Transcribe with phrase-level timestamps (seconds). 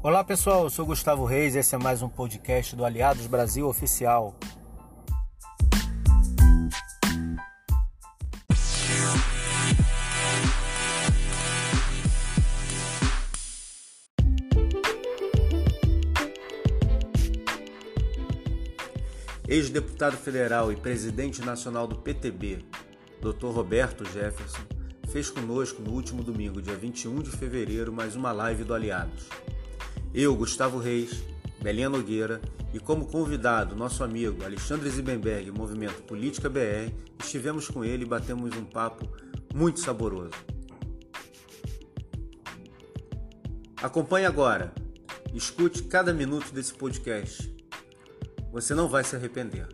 [0.00, 3.66] Olá pessoal, eu sou Gustavo Reis e esse é mais um podcast do Aliados Brasil
[3.66, 4.32] Oficial.
[19.48, 22.64] Ex-deputado federal e presidente nacional do PTB,
[23.20, 23.46] Dr.
[23.46, 24.62] Roberto Jefferson,
[25.08, 29.26] fez conosco no último domingo, dia 21 de fevereiro, mais uma live do Aliados.
[30.14, 31.22] Eu, Gustavo Reis,
[31.62, 32.40] Belinha Nogueira
[32.72, 38.56] e como convidado nosso amigo Alexandre Zibenberg, Movimento Política BR, estivemos com ele e batemos
[38.56, 39.08] um papo
[39.54, 40.32] muito saboroso.
[43.80, 44.72] Acompanhe agora,
[45.32, 47.54] escute cada minuto desse podcast.
[48.52, 49.68] Você não vai se arrepender.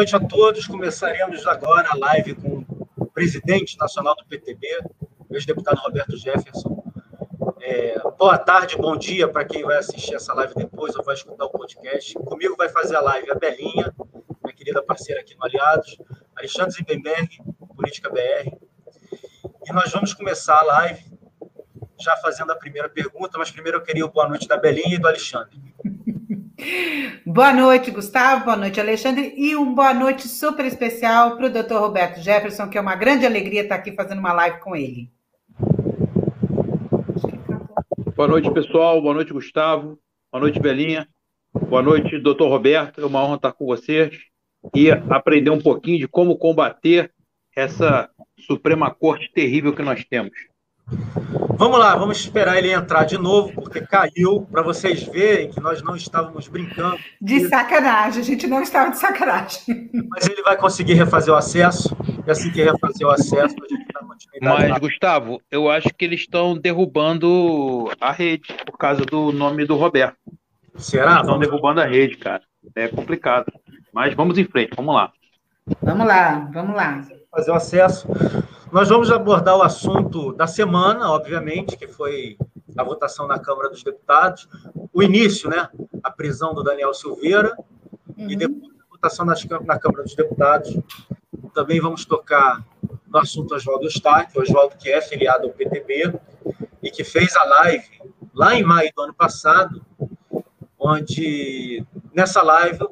[0.00, 0.66] Noite a todos.
[0.66, 2.64] Começaremos agora a live com
[2.96, 4.66] o presidente nacional do PTB,
[5.28, 6.82] o ex-deputado Roberto Jefferson.
[7.60, 11.44] É, boa tarde, bom dia para quem vai assistir essa live depois ou vai escutar
[11.44, 12.14] o podcast.
[12.14, 13.94] Comigo vai fazer a live a Belinha,
[14.42, 15.98] minha querida parceira aqui no Aliados,
[16.34, 17.38] Alexandre Zimbenberg,
[17.76, 18.56] Política BR.
[19.66, 21.04] E nós vamos começar a live
[22.00, 24.98] já fazendo a primeira pergunta, mas primeiro eu queria o boa noite da Belinha e
[24.98, 25.69] do Alexandre.
[27.26, 28.44] Boa noite, Gustavo.
[28.44, 29.34] Boa noite, Alexandre.
[29.36, 31.74] E uma boa noite super especial para o Dr.
[31.74, 35.10] Roberto Jefferson, que é uma grande alegria estar aqui fazendo uma live com ele.
[38.16, 39.00] Boa noite, pessoal.
[39.00, 39.98] Boa noite, Gustavo.
[40.32, 41.08] Boa noite, Belinha.
[41.52, 43.00] Boa noite, doutor Roberto.
[43.00, 44.18] É uma honra estar com vocês
[44.74, 47.12] e aprender um pouquinho de como combater
[47.56, 48.10] essa
[48.46, 50.49] Suprema Corte terrível que nós temos.
[51.56, 55.82] Vamos lá, vamos esperar ele entrar de novo, porque caiu, para vocês verem que nós
[55.82, 56.98] não estávamos brincando.
[57.20, 59.90] De sacanagem, a gente não estava de sacanagem.
[60.08, 61.94] Mas ele vai conseguir refazer o acesso,
[62.26, 64.70] e assim que refazer o acesso, a gente dá continuidade.
[64.70, 69.76] Mas, Gustavo, eu acho que eles estão derrubando a rede, por causa do nome do
[69.76, 70.16] Roberto.
[70.76, 71.10] Será?
[71.10, 72.42] Eles estão derrubando a rede, cara.
[72.74, 73.52] É complicado.
[73.92, 75.12] Mas vamos em frente, vamos lá.
[75.82, 77.02] Vamos lá, vamos lá.
[77.30, 78.08] Fazer o acesso.
[78.72, 82.38] Nós vamos abordar o assunto da semana, obviamente, que foi
[82.76, 84.48] a votação na Câmara dos Deputados,
[84.92, 85.68] o início, né?
[86.04, 87.56] A prisão do Daniel Silveira,
[88.16, 88.30] uhum.
[88.30, 90.78] e depois a votação na Câmara dos Deputados.
[91.52, 92.64] Também vamos tocar
[93.08, 96.14] no assunto Oswaldo Eustáquio, Oswaldo que é filiado ao PTB
[96.80, 97.84] e que fez a live
[98.32, 99.84] lá em maio do ano passado,
[100.78, 102.86] onde nessa live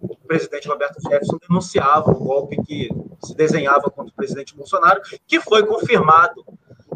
[0.00, 2.88] o presidente Roberto Jefferson denunciava o golpe que
[3.22, 6.44] se desenhava contra o presidente Bolsonaro, que foi confirmado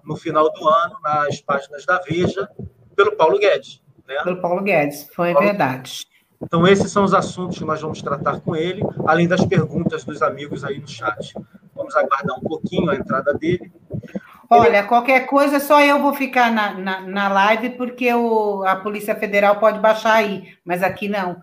[0.04, 2.48] no final do ano nas páginas da Veja
[2.96, 3.82] pelo Paulo Guedes.
[4.06, 4.16] Né?
[4.22, 5.48] Pelo Paulo Guedes, foi Paulo...
[5.48, 6.06] verdade.
[6.40, 10.22] Então, esses são os assuntos que nós vamos tratar com ele, além das perguntas dos
[10.22, 11.34] amigos aí no chat.
[11.74, 13.72] Vamos aguardar um pouquinho a entrada dele.
[14.50, 14.88] Olha, ele...
[14.88, 19.60] qualquer coisa, só eu vou ficar na, na, na live, porque o, a Polícia Federal
[19.60, 21.40] pode baixar aí, mas aqui não.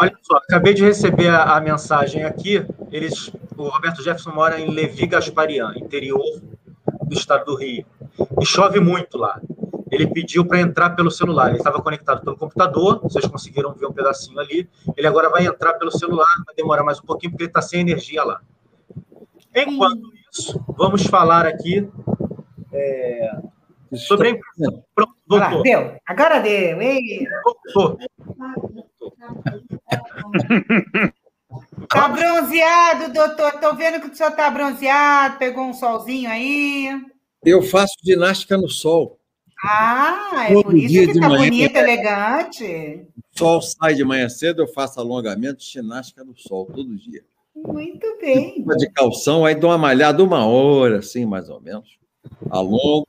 [0.00, 2.64] Olha só, acabei de receber a, a, mensagem aqui.
[2.90, 6.22] Eles, o Roberto Jefferson mora em Levi Gasparian, interior
[7.02, 7.84] do estado do Rio.
[8.40, 9.40] E chove muito lá.
[9.90, 11.48] Ele pediu para entrar pelo celular.
[11.48, 14.68] Ele estava conectado pelo computador, vocês conseguiram ver um pedacinho ali.
[14.96, 17.80] Ele agora vai entrar pelo celular, vai demorar mais um pouquinho, porque ele está sem
[17.80, 18.40] energia lá.
[19.54, 21.88] Enquanto isso, vamos falar aqui
[22.72, 23.30] é,
[23.94, 24.70] sobre a.
[24.94, 25.62] Pronto, voltou.
[25.62, 25.96] deu.
[26.06, 26.78] Agora deu.
[27.44, 27.98] Voltou.
[31.88, 33.52] Tá bronzeado, doutor.
[33.60, 36.88] Tô vendo que o senhor tá bronzeado, pegou um solzinho aí.
[37.44, 39.18] Eu faço ginástica no sol.
[39.64, 43.06] Ah, é Todo por isso que tá manhã, bonito, elegante.
[43.34, 47.22] O sol sai de manhã cedo, eu faço alongamento, ginástica no sol, todo dia.
[47.54, 48.64] Muito bem.
[48.76, 51.98] De calção, aí dou uma malhada uma hora, assim, mais ou menos.
[52.50, 53.06] Alongo,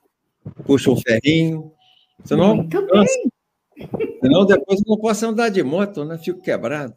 [0.66, 1.72] puxo um ferrinho.
[2.24, 3.14] Senão, Muito cansa.
[3.76, 4.20] bem.
[4.22, 6.18] Senão depois eu não posso andar de moto, né?
[6.18, 6.96] Fico quebrado.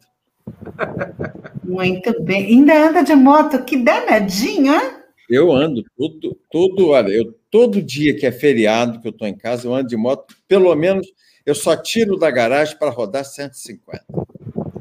[1.63, 2.45] Muito bem.
[2.45, 4.99] Ainda anda de moto, que danadinho, hein?
[5.29, 9.37] Eu ando todo, todo, olha, eu, todo dia que é feriado, que eu estou em
[9.37, 11.07] casa, eu ando de moto, pelo menos
[11.45, 14.03] eu só tiro da garagem para rodar 150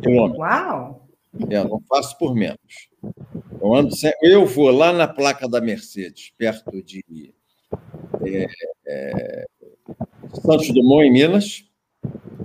[0.03, 0.39] quilômetros.
[0.39, 1.07] Uau!
[1.51, 2.89] Eu não faço por menos.
[3.61, 7.35] Eu, ando sempre, eu vou lá na placa da Mercedes, perto de
[8.25, 8.47] é,
[8.87, 9.47] é,
[10.43, 11.65] Santos Dumont, em Minas.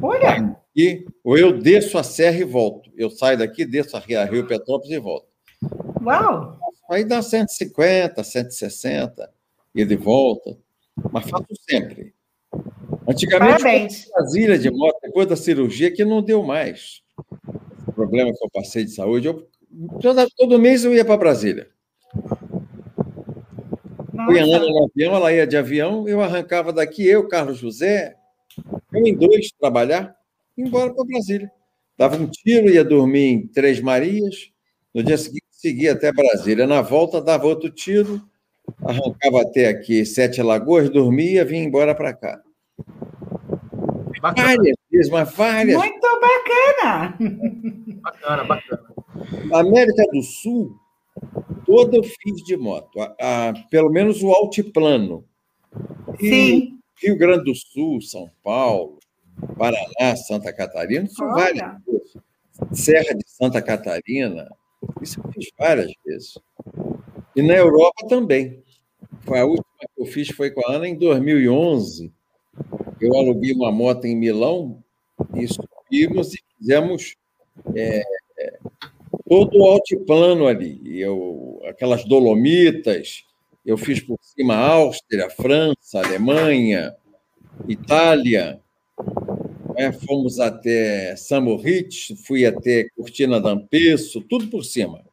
[0.01, 0.62] Olha!
[0.75, 2.91] E, ou eu desço a serra e volto.
[2.97, 5.27] Eu saio daqui, desço a Rio Petrópolis e volto.
[6.01, 6.59] Uau!
[6.89, 9.29] Aí dá 150, 160,
[9.73, 10.57] e de volta.
[11.11, 12.13] Mas faço sempre.
[13.07, 14.09] Antigamente, Parabéns.
[14.13, 17.01] Brasília de moto, depois da cirurgia, que não deu mais.
[17.87, 19.47] O problema que eu passei de saúde, eu,
[20.01, 21.69] toda, todo mês eu ia para Brasília.
[24.25, 28.15] Fui andando no avião, ela ia de avião, eu arrancava daqui, eu, Carlos José,
[28.93, 30.15] eu em dois trabalhar,
[30.57, 31.49] embora para Brasília.
[31.97, 34.49] Dava um tiro, ia dormir em Três Marias,
[34.93, 36.65] no dia seguinte seguia até Brasília.
[36.67, 38.21] Na volta, dava outro tiro,
[38.83, 42.41] arrancava até aqui Sete Lagoas, dormia, vinha embora para cá.
[44.21, 44.47] Bacana.
[44.55, 45.77] Várias vezes, mas várias.
[45.77, 47.17] Muito bacana!
[48.01, 48.83] Bacana, bacana.
[49.49, 50.75] Na América do Sul,
[51.65, 55.25] toda eu fiz de moto, a, a- pelo menos o altiplano.
[56.19, 56.79] E Sim.
[57.01, 58.97] Rio Grande do Sul, São Paulo,
[59.57, 61.35] Paraná, Santa Catarina, são Olha.
[61.35, 62.17] várias vezes.
[62.71, 64.49] Serra de Santa Catarina,
[65.01, 66.37] isso eu fiz várias vezes.
[67.35, 68.61] E na Europa também.
[69.21, 72.11] Foi a última que eu fiz foi com a Ana em 2011.
[72.99, 74.83] Eu aluguei uma moto em Milão
[75.33, 77.15] e subimos e fizemos
[77.75, 78.01] é,
[78.37, 78.59] é,
[79.27, 80.99] todo o altiplano ali.
[80.99, 83.23] Eu, aquelas dolomitas,
[83.65, 86.95] eu fiz por cima Áustria, França, Alemanha,
[87.67, 88.59] Itália.
[89.73, 89.91] Né?
[89.91, 95.03] Fomos até São Moritz, fui até Cortina d'Ampezzo, tudo por cima,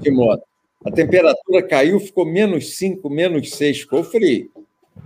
[0.00, 0.42] de moto.
[0.84, 4.50] A temperatura caiu, ficou menos 5, menos 6, ficou frio.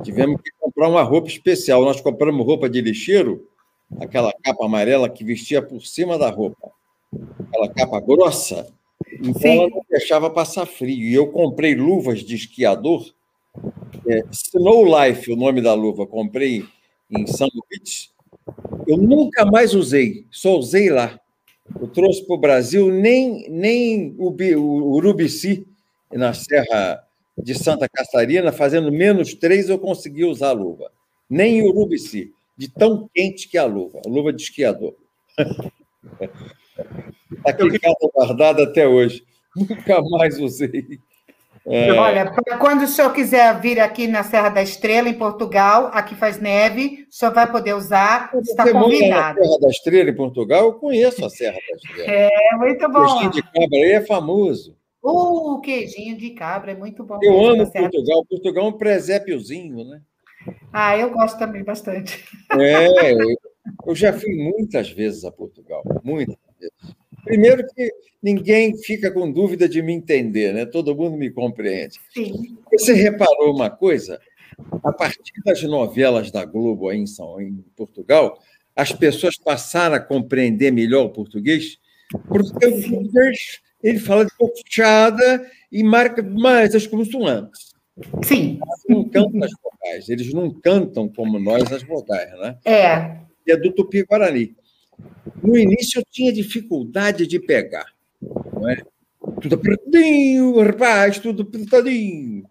[0.02, 1.82] Tivemos que comprar uma roupa especial.
[1.82, 3.48] Nós compramos roupa de lixeiro,
[3.98, 6.70] aquela capa amarela que vestia por cima da roupa,
[7.40, 8.66] aquela capa grossa.
[9.12, 9.58] Então Sim.
[9.58, 11.08] ela não deixava passar frio.
[11.08, 13.12] E eu comprei luvas de esquiador,
[14.06, 16.64] é, Snow Life, o nome da luva, comprei
[17.10, 18.09] em São Luís.
[18.86, 21.18] Eu nunca mais usei, só usei lá.
[21.80, 25.66] Eu trouxe para o Brasil nem, nem o, Bi- o Urubici,
[26.12, 27.04] na Serra
[27.38, 30.90] de Santa Catarina, fazendo menos três, eu consegui usar a luva.
[31.28, 34.94] Nem Urubici, de tão quente que é a luva, a luva de esquiador.
[37.32, 39.24] Está aqui em casa guardada até hoje.
[39.54, 40.98] Nunca mais usei.
[41.66, 46.14] É, Olha, quando o senhor quiser vir aqui na Serra da Estrela, em Portugal, aqui
[46.14, 49.44] faz neve, o senhor vai poder usar, está você mora na convidado.
[49.44, 50.64] Serra da Estrela, em Portugal?
[50.64, 52.10] Eu conheço a Serra da Estrela.
[52.10, 53.04] É muito O bom.
[53.04, 54.76] queijinho de cabra aí é famoso.
[55.02, 57.18] Uh, o queijinho de cabra é muito bom.
[57.22, 58.24] Eu amo na Portugal.
[58.24, 60.00] Portugal é um presépiozinho, né?
[60.72, 62.24] Ah, eu gosto também bastante.
[62.58, 63.36] É, eu,
[63.86, 66.96] eu já fui muitas vezes a Portugal, muitas vezes.
[67.24, 67.90] Primeiro que
[68.22, 70.66] ninguém fica com dúvida de me entender, né?
[70.66, 71.98] Todo mundo me compreende.
[72.12, 72.56] Sim.
[72.72, 74.20] Você reparou uma coisa?
[74.84, 78.38] A partir das novelas da Globo aí em, São, em Portugal,
[78.76, 81.78] as pessoas passaram a compreender melhor o português,
[82.28, 87.70] porque o português ele fala de pouco fechada e marca mais as consoantes.
[88.22, 88.58] Sim,
[88.88, 92.56] Não canta as vogais, eles não cantam como nós as vogais, né?
[92.64, 93.20] é.
[93.46, 94.54] E é do Tupi-Guarani.
[95.42, 97.86] No início eu tinha dificuldade de pegar,
[98.52, 98.82] não é?
[99.40, 102.44] Tudo apertadinho, rapaz, tudo apertadinho.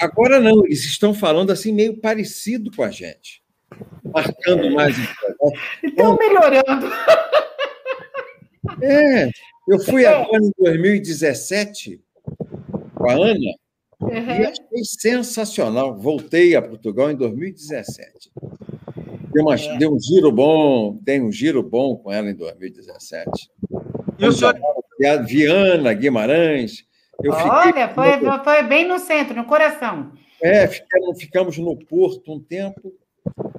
[0.00, 3.42] Agora não, eles estão falando assim meio parecido com a gente,
[4.04, 4.94] marcando mais.
[5.82, 6.86] Estão melhorando.
[8.82, 9.30] É,
[9.68, 12.00] eu fui agora em 2017
[12.94, 13.56] com a Ana e
[13.98, 14.48] Uhum.
[14.48, 15.96] achei sensacional.
[15.96, 18.30] Voltei a Portugal em 2017.
[19.36, 19.76] Deu, uma- É.
[19.76, 23.30] deu um giro bom, tem um giro bom com ela em 2017.
[24.18, 24.54] E o senhor,
[24.98, 26.86] E a Viana Guimarães.
[27.22, 28.06] Eu fiquei, Olha, foi,
[28.42, 30.10] foi bem no centro, no coração.
[30.42, 32.94] é, ficamos, ficamos no Porto um tempo,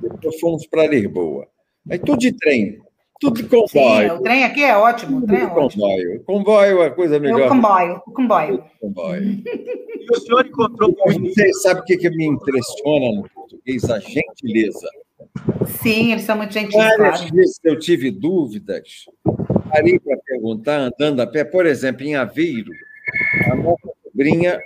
[0.02, 1.48] depois fomos para Lisboa.
[1.92, 2.80] Aí tudo de trem,
[3.20, 4.16] tudo de Sim, comboio.
[4.16, 5.84] o trem aqui é ótimo, o tudo trem de é ótimo.
[5.84, 6.24] comboio.
[6.24, 7.46] Comboio é a coisa É melhor.
[7.46, 8.64] o comboio, o comboio.
[8.82, 9.22] comboio.
[9.46, 11.12] e o senhor encontrou o.
[11.30, 13.88] Você sabe o que, que me impressiona no português?
[13.92, 14.90] A gentileza.
[15.82, 17.36] Sim, eles são muito gentis, Várias claro.
[17.36, 19.06] vezes eu tive dúvidas,
[19.70, 21.44] parei para perguntar, andando a pé.
[21.44, 22.72] Por exemplo, em Aveiro,
[23.52, 24.60] a nossa sobrinha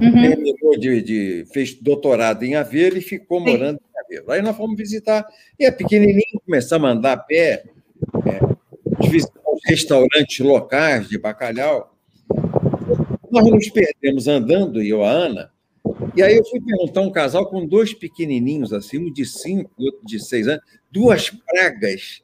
[0.00, 0.20] Uhum.
[0.20, 3.46] terminou de, de- fez doutorado em Aveiro e ficou Sim.
[3.46, 4.30] morando em Aveiro.
[4.32, 5.24] Aí nós fomos visitar,
[5.58, 7.62] e é pequenininho, começamos a andar a pé,
[8.26, 11.96] é, visitar os restaurantes locais de bacalhau.
[13.30, 15.52] Nós nos perdemos andando, e eu, a Ana,
[16.14, 20.00] e aí eu fui perguntar um casal com dois pequenininhos, assim, um de cinco, outro
[20.04, 22.22] de seis anos, duas pragas,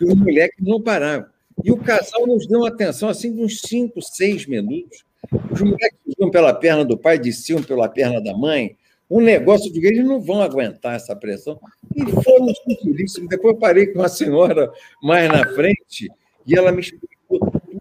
[0.00, 1.26] e os moleques não paravam.
[1.62, 5.04] E o casal nos deu uma atenção assim de uns 5, 6 minutos.
[5.50, 8.76] Os moleques iam pela perna do pai, desciam pela perna da mãe.
[9.08, 11.60] Um negócio de eles não vão aguentar essa pressão.
[11.94, 13.28] E foram tranquilíssimos.
[13.28, 16.10] Depois eu parei com a senhora mais na frente
[16.46, 17.80] e ela me explicou tudo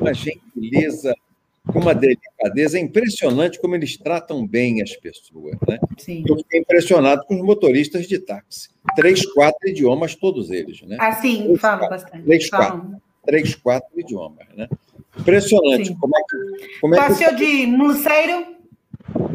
[0.00, 1.14] uma gentileza,
[1.66, 2.78] com uma delicadeza.
[2.78, 5.56] É impressionante como eles tratam bem as pessoas.
[5.68, 5.78] Né?
[5.98, 6.24] Sim.
[6.28, 8.68] Eu fiquei impressionado com os motoristas de táxi.
[8.96, 10.82] Três, quatro idiomas, todos eles.
[10.82, 10.96] Né?
[10.98, 12.24] Ah, sim, falo bastante.
[12.24, 12.96] Três, quatro.
[13.24, 14.46] Três, quatro idiomas.
[14.56, 14.68] Né?
[15.18, 15.94] Impressionante.
[15.94, 17.36] Como é que, como é Passeio que...
[17.36, 18.56] de Muluceiro?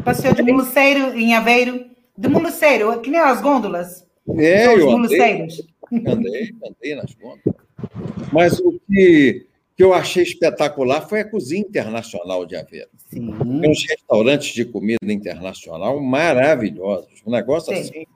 [0.04, 1.86] Passeio de Muluceiro em Aveiro?
[2.16, 4.06] De Muluceiro, que nem as gôndolas.
[4.38, 5.46] É, eu andei,
[5.92, 7.54] andei, andei nas gôndolas.
[8.32, 12.88] Mas o que, que eu achei espetacular foi a cozinha internacional de Aveiro.
[13.10, 13.30] Sim.
[13.60, 17.22] Tem uns restaurantes de comida internacional maravilhosos.
[17.26, 17.80] Um negócio Sim.
[17.80, 18.06] assim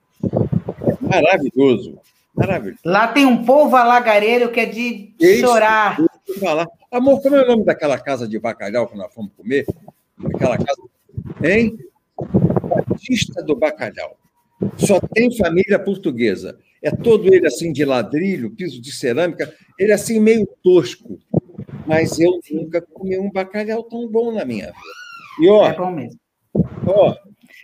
[1.00, 1.99] maravilhoso.
[2.35, 2.81] Maravilhoso.
[2.85, 5.99] Lá tem um povo alagareiro que é de Isso, chorar.
[6.38, 6.67] Falar.
[6.90, 9.67] Amor, como é o nome daquela casa de bacalhau que nós fomos comer?
[10.35, 10.83] Aquela casa.
[11.43, 11.76] Hein?
[12.87, 14.17] Batista do Bacalhau.
[14.76, 16.59] Só tem família portuguesa.
[16.83, 21.19] É todo ele assim de ladrilho, piso de cerâmica, ele assim meio tosco.
[21.87, 24.79] Mas eu nunca comi um bacalhau tão bom na minha vida.
[25.41, 26.21] E, ó, é bom mesmo.
[26.87, 27.15] Ó,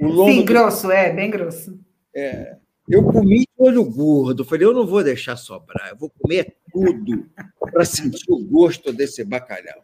[0.00, 1.78] o lombo Sim, grosso, é, bem grosso.
[2.14, 2.56] É,
[2.88, 4.44] eu comi de olho gordo.
[4.44, 7.26] Falei, eu não vou deixar sobrar, eu vou comer tudo
[7.58, 9.82] para sentir o gosto desse bacalhau.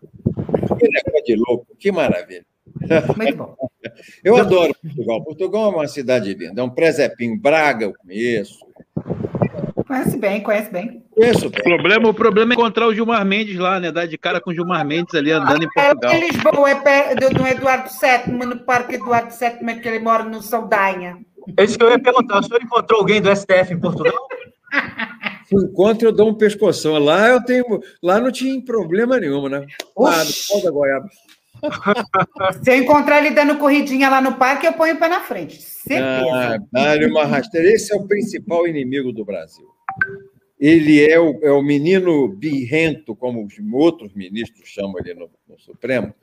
[0.78, 2.46] Que negócio de louco, que maravilha.
[3.16, 3.56] Muito bom.
[4.22, 5.24] Eu adoro Portugal.
[5.24, 6.60] Portugal é uma cidade linda.
[6.60, 7.38] É um presepinho.
[7.38, 8.64] Braga eu conheço.
[9.86, 11.04] Conhece bem, conhece bem.
[11.22, 11.46] Conheço.
[11.46, 13.92] O problema, o problema é encontrar o Gilmar Mendes lá, né?
[13.92, 16.12] Dar de cara com o Gilmar Mendes ali andando em Portugal.
[16.12, 20.42] É, em Lisboa, é do Eduardo VII, no Parque Eduardo VII, que ele mora no
[20.42, 21.18] Saldanha.
[21.56, 22.40] É isso que eu ia perguntar.
[22.40, 24.14] O senhor encontrou alguém do STF em Portugal?
[25.46, 26.98] Se encontro, eu dou um pescoção.
[26.98, 27.64] Lá eu tenho.
[28.02, 29.64] Lá não tinha problema nenhum, né?
[29.96, 31.08] Lá do da goiaba.
[32.64, 35.60] Se eu encontrar ele dando corridinha lá no parque, eu ponho o pé na frente.
[35.60, 36.64] Certeza.
[36.74, 37.68] Ah, uma rasteira.
[37.68, 39.66] Esse é o principal inimigo do Brasil.
[40.62, 45.58] Ele é o, é o menino birrento, como os outros ministros chamam ele no, no
[45.58, 46.14] Supremo.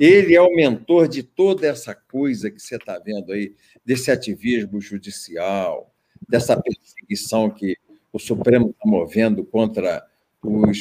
[0.00, 4.80] Ele é o mentor de toda essa coisa que você está vendo aí, desse ativismo
[4.80, 5.92] judicial,
[6.26, 7.76] dessa perseguição que
[8.10, 10.02] o Supremo está movendo contra
[10.42, 10.80] os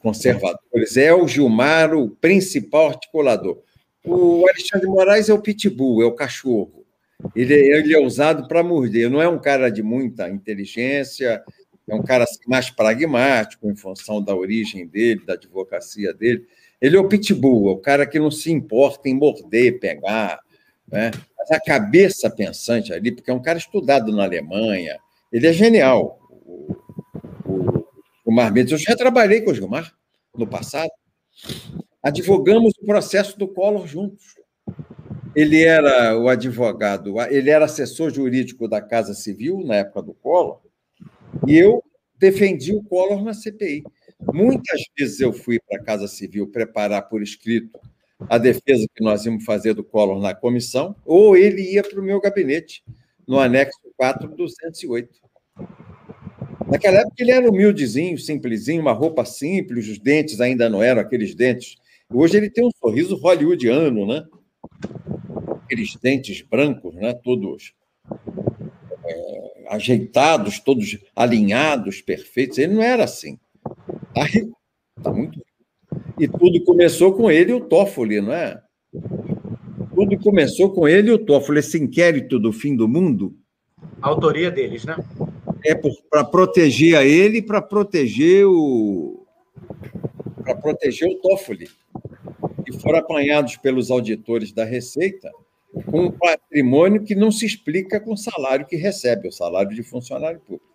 [0.00, 0.96] conservadores.
[0.96, 3.60] É o Gilmar o principal articulador.
[4.04, 6.84] O Alexandre Moraes é o pitbull, é o cachorro.
[7.34, 9.10] Ele, ele é usado para morder.
[9.10, 11.42] Não é um cara de muita inteligência,
[11.88, 16.46] é um cara assim, mais pragmático, em função da origem dele, da advocacia dele.
[16.80, 20.40] Ele é o pitbull, é o cara que não se importa em morder, pegar,
[20.86, 21.10] né?
[21.38, 24.98] Mas a cabeça pensante ali, porque é um cara estudado na Alemanha,
[25.32, 26.20] ele é genial.
[26.44, 26.76] O,
[27.46, 27.86] o,
[28.24, 29.92] o Mar Mendes, eu já trabalhei com o Gilmar
[30.36, 30.90] no passado.
[32.02, 34.34] Advogamos o processo do Collor juntos.
[35.34, 40.60] Ele era o advogado, ele era assessor jurídico da Casa Civil na época do Collor,
[41.46, 41.82] e eu
[42.18, 43.82] defendi o Collor na CPI.
[44.32, 47.78] Muitas vezes eu fui para a Casa Civil preparar por escrito
[48.28, 52.04] a defesa que nós íamos fazer do Collor na comissão, ou ele ia para o
[52.04, 52.84] meu gabinete,
[53.26, 55.20] no anexo 4208.
[56.70, 61.34] Naquela época ele era humildezinho, simplesinho, uma roupa simples, os dentes ainda não eram aqueles
[61.34, 61.76] dentes.
[62.12, 64.24] Hoje ele tem um sorriso hollywoodiano, né?
[65.64, 67.12] Aqueles dentes brancos, né?
[67.14, 67.74] Todos
[69.72, 72.58] ajeitados, todos alinhados, perfeitos.
[72.58, 73.38] Ele não era assim.
[74.14, 74.50] Aí,
[75.02, 75.40] tá muito
[76.18, 78.60] e tudo começou com ele e o Toffoli, não é?
[79.94, 83.34] Tudo começou com ele e o Toffoli, esse inquérito do fim do mundo.
[84.00, 84.96] A autoria deles, né?
[85.64, 89.26] É para proteger a ele e para proteger o
[90.42, 91.68] para proteger o Toffoli.
[92.66, 95.30] E foram apanhados pelos auditores da Receita
[95.86, 99.82] com um patrimônio que não se explica com o salário que recebe, o salário de
[99.82, 100.72] funcionário público.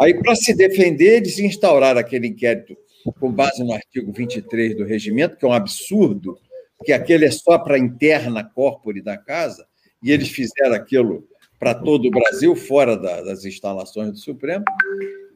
[0.00, 2.76] Aí, para se defender, eles instauraram aquele inquérito
[3.18, 6.38] com base no artigo 23 do regimento, que é um absurdo,
[6.84, 9.66] que aquele é só para a interna corpore da casa,
[10.02, 11.26] e eles fizeram aquilo
[11.58, 14.64] para todo o Brasil, fora da, das instalações do Supremo,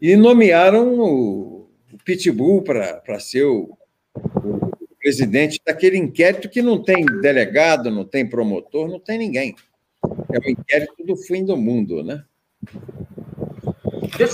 [0.03, 3.77] e nomearam o, o Pitbull para ser o,
[5.01, 9.55] presidente daquele inquérito que não tem delegado, não tem promotor, não tem ninguém.
[10.33, 12.23] É o inquérito do fim do mundo, né?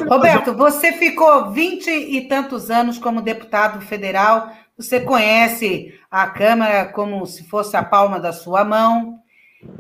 [0.08, 7.24] Roberto, você ficou vinte e tantos anos como deputado federal, você conhece a Câmara como
[7.26, 9.20] se fosse a palma da sua mão,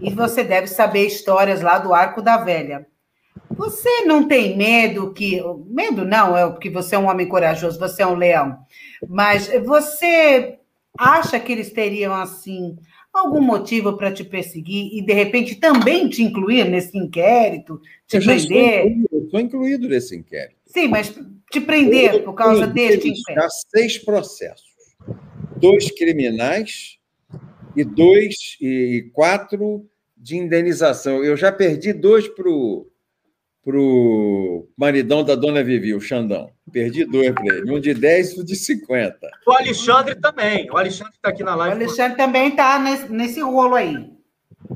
[0.00, 2.86] e você deve saber histórias lá do Arco da Velha.
[3.50, 5.40] Você não tem medo que.
[5.66, 8.58] Medo não, é porque você é um homem corajoso, você é um leão.
[9.08, 10.58] Mas você
[10.98, 12.76] acha que eles teriam, assim,
[13.12, 18.22] algum motivo para te perseguir e, de repente, também te incluir nesse inquérito, te eu
[18.22, 19.04] prender?
[19.10, 20.56] eu sou incluído nesse inquérito.
[20.66, 21.14] Sim, mas
[21.50, 23.44] te prender por causa deste inquérito.
[23.44, 24.66] Há seis processos.
[25.56, 26.98] Dois criminais
[27.74, 31.24] e dois e quatro de indenização.
[31.24, 32.86] Eu já perdi dois para o
[33.66, 36.52] pro maridão da dona Vivi, o Xandão.
[36.70, 39.18] Perdi dois para ele, um de 10 e um de 50.
[39.44, 40.70] O Alexandre também.
[40.70, 41.74] O Alexandre está aqui na live.
[41.74, 44.08] O Alexandre também está nesse, nesse rolo aí.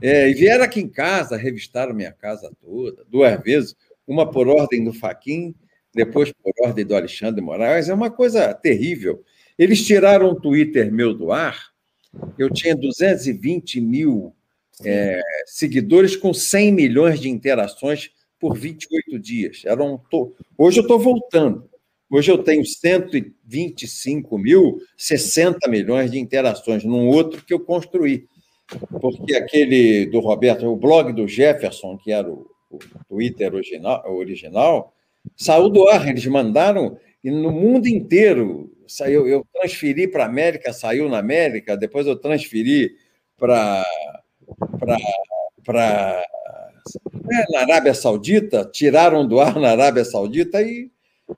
[0.02, 3.76] É, e vieram aqui em casa, revistaram minha casa toda, duas vezes,
[4.08, 5.54] uma por ordem do Faquin,
[5.94, 7.88] depois por ordem do Alexandre Moraes.
[7.88, 9.22] É uma coisa terrível.
[9.56, 11.70] Eles tiraram o Twitter meu do ar,
[12.36, 14.34] eu tinha 220 mil
[14.84, 19.62] é, seguidores com 100 milhões de interações por 28 dias.
[19.64, 20.34] Era um to...
[20.56, 21.68] Hoje eu estou voltando.
[22.10, 28.26] Hoje eu tenho 125 mil, 60 milhões de interações num outro que eu construí.
[29.00, 32.78] Porque aquele do Roberto, o blog do Jefferson, que era o, o
[33.08, 34.94] Twitter original, original,
[35.36, 36.08] saiu do ar.
[36.08, 41.76] Eles mandaram, e no mundo inteiro, saiu, eu transferi para a América, saiu na América,
[41.76, 42.92] depois eu transferi
[43.36, 43.84] para
[47.30, 50.90] é, na Arábia Saudita, tiraram do ar na Arábia Saudita e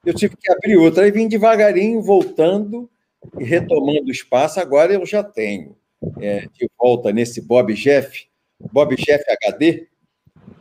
[0.05, 1.05] eu tive que abrir outra.
[1.05, 2.91] Aí vim devagarinho, voltando
[3.39, 4.61] e retomando o espaço.
[4.61, 5.77] Agora eu já tenho
[6.21, 8.27] é, de volta nesse Bob Jeff,
[8.73, 9.89] Bob Jeff HD,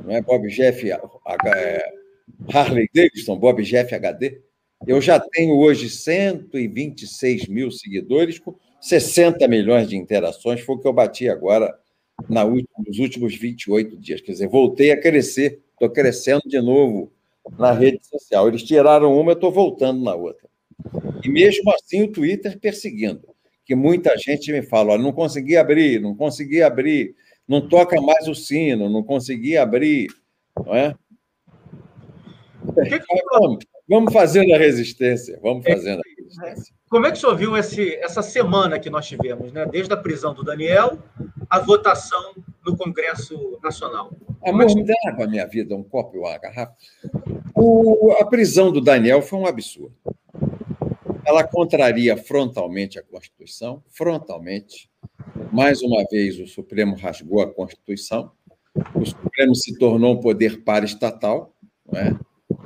[0.04, 1.86] não é Bob Jeff é,
[2.52, 4.42] Harley Davidson, Bob Jeff HD.
[4.88, 10.88] Eu já tenho hoje 126 mil seguidores, com 60 milhões de interações, foi o que
[10.88, 11.78] eu bati agora
[12.30, 14.22] na última, nos últimos 28 dias.
[14.22, 17.12] Quer dizer, voltei a crescer, estou crescendo de novo
[17.58, 18.48] na rede social.
[18.48, 20.50] Eles tiraram uma, eu estou voltando na outra.
[21.24, 23.28] E mesmo assim o Twitter perseguindo,
[23.66, 27.16] que muita gente me fala, não consegui abrir, não consegui abrir,
[27.48, 30.08] não toca mais o sino, não consegui abrir,
[30.66, 30.96] não é?
[33.32, 36.74] Vamos, vamos fazendo a resistência, vamos fazendo a resistência.
[36.92, 39.66] Como é que o senhor viu esse, essa semana que nós tivemos, né?
[39.66, 41.00] desde a prisão do Daniel,
[41.50, 42.34] a votação
[42.66, 44.12] no Congresso Nacional?
[44.46, 46.76] Amor, me dá água, minha vida, um copo ou uma garrafa.
[47.56, 49.96] O, a prisão do Daniel foi um absurdo.
[51.26, 54.90] Ela contraria frontalmente a Constituição, frontalmente.
[55.50, 58.34] Mais uma vez, o Supremo rasgou a Constituição.
[58.94, 61.56] O Supremo se tornou um poder paraestatal.
[61.90, 62.20] Não é?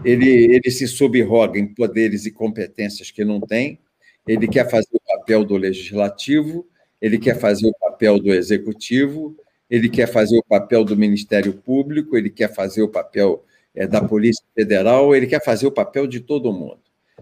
[0.03, 3.84] ele, ele se subroga em poderes e competências que não tem
[4.27, 6.67] ele quer fazer o papel do legislativo,
[7.01, 9.35] ele quer fazer o papel do executivo,
[9.69, 14.01] ele quer fazer o papel do Ministério Público, ele quer fazer o papel é, da
[14.01, 16.79] Polícia Federal, ele quer fazer o papel de todo mundo.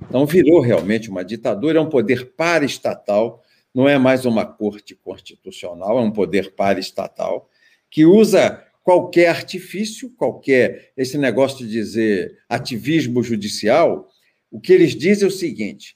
[0.08, 5.98] Então, virou realmente uma ditadura, é um poder paraestatal, não é mais uma corte constitucional,
[5.98, 7.50] é um poder paraestatal,
[7.90, 10.92] que usa qualquer artifício, qualquer.
[10.96, 14.10] Esse negócio de dizer ativismo judicial,
[14.52, 15.96] o que eles dizem é o seguinte: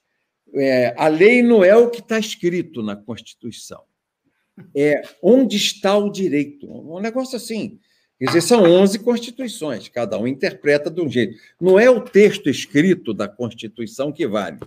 [0.60, 3.84] é, a lei não é o que está escrito na Constituição.
[4.76, 6.67] É onde está o direito.
[6.70, 7.80] Um negócio assim.
[8.20, 11.38] Quer dizer, são 11 constituições, cada um interpreta de um jeito.
[11.62, 14.60] Não é o texto escrito da Constituição que vale,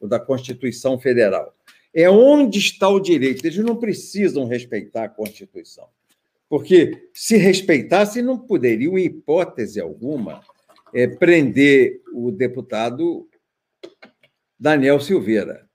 [0.00, 1.54] o da Constituição Federal.
[1.92, 3.44] É onde está o direito.
[3.44, 5.88] Eles não precisam respeitar a Constituição.
[6.48, 10.40] Porque se respeitassem, não poderiam, em hipótese alguma,
[10.94, 13.28] é, prender o deputado
[14.58, 15.68] Daniel Silveira.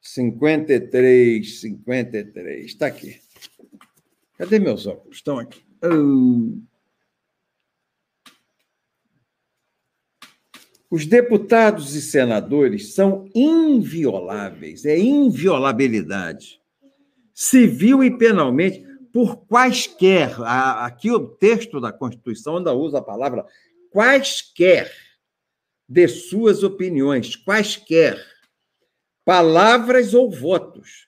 [0.00, 2.66] 53, 53.
[2.66, 3.20] Está aqui.
[4.38, 5.16] Cadê meus óculos?
[5.16, 5.64] Estão aqui.
[5.82, 6.60] Oh.
[10.88, 16.60] Os deputados e senadores são invioláveis, é inviolabilidade,
[17.34, 20.40] civil e penalmente, por quaisquer.
[20.42, 23.44] Aqui o texto da Constituição ainda usa a palavra
[23.90, 24.92] quaisquer
[25.88, 28.18] de suas opiniões, quaisquer,
[29.24, 31.06] palavras ou votos.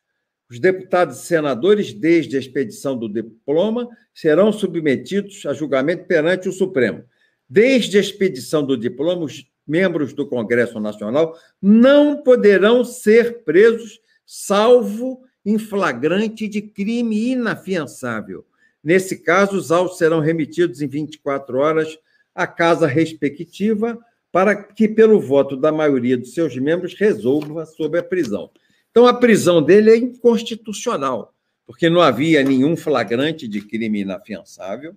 [0.51, 6.53] Os deputados e senadores, desde a expedição do diploma, serão submetidos a julgamento perante o
[6.53, 7.05] Supremo.
[7.49, 15.23] Desde a expedição do diploma, os membros do Congresso Nacional não poderão ser presos, salvo
[15.45, 18.47] em flagrante de crime inafiançável.
[18.83, 21.99] Nesse caso, os autos serão remetidos em 24 horas
[22.35, 23.99] à casa respectiva
[24.31, 28.51] para que, pelo voto da maioria dos seus membros, resolva sobre a prisão.
[28.91, 31.35] Então, a prisão dele é inconstitucional,
[31.67, 34.97] porque não havia nenhum flagrante de crime inafiançável.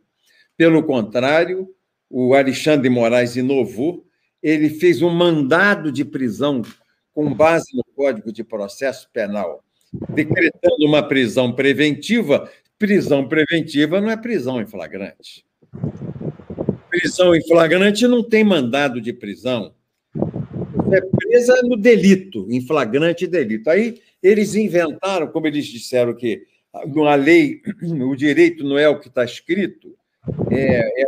[0.58, 1.70] Pelo contrário,
[2.10, 4.06] o Alexandre Moraes inovou,
[4.44, 6.62] ele fez um mandado de prisão
[7.14, 9.64] com base no Código de Processo Penal,
[10.10, 12.50] decretando uma prisão preventiva.
[12.78, 15.46] Prisão preventiva não é prisão em flagrante.
[16.92, 19.74] Prisão em flagrante não tem mandado de prisão.
[20.92, 23.70] É presa no delito, em flagrante delito.
[23.70, 29.08] Aí eles inventaram, como eles disseram que a lei, o direito não é o que
[29.08, 29.96] está escrito,
[30.52, 31.06] é, é,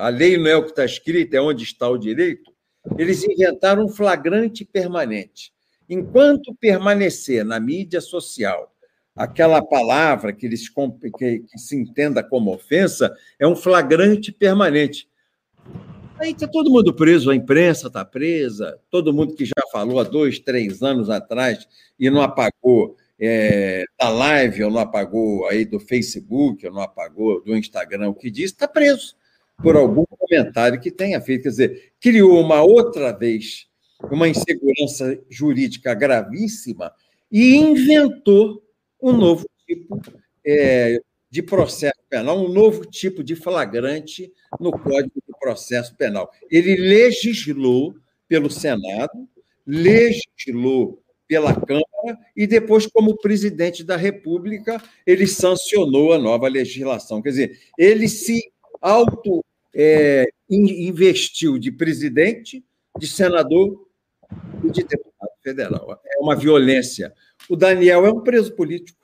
[0.00, 2.50] a lei não é o que está escrito, é onde está o direito.
[2.96, 5.52] Eles inventaram um flagrante permanente.
[5.88, 8.72] Enquanto permanecer na mídia social
[9.18, 15.08] aquela palavra que, eles, que, que se entenda como ofensa, é um flagrante permanente.
[16.20, 20.04] Aí está todo mundo preso, a imprensa está presa, todo mundo que já falou há
[20.04, 21.66] dois, três anos atrás
[21.98, 27.42] e não apagou é, da live, ou não apagou aí do Facebook, ou não apagou
[27.42, 29.16] do Instagram, o que disse, está preso
[29.62, 31.42] por algum comentário que tenha feito.
[31.42, 33.66] Quer dizer, criou uma outra vez
[34.10, 36.92] uma insegurança jurídica gravíssima
[37.30, 38.62] e inventou
[39.00, 40.00] um novo tipo
[40.46, 46.30] é, de processo penal, um novo tipo de flagrante no Código de Processo Penal.
[46.50, 47.94] Ele legislou
[48.26, 49.28] pelo Senado,
[49.66, 57.20] legislou pela Câmara e depois, como presidente da República, ele sancionou a nova legislação.
[57.20, 62.64] Quer dizer, ele se auto é, investiu de presidente,
[62.98, 63.86] de senador
[64.64, 66.00] e de deputado federal.
[66.06, 67.12] É uma violência.
[67.48, 68.98] O Daniel é um preso político.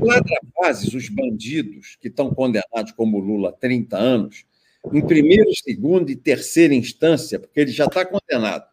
[0.00, 4.44] Ladra-fases, os bandidos que estão condenados como Lula há 30 anos,
[4.92, 8.64] em primeira, segunda e terceira instância, porque ele já está condenado.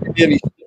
[0.00, 0.64] Primeira instância,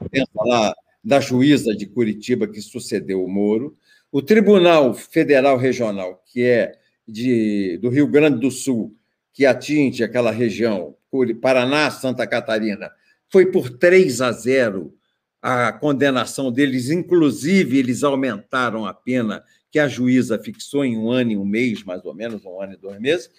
[0.00, 3.76] sentença lá da juíza de Curitiba que sucedeu o Moro,
[4.10, 6.72] o Tribunal Federal Regional, que é
[7.06, 8.96] de, do Rio Grande do Sul,
[9.32, 10.96] que atinge aquela região,
[11.40, 12.90] Paraná, Santa Catarina,
[13.28, 14.94] foi por 3 a 0
[15.42, 21.32] a condenação deles, inclusive eles aumentaram a pena que a juíza fixou em um ano
[21.32, 23.30] e um mês, mais ou menos, um ano e dois meses.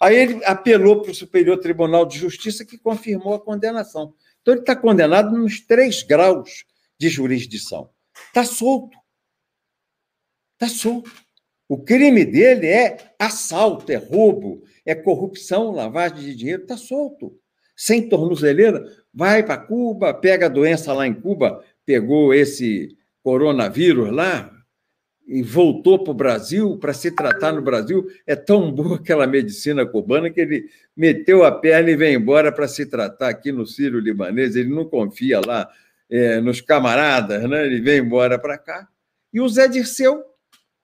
[0.00, 4.14] Aí ele apelou para o Superior Tribunal de Justiça, que confirmou a condenação.
[4.40, 6.64] Então, ele está condenado nos três graus
[6.98, 7.90] de jurisdição.
[8.28, 8.96] Está solto.
[10.54, 11.10] Está solto.
[11.68, 17.38] O crime dele é assalto, é roubo, é corrupção, lavagem de dinheiro, está solto.
[17.76, 24.50] Sem tornozeleira, vai para Cuba, pega a doença lá em Cuba, pegou esse coronavírus lá
[25.26, 28.06] e voltou para o Brasil para se tratar no Brasil.
[28.26, 30.64] É tão boa aquela medicina cubana que ele
[30.96, 34.56] meteu a perna e veio embora para se tratar aqui no Sírio Libanês.
[34.56, 35.68] Ele não confia lá
[36.10, 37.66] é, nos camaradas, né?
[37.66, 38.88] ele veio embora para cá.
[39.32, 40.24] E o Zé Dirceu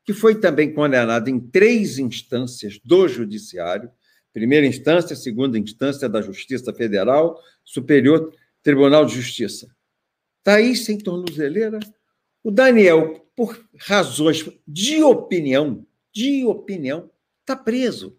[0.06, 3.90] que foi também condenado em três instâncias do Judiciário,
[4.36, 9.74] primeira instância, segunda instância da Justiça Federal, Superior Tribunal de Justiça.
[10.40, 11.80] Está aí sem tornozeleira.
[12.44, 18.18] O Daniel, por razões de opinião, de opinião, está preso.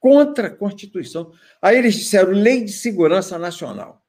[0.00, 1.34] Contra a Constituição.
[1.60, 4.02] Aí eles disseram lei de segurança nacional.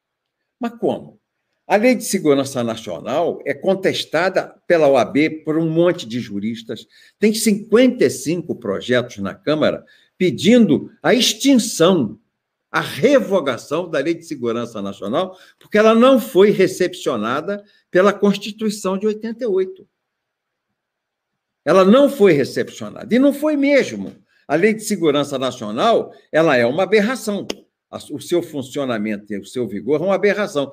[0.58, 1.20] Mas como?
[1.68, 6.86] A Lei de Segurança Nacional é contestada pela OAB por um monte de juristas.
[7.18, 9.84] Tem 55 projetos na Câmara
[10.18, 12.20] pedindo a extinção,
[12.72, 19.08] a revogação da Lei de Segurança Nacional, porque ela não foi recepcionada pela Constituição de
[19.08, 19.88] 88.
[21.64, 23.14] Ela não foi recepcionada.
[23.14, 24.16] E não foi mesmo.
[24.48, 27.48] A Lei de Segurança Nacional ela é uma aberração.
[28.12, 30.72] O seu funcionamento e o seu vigor é uma aberração.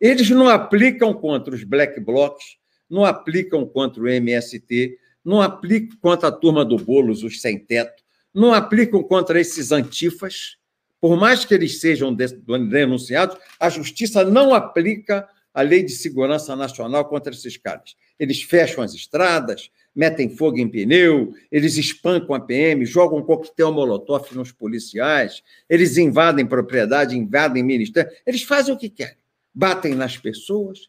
[0.00, 2.56] Eles não aplicam contra os black blocs,
[2.88, 8.02] não aplicam contra o MST, não aplicam contra a turma do Bolos, os sem-teto,
[8.34, 10.56] não aplicam contra esses antifas.
[11.00, 17.06] Por mais que eles sejam denunciados, a justiça não aplica a lei de segurança nacional
[17.06, 17.96] contra esses caras.
[18.18, 24.32] Eles fecham as estradas, metem fogo em pneu, eles espancam a PM, jogam coquetel molotov
[24.34, 29.20] nos policiais, eles invadem propriedade, invadem ministério, eles fazem o que querem
[29.54, 30.88] batem nas pessoas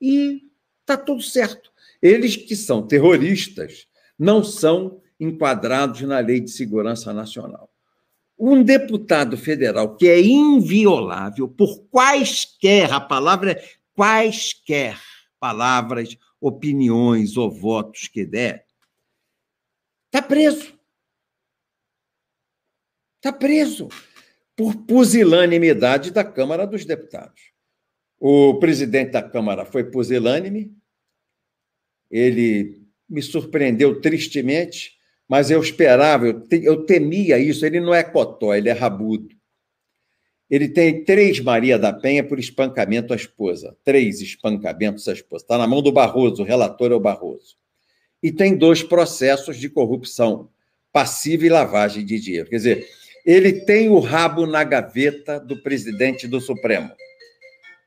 [0.00, 0.42] e
[0.80, 1.72] está tudo certo.
[2.00, 3.86] Eles que são terroristas
[4.18, 7.70] não são enquadrados na Lei de Segurança Nacional.
[8.38, 14.98] Um deputado federal que é inviolável por quaisquer, a palavra é quaisquer
[15.40, 18.66] palavras, opiniões ou votos que der,
[20.06, 20.76] está preso.
[23.16, 23.88] Está preso
[24.54, 27.52] por pusilanimidade da Câmara dos Deputados.
[28.18, 30.74] O presidente da Câmara foi pusilânime,
[32.10, 34.95] ele me surpreendeu tristemente,
[35.28, 37.66] mas eu esperava, eu, te, eu temia isso.
[37.66, 39.34] Ele não é cotó, ele é rabudo.
[40.48, 43.76] Ele tem três Maria da Penha por espancamento à esposa.
[43.84, 45.42] Três espancamentos à esposa.
[45.42, 47.56] Está na mão do Barroso, o relator é o Barroso.
[48.22, 50.48] E tem dois processos de corrupção
[50.92, 52.48] passiva e lavagem de dinheiro.
[52.48, 52.86] Quer dizer,
[53.24, 56.90] ele tem o rabo na gaveta do presidente do Supremo.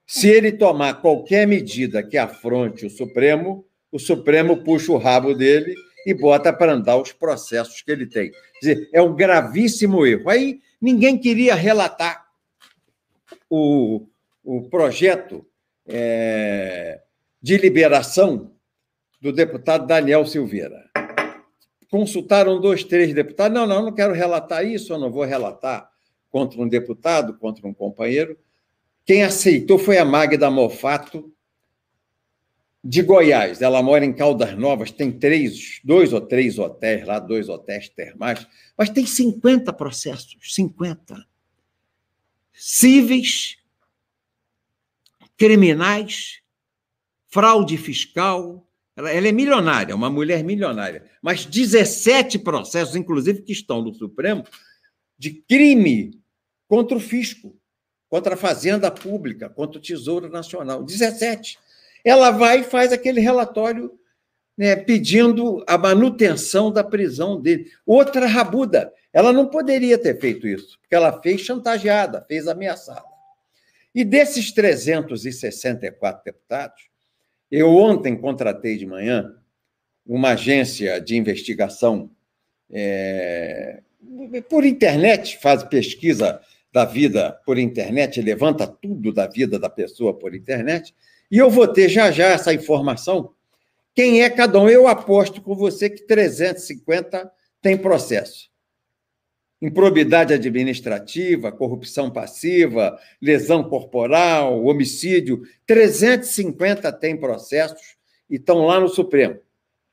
[0.06, 5.74] Se ele tomar qualquer medida que afronte o Supremo, o Supremo puxa o rabo dele
[6.10, 8.32] e bota para andar os processos que ele tem.
[8.32, 10.30] Quer dizer, é um gravíssimo erro.
[10.30, 12.26] Aí ninguém queria relatar
[13.48, 14.08] o,
[14.44, 15.46] o projeto
[15.88, 17.00] é,
[17.40, 18.52] de liberação
[19.22, 20.90] do deputado Daniel Silveira.
[21.92, 23.54] Consultaram dois, três deputados.
[23.54, 25.90] Não, não, não quero relatar isso, eu não vou relatar
[26.32, 28.36] contra um deputado, contra um companheiro.
[29.06, 31.32] Quem aceitou foi a Magda Mofato,
[32.84, 33.62] de Goiás.
[33.62, 38.46] Ela mora em Caldas Novas, tem três, dois ou três hotéis lá, dois hotéis termais,
[38.78, 41.26] mas tem 50 processos, 50
[42.54, 43.58] cíveis,
[45.38, 46.42] criminais,
[47.28, 48.66] fraude fiscal.
[48.96, 54.44] Ela, ela, é milionária, uma mulher milionária, mas 17 processos, inclusive, que estão no Supremo,
[55.18, 56.20] de crime
[56.68, 57.58] contra o fisco,
[58.10, 60.84] contra a Fazenda Pública, contra o Tesouro Nacional.
[60.84, 61.58] 17.
[62.10, 63.92] Ela vai e faz aquele relatório
[64.58, 67.72] né, pedindo a manutenção da prisão dele.
[67.86, 68.92] Outra rabuda.
[69.14, 73.06] Ela não poderia ter feito isso, porque ela fez chantageada, fez ameaçada.
[73.94, 76.90] E desses 364 deputados,
[77.52, 79.36] eu ontem contratei de manhã
[80.06, 82.10] uma agência de investigação
[82.72, 83.82] é,
[84.50, 86.42] por internet, faz pesquisa
[86.72, 90.94] da vida por internet, levanta tudo da vida da pessoa por internet,
[91.30, 93.34] e eu vou ter já já essa informação.
[93.96, 94.70] Quem é cada um?
[94.70, 97.30] Eu aposto com você que 350
[97.62, 98.50] tem processo
[99.62, 105.42] improbidade administrativa, corrupção passiva, lesão corporal, homicídio.
[105.66, 107.98] 350 têm processos
[108.30, 109.40] e estão lá no Supremo.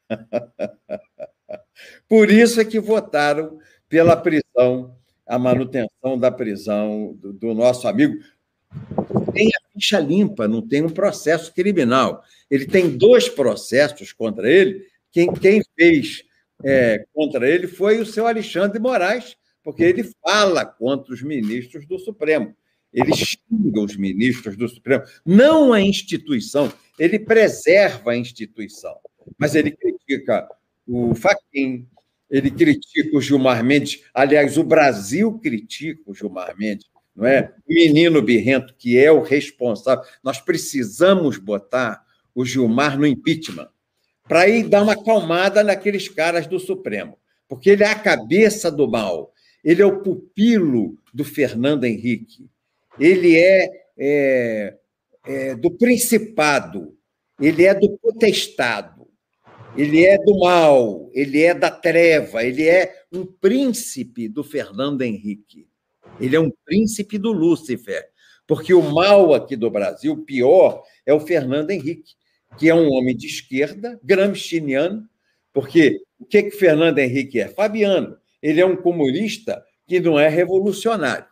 [2.08, 4.96] Por isso é que votaram pela prisão,
[5.26, 8.14] a manutenção da prisão do, do nosso amigo.
[9.32, 12.22] Tem a ficha limpa, não tem um processo criminal.
[12.50, 14.86] Ele tem dois processos contra ele.
[15.12, 16.24] Quem, quem fez
[16.64, 21.98] é, contra ele foi o seu Alexandre Moraes, porque ele fala contra os ministros do
[21.98, 22.54] Supremo.
[22.92, 28.96] Ele xinga os ministros do Supremo, não a instituição, ele preserva a instituição.
[29.36, 30.48] Mas ele critica
[30.86, 31.86] o Faquim,
[32.30, 34.02] ele critica o Gilmar Mendes.
[34.14, 36.86] Aliás, o Brasil critica o Gilmar Mendes,
[37.16, 37.52] não é?
[37.66, 40.04] O menino birrento, que é o responsável.
[40.22, 43.68] Nós precisamos botar o Gilmar no impeachment
[44.28, 47.16] para ir dar uma acalmada naqueles caras do Supremo,
[47.48, 49.32] porque ele é a cabeça do mal.
[49.64, 52.48] Ele é o pupilo do Fernando Henrique.
[53.00, 54.76] Ele é, é,
[55.24, 56.96] é do principado.
[57.40, 59.08] Ele é do potestado.
[59.76, 61.10] Ele é do mal.
[61.12, 62.44] Ele é da treva.
[62.44, 65.65] Ele é um príncipe do Fernando Henrique.
[66.20, 68.04] Ele é um príncipe do Lúcifer.
[68.46, 72.14] Porque o mal aqui do Brasil, o pior, é o Fernando Henrique,
[72.58, 75.08] que é um homem de esquerda, gramsciano,
[75.52, 77.48] porque o que, que Fernando Henrique é?
[77.48, 81.26] Fabiano ele é um comunista que não é revolucionário.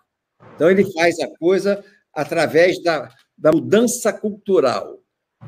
[0.54, 4.98] Então, ele faz a coisa através da, da mudança cultural.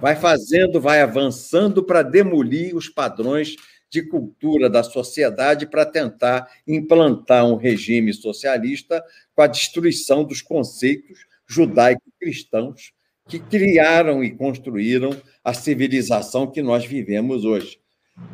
[0.00, 3.56] Vai fazendo, vai avançando para demolir os padrões
[3.90, 11.26] de cultura da sociedade para tentar implantar um regime socialista com a destruição dos conceitos
[11.46, 12.92] judaico-cristãos
[13.28, 15.10] que criaram e construíram
[15.42, 17.78] a civilização que nós vivemos hoje.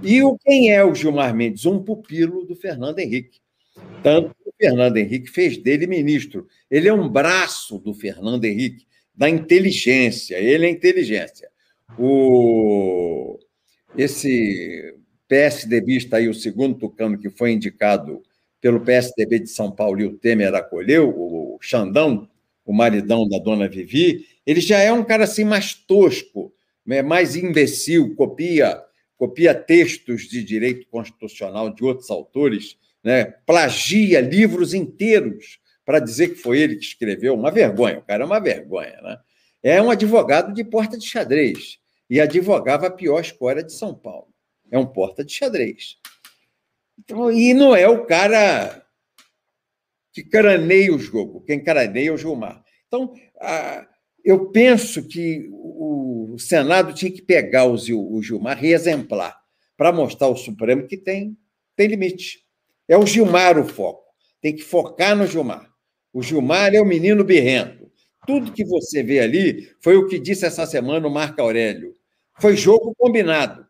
[0.03, 1.65] E o, quem é o Gilmar Mendes?
[1.65, 3.41] Um pupilo do Fernando Henrique.
[4.03, 6.47] Tanto que o Fernando Henrique fez dele ministro.
[6.71, 10.37] Ele é um braço do Fernando Henrique, da inteligência.
[10.37, 11.51] Ele é inteligência.
[11.99, 13.39] O,
[13.97, 14.95] esse
[15.33, 18.23] PSDBista aí, o segundo tucano que foi indicado
[18.61, 22.29] pelo PSDB de São Paulo e o Temer acolheu, o Xandão,
[22.67, 26.53] o maridão da dona Vivi, ele já é um cara assim mais tosco,
[26.85, 28.79] né, mais imbecil, copia
[29.17, 33.25] copia textos de direito constitucional de outros autores, né?
[33.47, 37.33] plagia livros inteiros para dizer que foi ele que escreveu.
[37.35, 39.01] Uma vergonha, o cara é uma vergonha.
[39.01, 39.19] Né?
[39.63, 41.79] É um advogado de porta de xadrez
[42.11, 44.32] e advogava a pior escola de São Paulo.
[44.73, 45.99] É um porta de xadrez.
[46.99, 48.85] Então, e não é o cara
[50.13, 52.65] que craneia o jogo, quem craneia é o Gilmar.
[52.89, 53.15] Então,
[54.25, 59.41] eu penso que o Senado tinha que pegar o Gilmar e exemplar,
[59.77, 61.37] para mostrar ao Supremo que tem
[61.77, 62.41] tem limite.
[62.89, 64.05] É o Gilmar o foco.
[64.41, 65.71] Tem que focar no Gilmar.
[66.13, 67.91] O Gilmar é o menino birrento.
[68.27, 71.97] Tudo que você vê ali foi o que disse essa semana o Marco Aurélio.
[72.41, 73.67] Foi jogo combinado.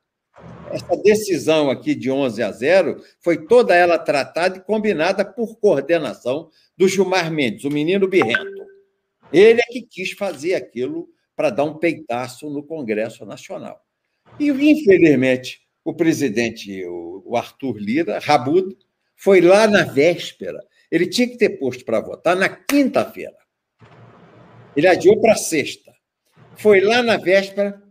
[0.72, 6.48] Essa decisão aqui de 11 a 0 foi toda ela tratada e combinada por coordenação
[6.76, 8.66] do Gilmar Mendes, o menino birrento.
[9.30, 13.84] Ele é que quis fazer aquilo para dar um peitaço no Congresso Nacional.
[14.40, 18.76] E, infelizmente, o presidente, o Arthur Lira, rabudo,
[19.14, 20.62] foi lá na véspera.
[20.90, 23.36] Ele tinha que ter posto para votar na quinta-feira.
[24.74, 25.92] Ele adiou para sexta.
[26.56, 27.81] Foi lá na véspera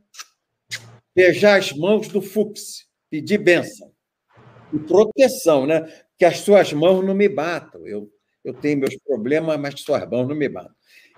[1.15, 3.91] beijar as mãos do Fux, pedir bênção.
[4.73, 5.81] E proteção, né?
[6.17, 7.85] Que as suas mãos não me batam.
[7.85, 8.09] Eu,
[8.43, 10.73] eu tenho meus problemas, mas suas mãos não me batam.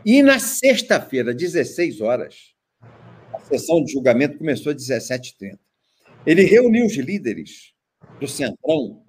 [0.05, 2.53] E na sexta-feira, 16 horas,
[3.33, 5.57] a sessão de julgamento começou às 17h30.
[6.25, 7.73] Ele reuniu os líderes
[8.19, 9.03] do Centrão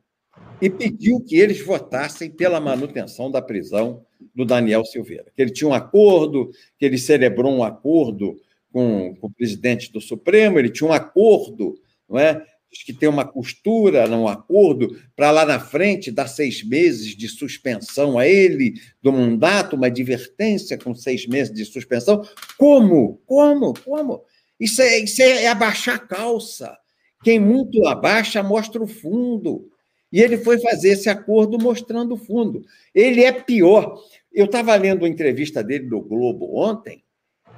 [0.60, 5.26] e pediu que eles votassem pela manutenção da prisão do Daniel Silveira.
[5.34, 8.40] Que ele tinha um acordo, que ele celebrou um acordo
[8.74, 12.44] com, com o presidente do Supremo, ele tinha um acordo, não é?
[12.68, 17.28] Diz que tem uma costura num acordo para lá na frente dar seis meses de
[17.28, 22.26] suspensão a ele do mandato, uma advertência com seis meses de suspensão.
[22.58, 23.22] Como?
[23.26, 23.74] Como?
[23.84, 24.24] Como?
[24.58, 26.76] Isso é, isso é abaixar a calça.
[27.22, 29.70] Quem muito abaixa mostra o fundo.
[30.10, 32.64] E ele foi fazer esse acordo mostrando o fundo.
[32.92, 34.02] Ele é pior.
[34.32, 37.03] Eu estava lendo a entrevista dele no Globo ontem.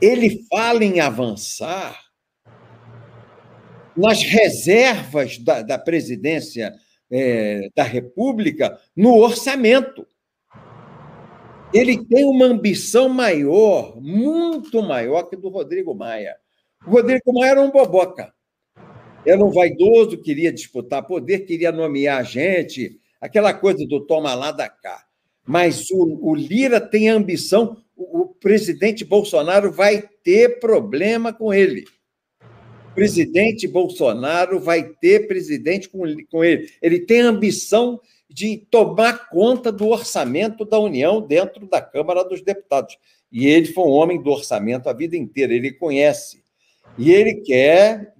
[0.01, 2.07] Ele fala em avançar
[3.97, 6.75] nas reservas da, da presidência
[7.11, 10.07] é, da República no orçamento.
[11.73, 16.37] Ele tem uma ambição maior, muito maior que do Rodrigo Maia.
[16.87, 18.33] O Rodrigo Maia era um boboca.
[19.25, 24.69] Era um vaidoso, queria disputar poder, queria nomear gente, aquela coisa do toma lá da
[24.69, 25.06] cá.
[25.47, 31.85] Mas o, o Lira tem ambição, o, o presidente Bolsonaro vai ter problema com ele
[32.97, 36.71] presidente Bolsonaro vai ter presidente com, com ele.
[36.81, 42.97] Ele tem ambição de tomar conta do orçamento da União dentro da Câmara dos Deputados.
[43.31, 46.43] E ele foi um homem do orçamento a vida inteira, ele conhece.
[46.97, 48.15] E ele quer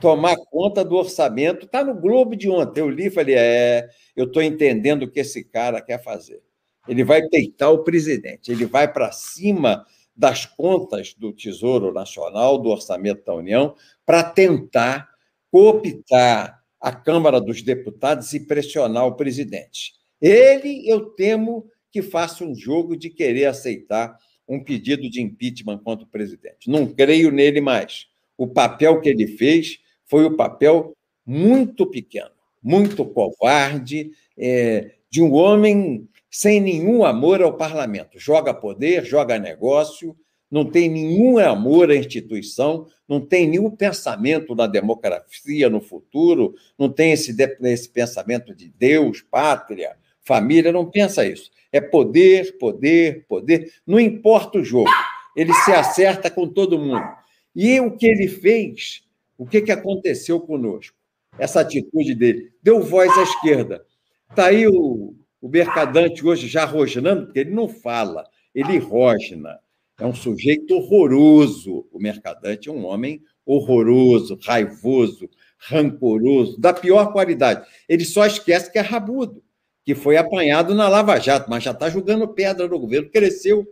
[0.00, 1.64] tomar conta do orçamento.
[1.64, 2.80] Está no Globo de ontem.
[2.80, 6.42] Eu li e falei: é, eu estou entendendo o que esse cara quer fazer.
[6.88, 9.84] Ele vai peitar o presidente, ele vai para cima
[10.16, 15.08] das contas do Tesouro Nacional, do Orçamento da União, para tentar
[15.50, 19.94] cooptar a Câmara dos Deputados e pressionar o presidente.
[20.20, 24.16] Ele, eu temo que faça um jogo de querer aceitar
[24.48, 26.70] um pedido de impeachment contra o presidente.
[26.70, 28.06] Não creio nele mais.
[28.38, 32.30] O papel que ele fez foi o um papel muito pequeno,
[32.62, 38.18] muito covarde, é, de um homem sem nenhum amor ao parlamento.
[38.18, 40.14] Joga poder, joga negócio,
[40.50, 46.90] não tem nenhum amor à instituição, não tem nenhum pensamento na democracia no futuro, não
[46.90, 51.50] tem esse, esse pensamento de Deus, pátria, família, não pensa isso.
[51.72, 54.90] É poder, poder, poder, não importa o jogo,
[55.34, 57.08] ele se acerta com todo mundo.
[57.54, 59.02] E o que ele fez,
[59.38, 60.94] o que, que aconteceu conosco?
[61.38, 63.86] Essa atitude dele, deu voz à esquerda.
[64.28, 69.58] Está aí o, o Mercadante hoje já rosnando, porque ele não fala, ele rosna.
[69.98, 71.86] É um sujeito horroroso.
[71.90, 77.66] O Mercadante é um homem horroroso, raivoso, rancoroso, da pior qualidade.
[77.88, 79.42] Ele só esquece que é rabudo,
[79.84, 83.66] que foi apanhado na Lava Jato, mas já está jogando pedra no governo, cresceu.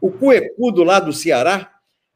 [0.00, 1.72] O Cuecudo lá do Ceará,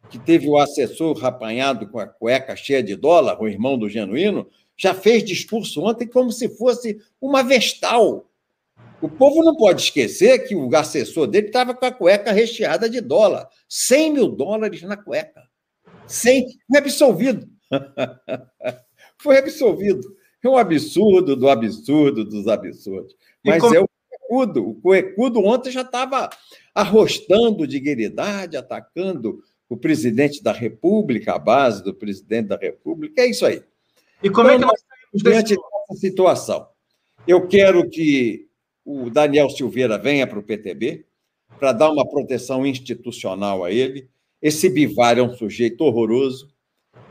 [0.08, 4.48] que teve o assessor apanhado com a cueca cheia de dólar, o irmão do Genuíno,
[4.76, 8.29] já fez discurso ontem como se fosse uma vestal.
[9.00, 13.00] O povo não pode esquecer que o assessor dele estava com a cueca recheada de
[13.00, 13.48] dólar.
[13.68, 15.42] 100 mil dólares na cueca.
[16.06, 17.48] 100, foi absolvido.
[19.18, 20.16] foi absolvido.
[20.42, 23.14] É um absurdo do absurdo dos absurdos.
[23.44, 23.74] Mas como...
[23.74, 23.88] é o
[24.30, 24.68] Cuecudo.
[24.68, 26.30] O Cuecudo ontem já estava
[26.74, 33.22] arrostando dignidade, atacando o presidente da República, a base do presidente da República.
[33.22, 33.62] É isso aí.
[34.22, 34.80] E como então, é que nós
[35.14, 36.68] estamos diante dessa situação?
[37.26, 38.49] Eu quero que
[38.84, 41.04] o Daniel Silveira venha para o PTB
[41.58, 44.08] para dar uma proteção institucional a ele.
[44.40, 46.50] Esse Bivar é um sujeito horroroso.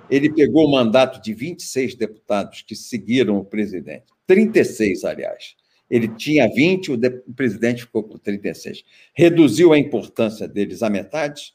[0.10, 5.56] Ele pegou o mandato de 26 deputados que seguiram o presidente, 36, aliás.
[5.90, 6.96] Ele tinha 20, o,
[7.28, 8.84] o presidente ficou com 36.
[9.14, 11.54] Reduziu a importância deles à metade,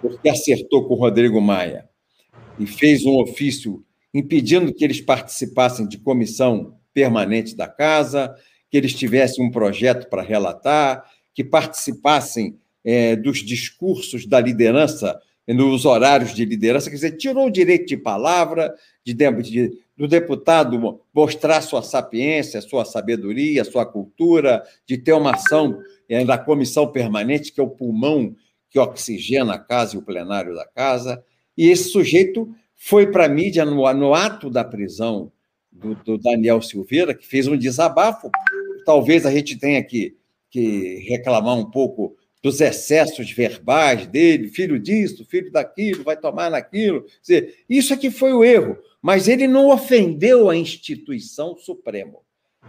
[0.00, 1.88] porque acertou com o Rodrigo Maia
[2.58, 8.34] e fez um ofício impedindo que eles participassem de comissão permanente da casa,
[8.76, 11.02] que eles tivessem um projeto para relatar,
[11.34, 15.18] que participassem é, dos discursos da liderança
[15.48, 21.00] nos horários de liderança, quer dizer, tirou o direito de palavra de, de, do deputado
[21.14, 27.52] mostrar sua sapiência, sua sabedoria, sua cultura, de ter uma ação é, da comissão permanente,
[27.52, 28.34] que é o pulmão
[28.68, 31.22] que oxigena a casa e o plenário da casa.
[31.56, 35.32] E esse sujeito foi para a mídia no, no, ato da prisão
[35.72, 38.30] do, do, Daniel Silveira, que fez um desabafo.
[38.86, 40.16] Talvez a gente tenha que,
[40.48, 47.04] que reclamar um pouco dos excessos verbais dele, filho disso, filho daquilo, vai tomar naquilo.
[47.20, 52.20] Dizer, isso que foi o erro, mas ele não ofendeu a instituição suprema.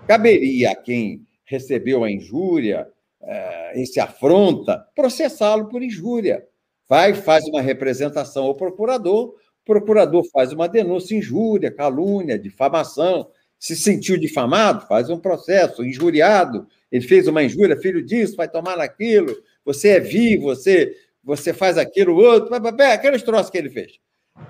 [0.07, 2.87] Caberia a quem recebeu a injúria,
[3.21, 6.43] eh, esse afronta, processá-lo por injúria.
[6.89, 13.29] Vai, faz uma representação ao procurador, o procurador faz uma denúncia, injúria, calúnia, difamação.
[13.59, 18.77] Se sentiu difamado, faz um processo, injuriado, ele fez uma injúria, filho disso, vai tomar
[18.77, 19.35] naquilo,
[19.65, 23.99] você é vivo, você, você faz aquilo, outro, aqueles troços que ele fez.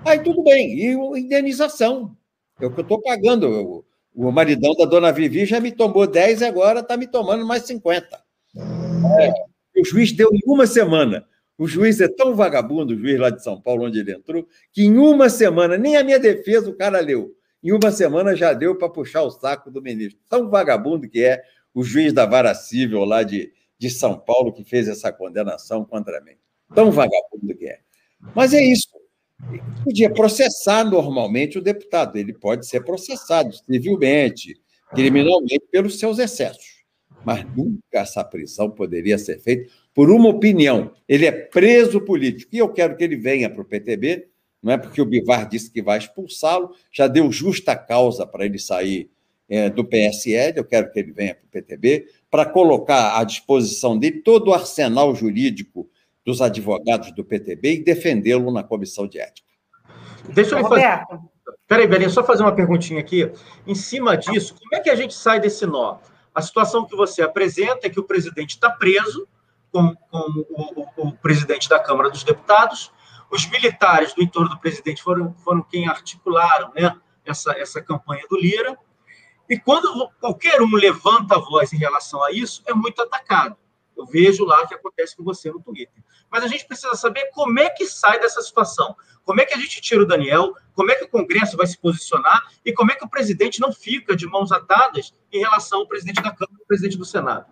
[0.04, 2.16] Aí tudo bem, e indenização.
[2.60, 3.84] É o que eu estou pagando.
[4.14, 7.62] O, maridão da dona Vivi já me tomou 10 e agora está me tomando mais
[7.62, 8.20] 50.
[9.20, 11.24] É, o juiz deu em uma semana.
[11.56, 14.84] O juiz é tão vagabundo, o juiz lá de São Paulo, onde ele entrou, que
[14.84, 17.34] em uma semana, nem a minha defesa o cara leu.
[17.62, 20.20] Em uma semana já deu para puxar o saco do ministro.
[20.28, 21.42] Tão vagabundo que é
[21.74, 26.20] o juiz da vara civil lá de, de São Paulo que fez essa condenação contra
[26.20, 26.36] mim.
[26.74, 27.80] Tão vagabundo que é.
[28.34, 28.88] Mas é isso.
[29.50, 32.16] Ele podia processar normalmente o deputado.
[32.16, 36.78] Ele pode ser processado civilmente, criminalmente, pelos seus excessos.
[37.24, 40.92] Mas nunca essa prisão poderia ser feita por uma opinião.
[41.08, 42.54] Ele é preso político.
[42.54, 44.28] E eu quero que ele venha para o PTB,
[44.62, 48.58] não é porque o Bivar disse que vai expulsá-lo, já deu justa causa para ele
[48.58, 49.10] sair
[49.48, 53.98] é, do PSL, eu quero que ele venha para o PTB, para colocar à disposição
[53.98, 55.88] dele todo o arsenal jurídico
[56.24, 59.48] dos advogados do PTB e defendê-lo na comissão de ética.
[60.28, 61.02] Deixa eu fazer.
[61.66, 63.30] Peraí, Belinha, só fazer uma perguntinha aqui.
[63.66, 65.98] Em cima disso, como é que a gente sai desse nó?
[66.34, 69.26] A situação que você apresenta é que o presidente está preso,
[69.72, 70.18] com, com
[70.50, 72.92] o, o, o, presidente da Câmara dos Deputados.
[73.30, 78.38] Os militares do entorno do presidente foram, foram quem articularam né, essa, essa campanha do
[78.38, 78.76] Lira.
[79.48, 83.56] E quando qualquer um levanta a voz em relação a isso, é muito atacado.
[83.96, 86.02] Eu vejo lá o que acontece com você no Twitter.
[86.30, 88.94] Mas a gente precisa saber como é que sai dessa situação.
[89.24, 90.54] Como é que a gente tira o Daniel?
[90.72, 92.46] Como é que o Congresso vai se posicionar?
[92.64, 96.22] E como é que o presidente não fica de mãos atadas em relação ao presidente
[96.22, 97.46] da Câmara e ao presidente do Senado?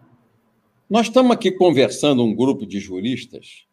[0.88, 3.65] Nós estamos aqui conversando um grupo de juristas.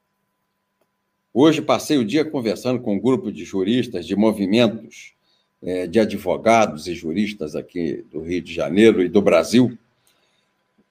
[1.33, 5.15] Hoje passei o dia conversando com um grupo de juristas de movimentos
[5.63, 9.75] é, de advogados e juristas aqui do Rio de Janeiro e do Brasil.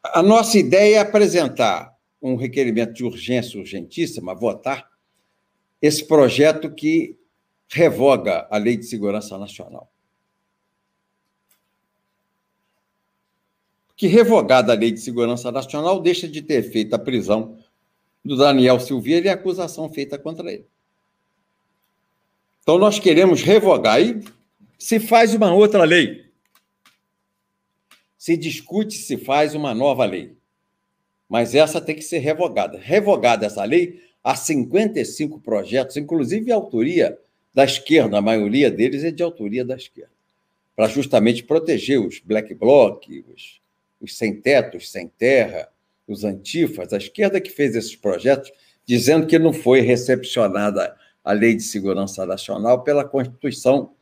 [0.03, 4.91] A nossa ideia é apresentar um requerimento de urgência urgentíssima, votar
[5.81, 7.17] esse projeto que
[7.69, 9.89] revoga a Lei de Segurança Nacional.
[13.97, 17.62] Que revogada a Lei de Segurança Nacional deixa de ter feito a prisão
[18.25, 20.67] do Daniel Silveira e a acusação feita contra ele.
[22.63, 24.01] Então, nós queremos revogar.
[24.01, 24.23] E
[24.79, 26.27] se faz uma outra lei.
[28.17, 30.37] Se discute se faz uma nova lei.
[31.29, 32.79] Mas essa tem que ser revogada.
[32.79, 37.19] Revogada essa lei, há 55 projetos, inclusive a autoria
[37.55, 40.13] da esquerda, a maioria deles é de autoria da esquerda,
[40.75, 43.61] para justamente proteger os black bloc, os,
[44.01, 45.69] os sem teto, os sem terra,
[46.07, 48.53] os antifas, a esquerda que fez esses projetos,
[48.87, 53.93] dizendo que não foi recepcionada a Lei de Segurança Nacional pela Constituição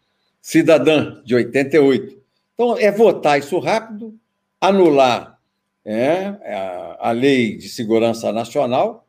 [0.40, 2.18] cidadã de 88.
[2.55, 4.18] Então, é votar isso rápido,
[4.61, 5.38] anular
[5.84, 9.07] é, a, lei de segurança nacional,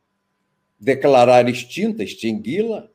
[0.80, 2.88] declarar extinta, extingui-la,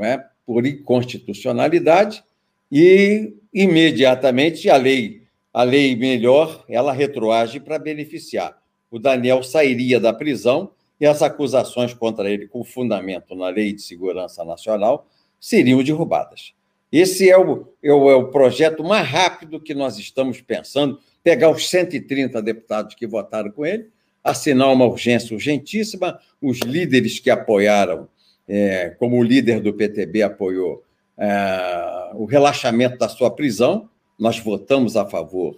[0.00, 2.24] é, por inconstitucionalidade,
[2.70, 5.22] e imediatamente a lei,
[5.52, 8.58] a lei melhor, ela retroage para beneficiar.
[8.94, 10.70] O Daniel sairia da prisão
[11.00, 15.08] e as acusações contra ele com fundamento na Lei de Segurança Nacional
[15.40, 16.54] seriam derrubadas.
[16.92, 21.50] Esse é o, é o, é o projeto mais rápido que nós estamos pensando, pegar
[21.50, 23.88] os 130 deputados que votaram com ele,
[24.22, 28.06] assinar uma urgência urgentíssima, os líderes que apoiaram,
[28.46, 30.84] é, como o líder do PTB apoiou
[31.18, 35.56] é, o relaxamento da sua prisão, nós votamos a favor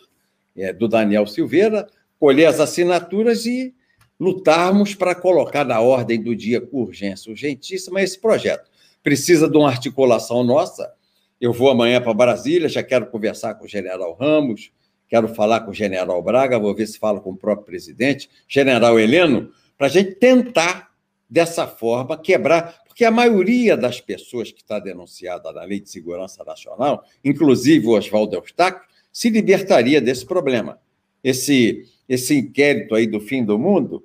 [0.56, 1.86] é, do Daniel Silveira,
[2.18, 3.74] colher as assinaturas e
[4.18, 8.70] lutarmos para colocar na ordem do dia com urgência urgentíssima esse projeto.
[9.02, 10.92] Precisa de uma articulação nossa,
[11.40, 14.72] eu vou amanhã para Brasília, já quero conversar com o general Ramos,
[15.08, 18.98] quero falar com o general Braga, vou ver se falo com o próprio presidente, general
[18.98, 20.90] Heleno, para a gente tentar,
[21.28, 22.82] dessa forma, quebrar.
[22.86, 27.90] Porque a maioria das pessoas que está denunciada na Lei de Segurança Nacional, inclusive o
[27.90, 30.80] Oswaldo Eustáquio, se libertaria desse problema.
[31.22, 34.04] Esse, esse inquérito aí do fim do mundo,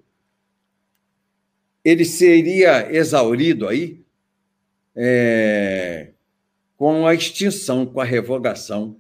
[1.84, 4.02] ele seria exaurido aí
[4.96, 6.10] é,
[6.78, 8.98] com a extinção, com a revogação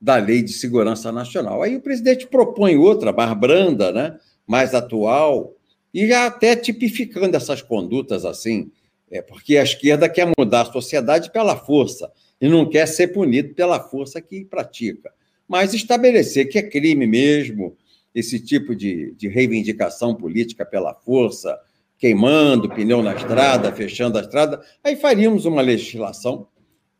[0.00, 1.62] da Lei de Segurança Nacional.
[1.62, 4.18] Aí o presidente propõe outra, mais branda, né?
[4.46, 5.54] mais atual,
[5.92, 8.70] e já até tipificando essas condutas assim,
[9.10, 12.10] é porque a esquerda quer mudar a sociedade pela força
[12.40, 15.12] e não quer ser punido pela força que pratica.
[15.46, 17.76] Mas estabelecer que é crime mesmo
[18.14, 21.58] esse tipo de, de reivindicação política pela força,
[21.98, 26.48] queimando pneu na estrada, fechando a estrada, aí faríamos uma legislação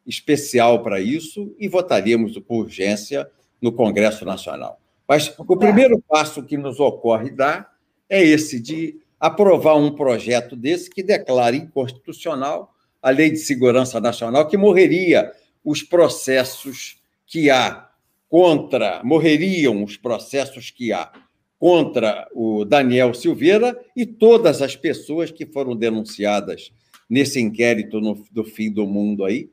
[0.06, 3.28] especial para isso e votaríamos por urgência
[3.60, 4.80] no Congresso Nacional.
[5.08, 7.72] Mas o primeiro passo que nos ocorre dar
[8.08, 14.46] é esse de aprovar um projeto desse que declara inconstitucional a Lei de Segurança Nacional,
[14.46, 15.32] que morreria
[15.64, 17.89] os processos que há
[18.30, 21.10] contra, morreriam os processos que há
[21.58, 26.72] contra o Daniel Silveira e todas as pessoas que foram denunciadas
[27.08, 29.50] nesse inquérito no, do fim do mundo aí,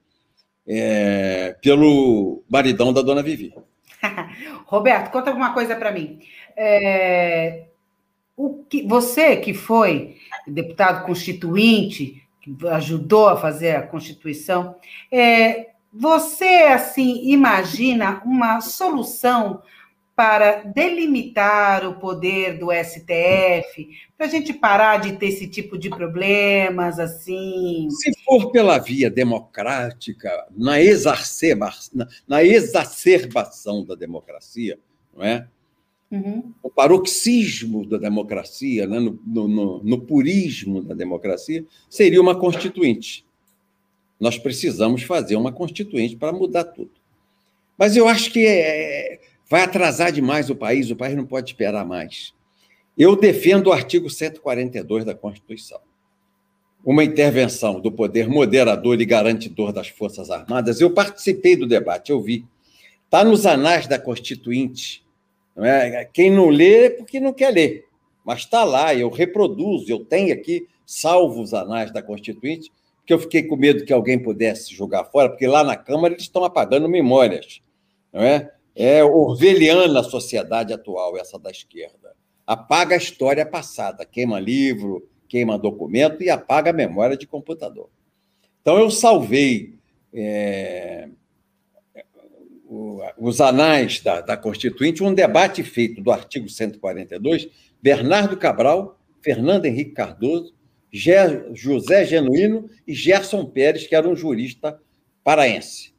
[0.65, 3.53] é, pelo maridão da dona Vivi.
[4.65, 6.19] Roberto, conta alguma coisa para mim.
[6.55, 7.65] É,
[8.36, 10.17] o que, você que foi
[10.47, 14.75] deputado constituinte, que ajudou a fazer a Constituição,
[15.11, 19.62] é, você assim imagina uma solução
[20.18, 23.88] para delimitar o poder do STF,
[24.18, 27.88] para a gente parar de ter esse tipo de problemas assim?
[27.91, 34.80] Se for pela via democrática, na, exacerba, na, na exacerbação da democracia,
[35.16, 35.48] não é?
[36.10, 36.52] Uhum.
[36.64, 39.00] O paroxismo da democracia, né?
[39.00, 43.26] no, no, no purismo da democracia, seria uma constituinte.
[44.20, 46.91] Nós precisamos fazer uma constituinte para mudar tudo.
[47.78, 51.86] Mas eu acho que é, vai atrasar demais o país, o país não pode esperar
[51.86, 52.34] mais.
[52.97, 55.80] Eu defendo o artigo 142 da Constituição.
[56.84, 60.82] Uma intervenção do poder moderador e garantidor das Forças Armadas.
[60.82, 62.45] Eu participei do debate, eu vi.
[63.05, 65.05] Está nos anais da Constituinte
[65.57, 66.05] não é?
[66.05, 67.86] Quem não lê é porque não quer ler,
[68.24, 72.72] mas está lá, eu reproduzo, eu tenho aqui, salvo os anais da Constituinte,
[73.08, 76.24] porque eu fiquei com medo que alguém pudesse jogar fora, porque lá na Câmara eles
[76.24, 77.62] estão apagando memórias,
[78.12, 78.51] não é?
[78.76, 82.14] É orwelliana a sociedade atual, essa da esquerda.
[82.45, 87.89] Apaga a história passada, queima livro, queima documento e apaga a memória de computador.
[88.62, 89.76] Então, eu salvei
[90.14, 91.08] é,
[93.18, 97.47] os anais da, da Constituinte, um debate feito do artigo 142,
[97.82, 100.57] Bernardo Cabral, Fernando Henrique Cardoso,
[101.54, 104.80] José Genuíno e Gerson Pérez, que era um jurista
[105.24, 105.93] paraense.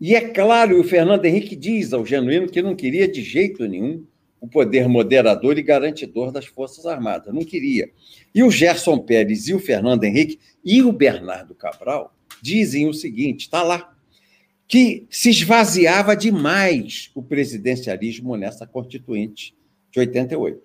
[0.00, 4.04] E é claro, o Fernando Henrique diz ao Genuíno que não queria de jeito nenhum
[4.40, 7.88] o poder moderador e garantidor das Forças Armadas, não queria.
[8.34, 12.12] E o Gerson Pérez e o Fernando Henrique e o Bernardo Cabral
[12.42, 13.94] dizem o seguinte: está lá,
[14.66, 19.54] que se esvaziava demais o presidencialismo nessa Constituinte
[19.92, 20.60] de 88.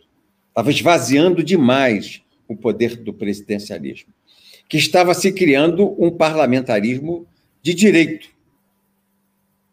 [0.49, 4.14] Estava esvaziando demais o poder do presidencialismo,
[4.68, 7.28] que estava se criando um parlamentarismo
[7.62, 8.30] de direito.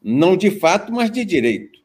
[0.02, 1.80] Não de fato, mas de direito.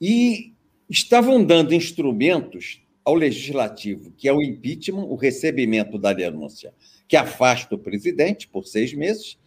[0.00, 0.52] E
[0.88, 6.72] estavam dando instrumentos ao legislativo, que é o impeachment, o recebimento da denúncia,
[7.08, 9.38] que afasta o presidente por seis meses,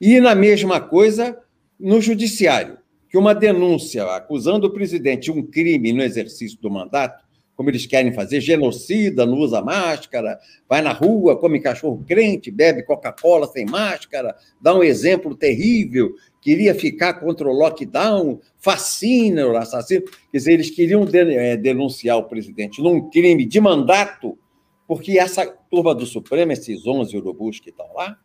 [0.00, 1.38] e na mesma coisa
[1.78, 2.78] no judiciário
[3.08, 7.24] que uma denúncia acusando o presidente de um crime no exercício do mandato,
[7.58, 10.38] como eles querem fazer, genocida, não usa máscara,
[10.68, 16.72] vai na rua, come cachorro crente, bebe Coca-Cola sem máscara, dá um exemplo terrível, queria
[16.72, 20.04] ficar contra o lockdown, fascina o assassino.
[20.30, 24.38] Quer dizer, eles queriam eh, denunciar o presidente num crime de mandato,
[24.86, 28.16] porque essa turma do Supremo, esses 11 urubus que estão lá,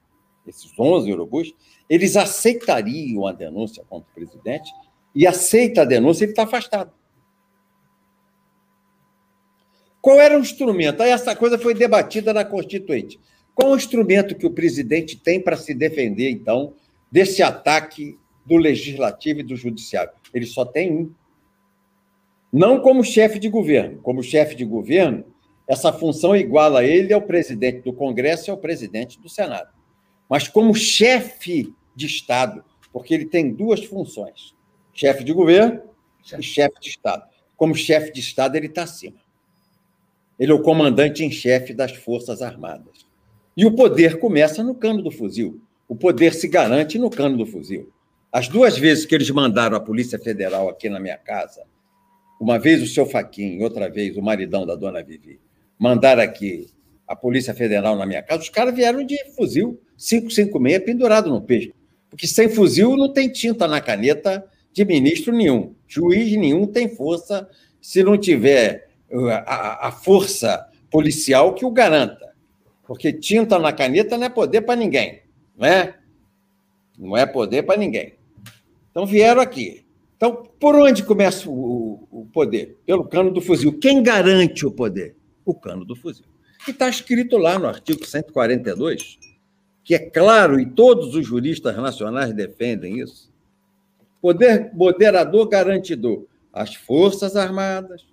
[0.46, 1.52] esses 11 urubus,
[1.90, 4.72] eles aceitariam a denúncia contra o presidente
[5.16, 6.94] e aceita a denúncia, ele está afastado.
[10.04, 11.02] Qual era o instrumento?
[11.02, 13.18] Aí essa coisa foi debatida na Constituinte.
[13.56, 16.74] Qual o instrumento que o presidente tem para se defender, então,
[17.10, 20.12] desse ataque do legislativo e do judiciário?
[20.34, 21.14] Ele só tem um.
[22.52, 24.02] Não como chefe de governo.
[24.02, 25.24] Como chefe de governo,
[25.66, 29.70] essa função iguala a ele ao presidente do Congresso e ao presidente do Senado
[30.34, 34.56] mas como chefe de Estado, porque ele tem duas funções:
[34.92, 35.82] chefe de governo
[36.40, 37.24] e chefe de Estado.
[37.56, 39.18] Como chefe de Estado, ele está acima.
[40.40, 43.06] Ele é o comandante em chefe das Forças Armadas.
[43.56, 45.62] E o poder começa no cano do fuzil.
[45.88, 47.92] O poder se garante no cano do fuzil.
[48.32, 51.64] As duas vezes que eles mandaram a Polícia Federal aqui na minha casa,
[52.40, 55.40] uma vez o seu Faquinho, outra vez o maridão da dona Vivi,
[55.78, 56.68] mandaram aqui
[57.08, 61.76] a Polícia Federal na minha casa, os caras vieram de fuzil 556 pendurado no peito.
[62.10, 65.76] Porque sem fuzil não tem tinta na caneta de ministro nenhum.
[65.88, 67.48] Juiz nenhum tem força
[67.80, 68.90] se não tiver
[69.46, 72.34] a, força policial que o garanta.
[72.86, 75.22] Porque tinta na caneta não é poder para ninguém,
[75.58, 75.96] não é?
[76.98, 78.16] Não é poder para ninguém.
[78.92, 79.86] Então vieram aqui.
[80.16, 82.78] Então, por onde começa o, o poder?
[82.86, 83.78] Pelo cano do fuzil.
[83.80, 85.16] Quem garante o poder?
[85.46, 86.26] O cano do fuzil.
[86.68, 89.20] E está escrito lá no artigo 142,
[89.84, 93.34] que é claro, e todos os juristas nacionais defendem isso,
[94.22, 98.06] poder moderador garantidor as Forças Armadas,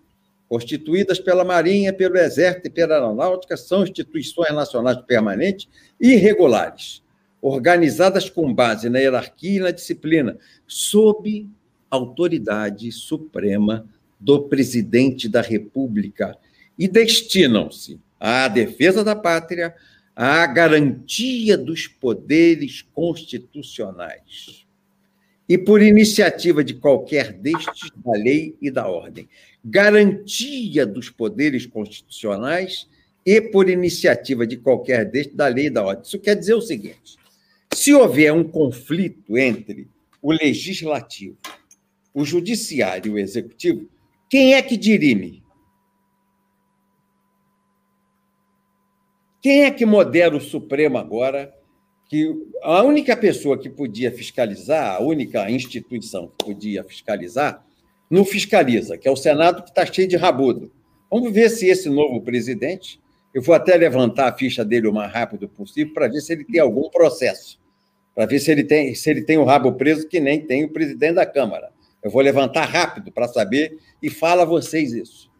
[0.50, 5.68] constituídas pela Marinha, pelo Exército e pela Aeronáutica, são instituições nacionais permanentes
[6.00, 7.04] e regulares,
[7.40, 10.36] organizadas com base na hierarquia e na disciplina,
[10.66, 11.48] sob
[11.88, 13.86] autoridade suprema
[14.18, 16.36] do presidente da República.
[16.76, 19.72] E destinam-se à defesa da pátria,
[20.16, 24.59] à garantia dos poderes constitucionais
[25.50, 29.28] e por iniciativa de qualquer destes da lei e da ordem,
[29.64, 32.88] garantia dos poderes constitucionais
[33.26, 36.04] e por iniciativa de qualquer destes da lei e da ordem.
[36.04, 37.16] Isso quer dizer o seguinte:
[37.74, 39.88] se houver um conflito entre
[40.22, 41.36] o legislativo,
[42.14, 43.90] o judiciário e o executivo,
[44.28, 45.42] quem é que dirime?
[49.42, 51.52] Quem é que modera o Supremo agora
[52.10, 57.64] que a única pessoa que podia fiscalizar, a única instituição que podia fiscalizar,
[58.10, 60.72] não fiscaliza, que é o Senado, que está cheio de rabudo.
[61.08, 63.00] Vamos ver se esse novo presidente,
[63.32, 66.42] eu vou até levantar a ficha dele o mais rápido possível para ver se ele
[66.42, 67.60] tem algum processo,
[68.12, 70.68] para ver se ele tem se ele tem o rabo preso que nem tem o
[70.68, 71.70] presidente da Câmara.
[72.02, 75.30] Eu vou levantar rápido para saber e fala a vocês isso.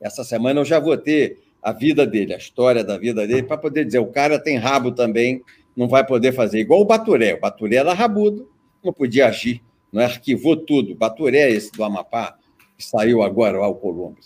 [0.00, 3.58] Essa semana eu já vou ter a vida dele, a história da vida dele, para
[3.58, 5.42] poder dizer, o cara tem rabo também
[5.76, 7.34] não vai poder fazer igual o Baturé.
[7.34, 8.48] O Baturé era rabudo,
[8.82, 9.62] não podia agir,
[9.92, 10.04] não é?
[10.04, 10.92] arquivou tudo.
[10.92, 12.36] O Baturé, esse do Amapá,
[12.76, 14.24] que saiu agora ao Colômbia.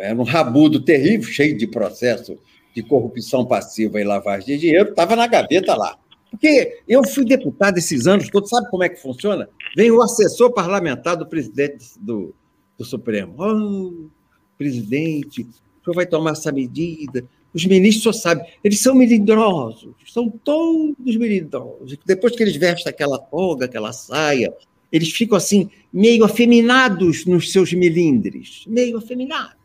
[0.00, 2.38] Era um rabudo terrível, cheio de processo
[2.74, 5.98] de corrupção passiva e lavagem de dinheiro, estava na gaveta lá.
[6.30, 9.48] Porque eu fui deputado esses anos todos, sabe como é que funciona?
[9.76, 12.32] Vem o assessor parlamentar do presidente do,
[12.78, 13.34] do Supremo.
[13.36, 14.08] Oh,
[14.56, 20.28] presidente, o senhor vai tomar essa medida, os ministros só sabem, eles são melindrosos, são
[20.28, 21.98] todos melindrosos.
[22.06, 24.52] Depois que eles vestem aquela toga, aquela saia,
[24.92, 29.58] eles ficam assim, meio afeminados nos seus melindres, meio afeminados.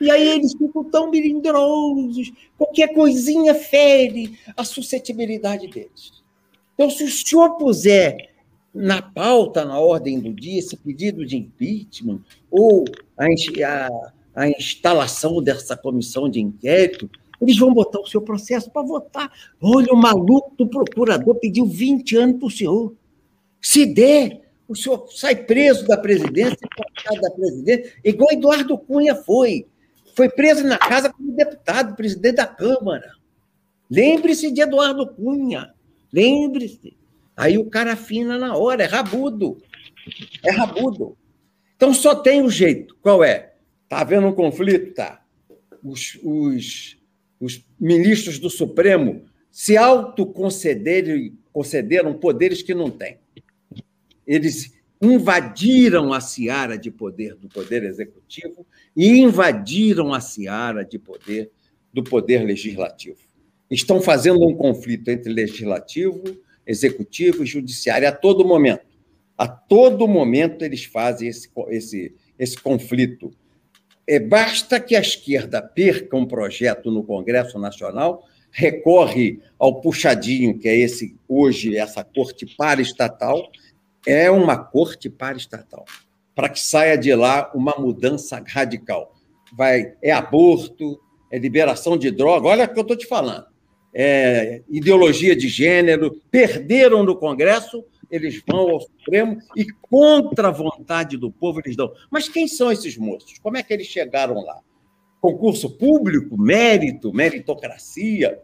[0.00, 6.22] E aí eles ficam tão melindrosos, qualquer coisinha fere a suscetibilidade deles.
[6.74, 8.34] Então, se o senhor puser
[8.74, 12.20] na pauta, na ordem do dia, esse pedido de impeachment,
[12.50, 12.84] ou
[13.16, 17.08] a, a a instalação dessa comissão de inquérito,
[17.40, 19.32] eles vão botar o seu processo para votar.
[19.60, 22.94] Olha, o maluco do procurador pediu 20 anos para o senhor.
[23.60, 26.58] Se der, o senhor sai preso da presidência,
[27.20, 29.66] da presidência, igual Eduardo Cunha foi.
[30.16, 33.12] Foi preso na casa como deputado, presidente da Câmara.
[33.90, 35.74] Lembre-se de Eduardo Cunha.
[36.12, 36.96] Lembre-se.
[37.36, 39.58] Aí o cara afina na hora, é rabudo.
[40.44, 41.16] É rabudo.
[41.76, 42.96] Então só tem um jeito.
[43.02, 43.53] Qual é?
[43.94, 44.92] Está havendo um conflito?
[44.92, 45.24] Tá.
[45.80, 46.98] Os, os,
[47.38, 49.22] os ministros do Supremo
[49.52, 53.18] se autoconcederam concederam poderes que não têm.
[54.26, 58.66] Eles invadiram a seara de poder do poder executivo
[58.96, 61.52] e invadiram a seara de poder
[61.92, 63.20] do poder legislativo.
[63.70, 66.24] Estão fazendo um conflito entre legislativo,
[66.66, 68.84] executivo e judiciário a todo momento.
[69.38, 73.30] A todo momento eles fazem esse, esse, esse conflito
[74.28, 80.78] basta que a esquerda perca um projeto no Congresso Nacional, recorre ao puxadinho, que é
[80.78, 83.50] esse hoje, essa corte paraestatal,
[84.06, 85.84] é uma corte paraestatal,
[86.34, 89.12] para que saia de lá uma mudança radical.
[89.56, 91.00] Vai, é aborto,
[91.30, 93.46] é liberação de droga, olha o que eu estou te falando.
[93.92, 101.16] É ideologia de gênero, perderam no Congresso, eles vão ao Supremo e, contra a vontade
[101.16, 101.92] do povo, eles dão.
[102.10, 103.38] Mas quem são esses moços?
[103.38, 104.60] Como é que eles chegaram lá?
[105.20, 108.40] Concurso público, mérito, meritocracia?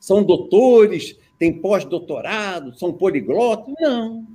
[0.00, 3.74] São doutores, têm pós-doutorado, são poliglotas?
[3.80, 4.26] Não.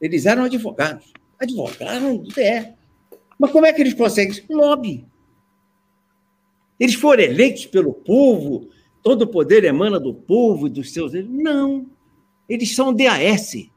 [0.00, 1.12] Eles eram advogados.
[1.38, 2.74] Advogado, é.
[3.38, 4.42] Mas como é que eles conseguem?
[4.50, 5.06] Lobby.
[6.78, 8.68] Eles foram eleitos pelo povo,
[9.02, 11.12] todo o poder emana do povo e dos seus.
[11.12, 11.86] Não.
[12.48, 13.70] Eles são DAS.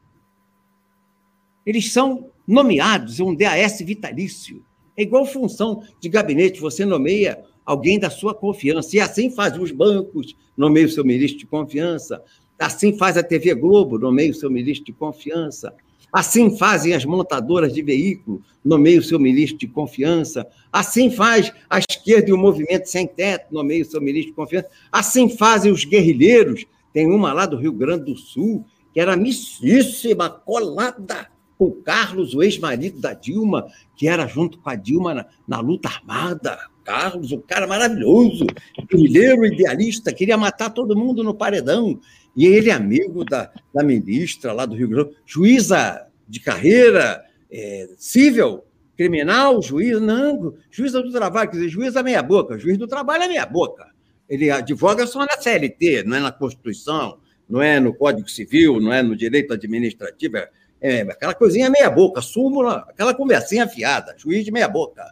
[1.64, 4.64] Eles são nomeados, é um DAS vitalício.
[4.96, 8.96] É igual função de gabinete, você nomeia alguém da sua confiança.
[8.96, 12.22] E assim faz os bancos, nomeia o seu ministro de confiança.
[12.58, 15.74] Assim faz a TV Globo, nomeia o seu ministro de confiança.
[16.10, 20.46] Assim fazem as montadoras de veículo, nomeia o seu ministro de confiança.
[20.72, 24.68] Assim faz a esquerda e o movimento sem teto, nomeia o seu ministro de confiança.
[24.90, 26.64] Assim fazem os guerrilheiros.
[26.98, 32.42] Tem uma lá do Rio Grande do Sul, que era amicíssima, colada com Carlos, o
[32.42, 36.58] ex-marido da Dilma, que era junto com a Dilma na, na luta armada.
[36.82, 38.44] Carlos, um cara maravilhoso,
[38.90, 42.00] guerrilheiro, idealista, queria matar todo mundo no paredão.
[42.36, 48.64] E ele amigo da, da ministra lá do Rio Grande juíza de carreira, é, civil,
[48.96, 53.22] criminal, juiz, não, juíza do trabalho, quer dizer, juiz da meia boca, juiz do trabalho
[53.22, 53.86] é meia boca.
[54.28, 57.18] Ele advoga só na CLT, não é na Constituição,
[57.48, 60.50] não é no Código Civil, não é no direito administrativo, é,
[60.80, 65.04] é aquela coisinha meia boca, súmula, aquela conversinha afiada, juiz de meia boca.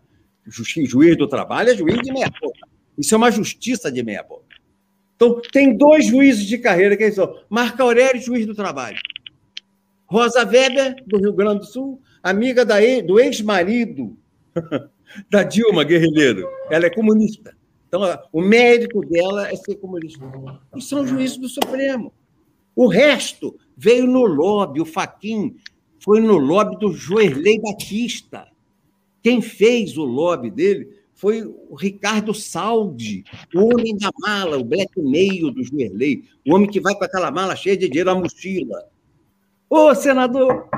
[0.46, 2.68] Ju, juiz do trabalho é juiz de meia boca.
[2.96, 4.44] Isso é uma justiça de meia boca.
[5.16, 8.98] Então, tem dois juízes de carreira, que são Marco Aurélio, juiz do trabalho.
[10.06, 14.16] Rosa Weber, do Rio Grande do Sul, amiga da, do ex-marido
[15.30, 16.46] da Dilma Guerrilheiro.
[16.70, 17.55] Ela é comunista.
[17.96, 20.20] Então, o mérito dela é ser comunista.
[20.74, 22.12] E são juízes do Supremo.
[22.74, 24.80] O resto veio no lobby.
[24.80, 25.56] O Faquin
[25.98, 28.46] foi no lobby do Joerley Batista.
[29.22, 33.24] Quem fez o lobby dele foi o Ricardo Saldi,
[33.54, 37.30] o homem da mala, o black meio do Juerley, o homem que vai com aquela
[37.30, 38.84] mala cheia de dinheiro, a mochila.
[39.68, 40.68] Ô, senador,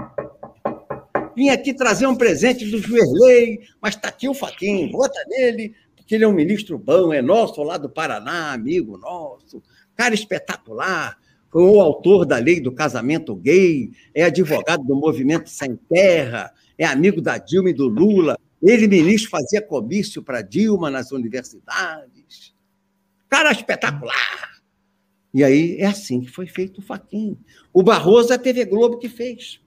[1.35, 5.75] vim aqui trazer um presente do Juerley, mas está aqui o Faquinho, vota nele,
[6.09, 9.63] porque ele é um ministro bom, é nosso lá do Paraná, amigo nosso,
[9.95, 11.19] cara espetacular,
[11.51, 16.87] foi o autor da lei do casamento gay, é advogado do movimento Sem Terra, é
[16.87, 22.55] amigo da Dilma e do Lula, ele, ministro, fazia comício para Dilma nas universidades.
[23.29, 24.63] Cara espetacular.
[25.35, 27.39] E aí é assim que foi feito o Faquinho.
[27.71, 29.61] O Barroso é a TV Globo que fez.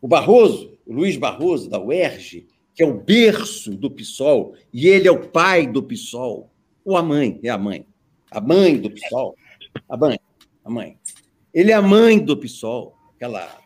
[0.00, 2.46] O Barroso, o Luiz Barroso, da UERJ,
[2.80, 6.50] que é o berço do PSOL, e ele é o pai do PSOL,
[6.82, 7.86] ou a mãe, é a mãe.
[8.30, 9.36] A mãe do PSOL.
[9.86, 10.18] A mãe,
[10.64, 10.98] a mãe.
[11.52, 13.60] Ele é a mãe do PSOL, aquela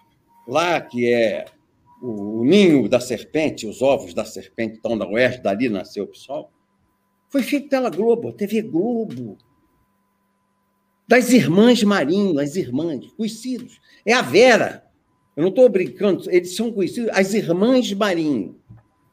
[0.49, 1.45] lá que é
[2.03, 6.51] o, ninho da serpente, os ovos da serpente estão na oeste, dali nasceu o PSOL,
[7.29, 9.39] foi feito pela Globo, TV Globo.
[11.07, 13.81] Das irmãs Marinho, as irmãs, conhecidos.
[14.05, 14.85] É a Vera.
[15.37, 18.64] Eu não estou brincando, eles são conhecidos, as irmãs Marinho.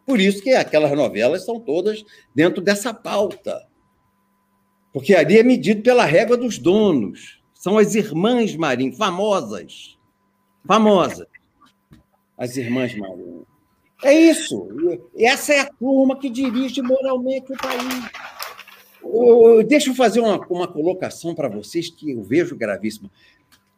[0.06, 3.68] Por isso que aquelas novelas são todas dentro dessa pauta.
[4.94, 7.42] Porque ali é medido pela régua dos donos.
[7.54, 9.98] São as irmãs Marinho, famosas.
[10.66, 11.28] Famosas
[12.42, 13.46] as irmãs Marinho.
[14.04, 14.68] É isso.
[15.16, 18.10] Essa é a turma que dirige moralmente o país.
[19.68, 23.12] Deixa eu fazer uma, uma colocação para vocês que eu vejo gravíssima.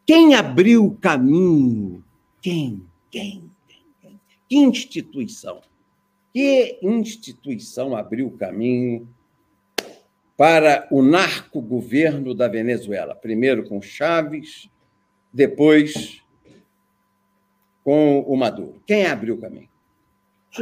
[0.06, 2.02] Quem abriu o caminho?
[2.40, 2.82] Quem?
[3.10, 3.50] Quem?
[3.68, 4.18] Quem?
[4.48, 5.60] Que instituição?
[6.34, 9.08] Que instituição abriu o caminho
[10.36, 13.14] para o narco-governo da Venezuela?
[13.14, 14.68] Primeiro com Chaves,
[15.32, 16.20] depois
[17.84, 18.82] com o Maduro.
[18.84, 19.68] Quem abriu o caminho?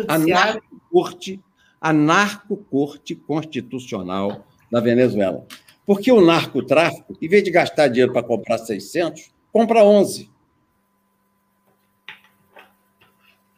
[0.07, 1.43] A narco-corte,
[1.81, 5.47] a narco-corte constitucional da Venezuela.
[5.87, 10.31] Porque o narcotráfico, em vez de gastar dinheiro para comprar 600, compra 11.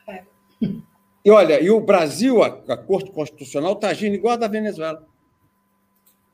[0.06, 0.24] É.
[1.24, 5.06] E olha, e o Brasil, a, a Corte Constitucional, está agindo igual a da Venezuela.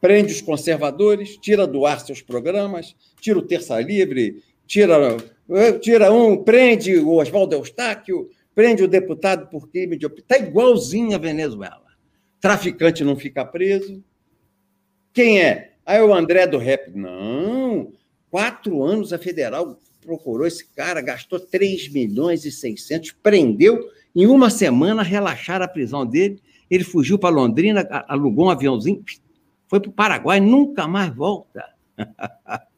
[0.01, 5.16] Prende os conservadores, tira do ar seus programas, tira o Terça Livre, tira
[5.80, 10.26] tira um, prende o Oswaldo Eustáquio, prende o deputado por crime de opinião.
[10.28, 11.86] Está igualzinho a Venezuela.
[12.41, 14.03] Traficante não fica preso.
[15.12, 15.72] Quem é?
[15.84, 16.91] Aí é o André do Rap.
[16.95, 17.93] Não,
[18.30, 24.51] quatro anos a federal procurou esse cara, gastou 3 milhões e 600, prendeu, em uma
[24.51, 26.41] semana relaxaram a prisão dele,
[26.71, 29.03] ele fugiu para Londrina, alugou um aviãozinho,
[29.69, 31.65] foi para o Paraguai, nunca mais volta.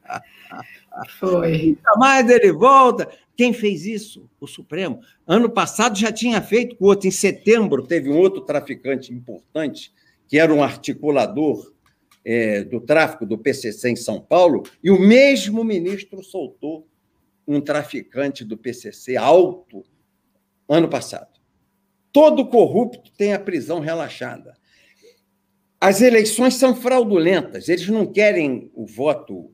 [1.18, 1.68] Foi.
[1.68, 3.08] Nunca mais ele volta.
[3.34, 4.28] Quem fez isso?
[4.38, 5.00] O Supremo.
[5.26, 7.08] Ano passado já tinha feito com outro.
[7.08, 9.92] Em setembro, teve um outro traficante importante,
[10.28, 11.72] que era um articulador
[12.24, 16.86] é, do tráfico do PCC em São Paulo, e o mesmo ministro soltou
[17.46, 19.84] um traficante do PCC alto,
[20.72, 21.28] ano passado.
[22.12, 24.54] Todo corrupto tem a prisão relaxada.
[25.80, 29.50] As eleições são fraudulentas, eles não querem o voto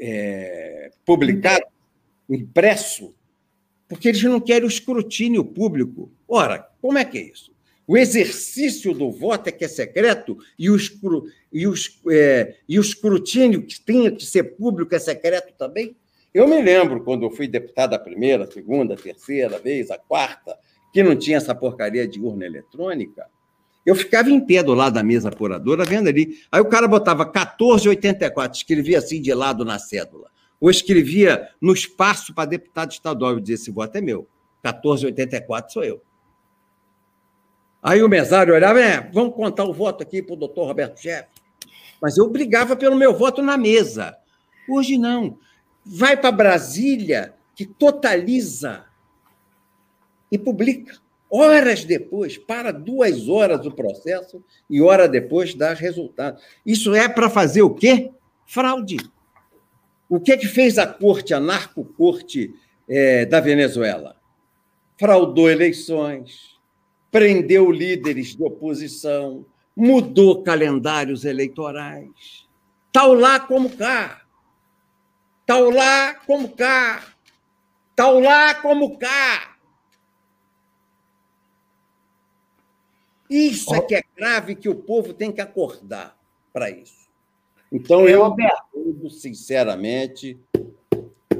[0.00, 1.64] é, publicado,
[2.28, 3.14] impresso,
[3.86, 6.10] porque eles não querem o escrutínio público.
[6.26, 7.52] Ora, como é que é isso?
[7.86, 12.78] O exercício do voto é que é secreto e o, escru, e, os, é, e
[12.78, 15.96] o escrutínio que tinha que ser público é secreto também?
[16.34, 20.56] Eu me lembro quando eu fui deputado a primeira, segunda, terceira vez, a quarta,
[20.92, 23.26] que não tinha essa porcaria de urna eletrônica.
[23.84, 26.38] Eu ficava em pé do lado da mesa apuradora, vendo ali.
[26.50, 30.30] Aí o cara botava 1484, escrevia assim de lado na cédula.
[30.60, 33.32] Ou escrevia no espaço para deputado estadual.
[33.32, 34.28] Eu dizia: esse voto é meu.
[34.64, 36.00] 1484 sou eu.
[37.82, 41.28] Aí o mesário olhava, é, vamos contar o voto aqui para o doutor Roberto Chefe.
[42.00, 44.16] Mas eu brigava pelo meu voto na mesa.
[44.68, 45.38] Hoje não.
[45.84, 48.84] Vai para Brasília, que totaliza
[50.30, 51.00] e publica.
[51.28, 56.40] Horas depois, para duas horas o processo e hora depois dá resultado.
[56.64, 58.10] Isso é para fazer o quê?
[58.46, 58.98] Fraude.
[60.08, 62.54] O que, é que fez a corte, a narco-corte
[62.86, 64.14] é, da Venezuela?
[64.98, 66.60] Fraudou eleições,
[67.10, 72.46] prendeu líderes de oposição, mudou calendários eleitorais.
[72.92, 74.21] Tal lá como cá.
[75.52, 77.04] Tal lá como cá.
[77.94, 79.54] Tal lá como cá.
[83.28, 86.16] Isso é que é grave que o povo tem que acordar
[86.54, 87.06] para isso.
[87.70, 88.34] Então, eu,
[88.74, 90.40] eu sinceramente,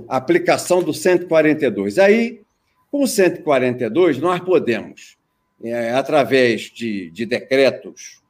[0.06, 1.98] a aplicação do 142.
[1.98, 2.42] Aí,
[2.90, 5.16] com o 142, nós podemos
[5.64, 8.20] é, através de, de decretos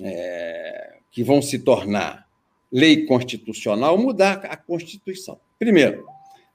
[0.00, 2.25] é, que vão se tornar
[2.70, 5.40] lei constitucional, mudar a Constituição.
[5.58, 6.04] Primeiro,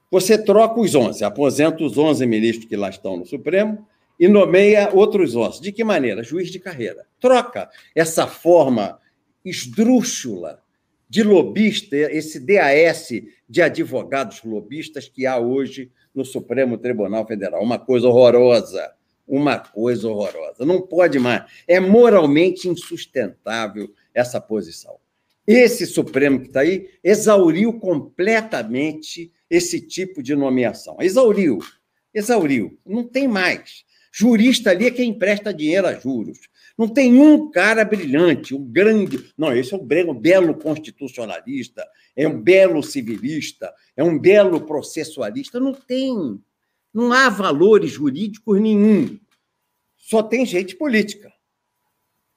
[0.09, 3.87] você troca os 11, aposenta os 11 ministros que lá estão no Supremo
[4.19, 5.61] e nomeia outros 11.
[5.61, 6.23] De que maneira?
[6.23, 7.05] Juiz de carreira.
[7.19, 8.99] Troca essa forma
[9.43, 10.61] esdrúxula
[11.09, 13.09] de lobista, esse DAS
[13.49, 17.63] de advogados lobistas que há hoje no Supremo Tribunal Federal.
[17.63, 18.93] Uma coisa horrorosa
[19.31, 20.65] uma coisa horrorosa.
[20.65, 21.49] Não pode mais.
[21.65, 24.97] É moralmente insustentável essa posição.
[25.51, 30.97] Esse Supremo que está aí exauriu completamente esse tipo de nomeação.
[30.99, 31.59] Exauriu.
[32.13, 32.79] Exauriu.
[32.85, 33.83] Não tem mais.
[34.13, 36.39] Jurista ali é quem empresta dinheiro a juros.
[36.77, 39.31] Não tem um cara brilhante, um grande.
[39.37, 45.59] Não, esse é um belo, belo constitucionalista, é um belo civilista, é um belo processualista.
[45.59, 46.41] Não tem.
[46.93, 49.17] Não há valores jurídicos nenhum.
[49.95, 51.31] Só tem gente política.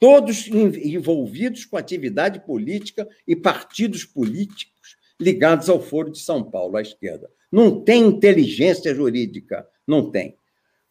[0.04, 6.82] Todos envolvidos com atividade política e partidos políticos ligados ao Foro de São Paulo, à
[6.82, 7.30] esquerda.
[7.50, 10.36] Não tem inteligência jurídica, não tem.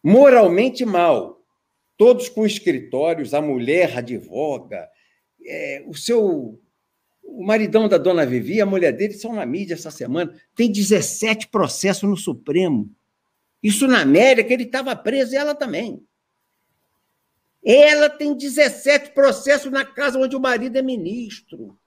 [0.02, 1.40] Moralmente mal.
[1.96, 4.88] Todos com escritórios, a mulher advoga,
[5.46, 6.60] é, o seu
[7.22, 10.34] o maridão da dona Vivi, a mulher dele, são na mídia essa semana.
[10.56, 12.90] Tem 17 processos no Supremo.
[13.62, 16.04] Isso na América, ele estava preso e ela também.
[17.64, 21.78] Ela tem 17 processos na casa onde o marido é ministro.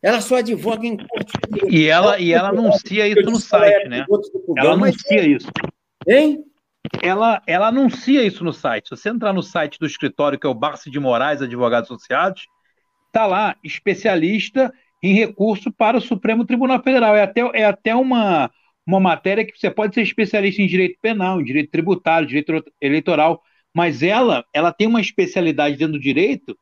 [0.00, 1.32] Ela só advoga em corte.
[1.68, 4.06] E ela, e ela anuncia isso no site, né?
[4.56, 5.48] Ela anuncia isso.
[6.06, 6.44] Hein?
[7.02, 8.88] Ela, ela anuncia isso no site.
[8.88, 12.46] Se você entrar no site do escritório, que é o Barça de Moraes Advogados Associados,
[13.08, 14.72] está lá, especialista
[15.02, 17.16] em recurso para o Supremo Tribunal Federal.
[17.16, 18.50] É até, é até uma,
[18.86, 23.42] uma matéria que você pode ser especialista em direito penal, em direito tributário, direito eleitoral,
[23.78, 26.58] mas ela, ela tem uma especialidade dentro do direito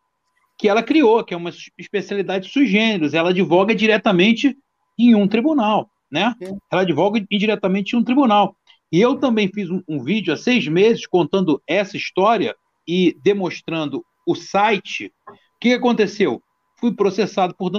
[0.58, 3.14] que ela criou, que é uma especialidade sui generis.
[3.14, 4.54] Ela advoga diretamente
[4.98, 6.34] em um tribunal, né?
[6.70, 8.54] Ela advoga indiretamente em um tribunal.
[8.92, 12.54] E eu também fiz um, um vídeo há seis meses contando essa história
[12.86, 15.10] e demonstrando o site.
[15.26, 16.42] O que aconteceu?
[16.78, 17.70] Fui processado por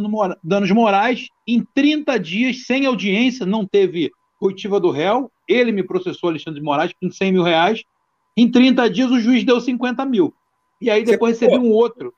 [0.43, 4.09] danos morais em 30 dias, sem audiência, não teve
[4.39, 7.83] coitiva do réu, ele me processou, Alexandre de Moraes, por 100 mil reais.
[8.37, 10.33] Em 30 dias, o juiz deu 50 mil.
[10.79, 12.13] E aí depois recebi um outro.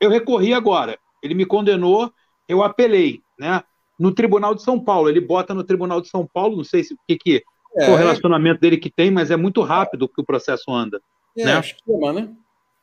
[0.00, 0.98] Eu recorri agora.
[1.20, 2.12] Ele me condenou,
[2.48, 3.62] eu apelei, né?
[3.98, 5.08] No Tribunal de São Paulo.
[5.08, 7.44] Ele bota no Tribunal de São Paulo, não sei se o que, que
[7.76, 11.02] é, o relacionamento dele que tem, mas é muito rápido que o processo anda.
[11.36, 11.60] É, né?
[11.60, 12.30] esquema, né?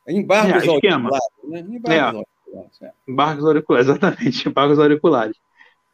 [0.06, 1.10] Embargos é, esquema.
[1.10, 1.28] auriculares.
[1.44, 1.60] Né?
[1.60, 2.00] Embargos é.
[2.00, 2.82] auriculares.
[2.82, 2.92] É.
[3.08, 4.48] Embargos auriculares, exatamente.
[4.48, 5.36] Embargos auriculares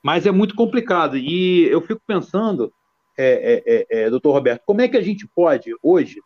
[0.07, 1.17] mas é muito complicado.
[1.17, 2.73] E eu fico pensando,
[3.19, 6.23] é, é, é, é, doutor Roberto, como é que a gente pode, hoje,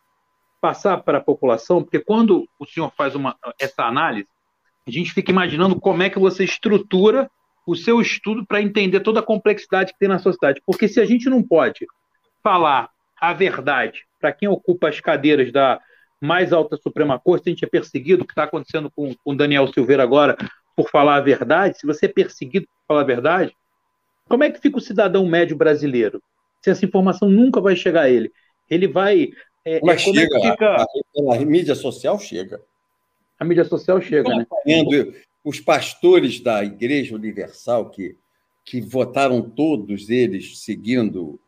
[0.61, 1.83] passar para a população?
[1.83, 4.27] Porque quando o senhor faz uma, essa análise,
[4.87, 7.29] a gente fica imaginando como é que você estrutura
[7.65, 10.61] o seu estudo para entender toda a complexidade que tem na sociedade.
[10.65, 11.85] Porque se a gente não pode
[12.43, 12.89] falar
[13.19, 14.05] a verdade?
[14.19, 15.79] Para quem ocupa as cadeiras da
[16.19, 19.67] mais alta Suprema Corte, a gente é perseguido, o que está acontecendo com o Daniel
[19.67, 20.37] Silveira agora
[20.75, 23.55] por falar a verdade, se você é perseguido por falar a verdade,
[24.27, 26.21] como é que fica o cidadão médio brasileiro?
[26.61, 28.31] Se essa informação nunca vai chegar a ele.
[28.69, 29.29] Ele vai.
[29.65, 30.75] É, Mas é, chega, é fica...
[30.75, 32.61] a, a, mídia social chega.
[33.39, 34.45] A mídia social chega, né?
[35.43, 38.15] Os pastores da Igreja Universal, que,
[38.63, 41.39] que votaram todos eles seguindo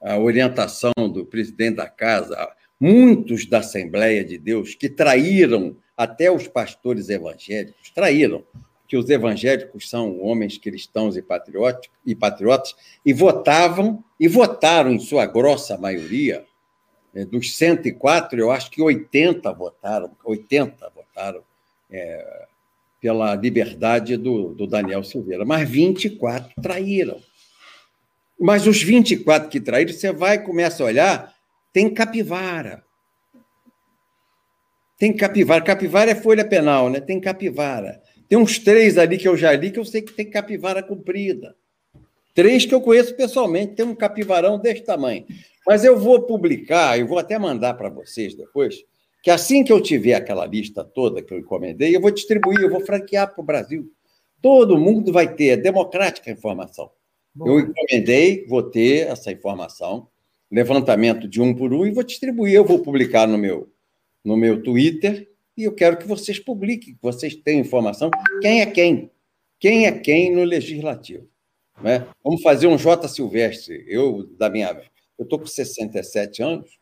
[0.00, 2.48] a orientação do presidente da casa,
[2.80, 8.42] muitos da Assembleia de Deus que traíram até os pastores evangélicos, traíram,
[8.88, 11.24] que os evangélicos são homens cristãos e,
[12.06, 16.49] e patriotas, e votavam, e votaram em sua grossa maioria, é,
[17.30, 21.42] dos 104, eu acho que 80 votaram, 80 votaram
[21.90, 22.46] é,
[23.00, 27.20] pela liberdade do, do Daniel Silveira, mas 24 traíram.
[28.38, 31.34] Mas os 24 que traíram, você vai e começa a olhar,
[31.72, 32.84] tem capivara.
[34.98, 35.62] Tem capivara.
[35.62, 37.00] Capivara é folha penal, né?
[37.00, 38.02] Tem capivara.
[38.28, 41.56] Tem uns três ali que eu já li que eu sei que tem capivara comprida.
[42.34, 45.24] Três que eu conheço pessoalmente, tem um capivarão desse tamanho.
[45.66, 48.84] Mas eu vou publicar, eu vou até mandar para vocês depois,
[49.22, 52.70] que assim que eu tiver aquela lista toda que eu encomendei, eu vou distribuir, eu
[52.70, 53.90] vou franquear para o Brasil.
[54.40, 56.90] Todo mundo vai ter, é democrática a informação.
[57.34, 57.46] Bom.
[57.46, 60.08] Eu encomendei, vou ter essa informação,
[60.50, 62.54] levantamento de um por um, e vou distribuir.
[62.54, 63.70] Eu vou publicar no meu,
[64.24, 68.10] no meu Twitter, e eu quero que vocês publiquem, que vocês tenham informação.
[68.40, 69.10] Quem é quem?
[69.58, 71.28] Quem é quem no legislativo?
[71.82, 72.06] Né?
[72.22, 73.08] Vamos fazer um J.
[73.08, 73.84] Silvestre.
[73.88, 74.70] Eu, da minha.
[75.18, 76.78] Eu estou com 67 anos.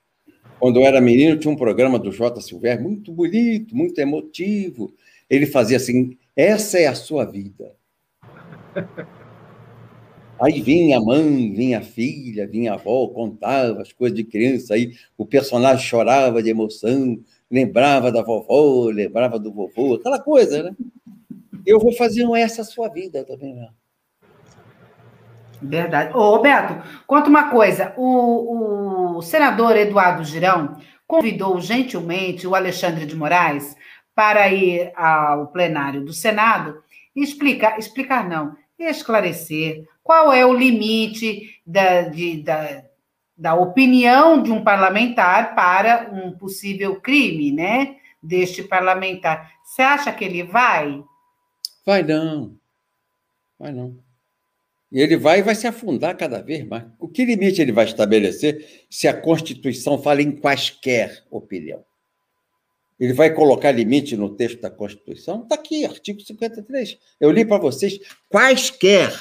[0.58, 2.40] Quando eu era menino, tinha um programa do J.
[2.40, 4.92] Silvestre muito bonito, muito emotivo.
[5.30, 7.74] Ele fazia assim: essa é a sua vida.
[10.40, 14.74] Aí vinha a mãe, vinha a filha, vinha a avó, contava as coisas de criança,
[14.74, 17.18] aí o personagem chorava de emoção,
[17.50, 20.76] lembrava da vovó, lembrava do vovô, aquela coisa, né?
[21.66, 23.68] Eu vou fazer essa sua vida também, né?
[25.60, 26.16] Verdade.
[26.16, 27.92] Ô, Roberto, conta uma coisa.
[27.96, 33.76] O, o senador Eduardo Girão convidou gentilmente o Alexandre de Moraes
[34.14, 36.82] para ir ao plenário do Senado
[37.14, 42.84] e explicar, explicar não, esclarecer qual é o limite da, de, da,
[43.36, 47.96] da opinião de um parlamentar para um possível crime, né?
[48.22, 49.52] Deste parlamentar.
[49.62, 51.02] Você acha que ele vai?
[51.86, 52.56] Vai não.
[53.58, 54.07] Vai não.
[54.90, 56.84] E ele vai vai se afundar cada vez mais.
[56.98, 61.84] O que limite ele vai estabelecer se a Constituição fala em quaisquer opinião?
[62.98, 65.42] Ele vai colocar limite no texto da Constituição?
[65.42, 66.98] Está aqui, artigo 53.
[67.20, 69.12] Eu li para vocês quaisquer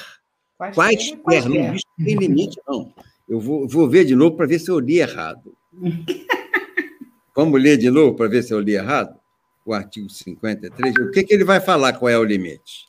[0.58, 1.48] Quaisquer, quaisquer.
[1.48, 2.92] não existe tem limite, não.
[3.28, 5.56] Eu vou, vou ver de novo para ver se eu li errado.
[7.36, 9.16] Vamos ler de novo para ver se eu li errado?
[9.64, 10.96] O artigo 53.
[10.96, 12.88] O que, que ele vai falar qual é o limite?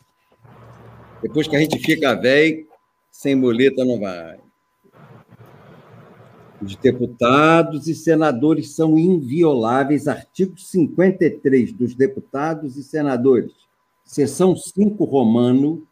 [1.21, 2.67] Depois que a gente fica velho,
[3.19, 4.39] sem muleta não vai.
[6.61, 10.07] Os deputados e senadores são invioláveis.
[10.07, 13.51] Artigo 53 dos deputados e senadores.
[14.05, 15.85] Seção 5 romano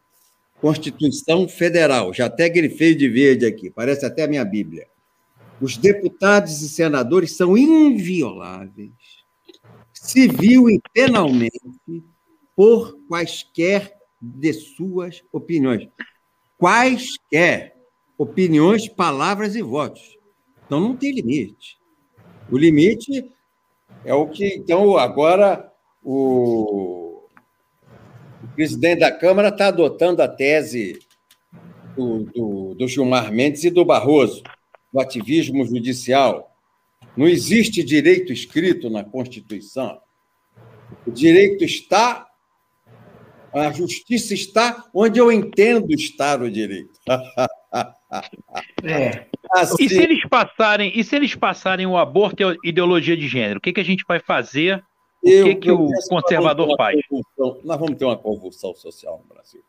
[0.58, 4.88] Constituição Federal, já até grifei de verde aqui, parece até a minha Bíblia.
[5.60, 8.90] Os deputados e senadores são invioláveis,
[9.92, 11.60] civil e penalmente,
[12.56, 15.88] por quaisquer de suas opiniões.
[16.58, 17.76] Quaisquer
[18.18, 20.18] opiniões, palavras e votos.
[20.66, 21.78] Então, não tem limite.
[22.50, 23.30] O limite
[24.04, 27.08] é o que, então, agora o
[28.42, 30.98] o presidente da Câmara está adotando a tese
[31.96, 34.42] do, do, do Gilmar Mendes e do Barroso,
[34.92, 36.56] do ativismo judicial.
[37.16, 40.00] Não existe direito escrito na Constituição.
[41.06, 42.27] O direito está,
[43.52, 46.98] a justiça está onde eu entendo estar o direito.
[48.82, 49.26] É.
[49.52, 53.58] Assim, e se eles passarem, e se eles passarem o aborto e ideologia de gênero,
[53.58, 54.82] o que, que a gente vai fazer
[55.22, 57.00] o eu, que, que o conservador faz?
[57.64, 59.62] Nós vamos ter uma convulsão social no Brasil.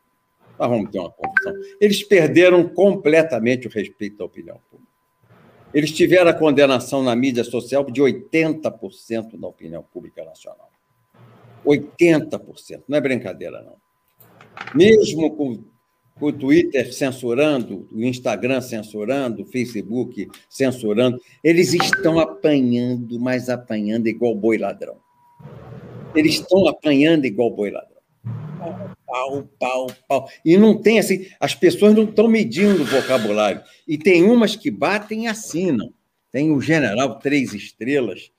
[0.58, 1.54] Nós vamos ter uma convulsão.
[1.80, 4.90] Eles perderam completamente o respeito à opinião pública.
[5.74, 10.69] Eles tiveram a condenação na mídia social de 80% da opinião pública nacional.
[11.66, 12.84] 80%.
[12.88, 13.76] Não é brincadeira, não.
[14.76, 15.64] Mesmo com
[16.20, 24.36] o Twitter censurando, o Instagram censurando, o Facebook censurando, eles estão apanhando, mas apanhando igual
[24.36, 24.98] boi ladrão.
[26.14, 28.00] Eles estão apanhando igual boi ladrão.
[29.08, 30.30] Pau, pau, pau.
[30.44, 33.62] E não tem assim, as pessoas não estão medindo o vocabulário.
[33.88, 35.92] E tem umas que batem e assinam.
[36.32, 38.32] tem o general Três Estrelas,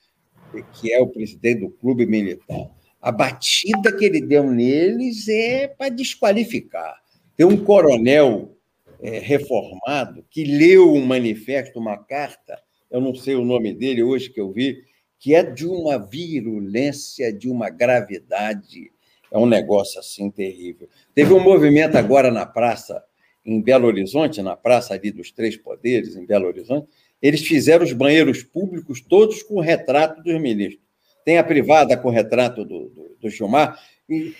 [0.74, 2.70] que é o presidente do clube militar.
[3.00, 7.00] A batida que ele deu neles é para desqualificar.
[7.36, 8.54] Tem um coronel
[9.02, 14.28] é, reformado que leu um manifesto, uma carta, eu não sei o nome dele hoje
[14.28, 14.82] que eu vi,
[15.18, 18.90] que é de uma virulência, de uma gravidade.
[19.30, 20.88] É um negócio assim terrível.
[21.14, 23.02] Teve um movimento agora na praça,
[23.44, 26.88] em Belo Horizonte, na praça ali dos Três Poderes, em Belo Horizonte,
[27.22, 30.89] eles fizeram os banheiros públicos todos com o retrato dos ministros.
[31.24, 34.34] Tem a privada com o retrato do, do, do Gilmar, e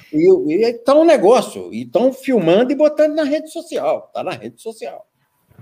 [0.65, 4.07] está um negócio, e estão filmando e botando na rede social.
[4.09, 5.07] Está na rede social.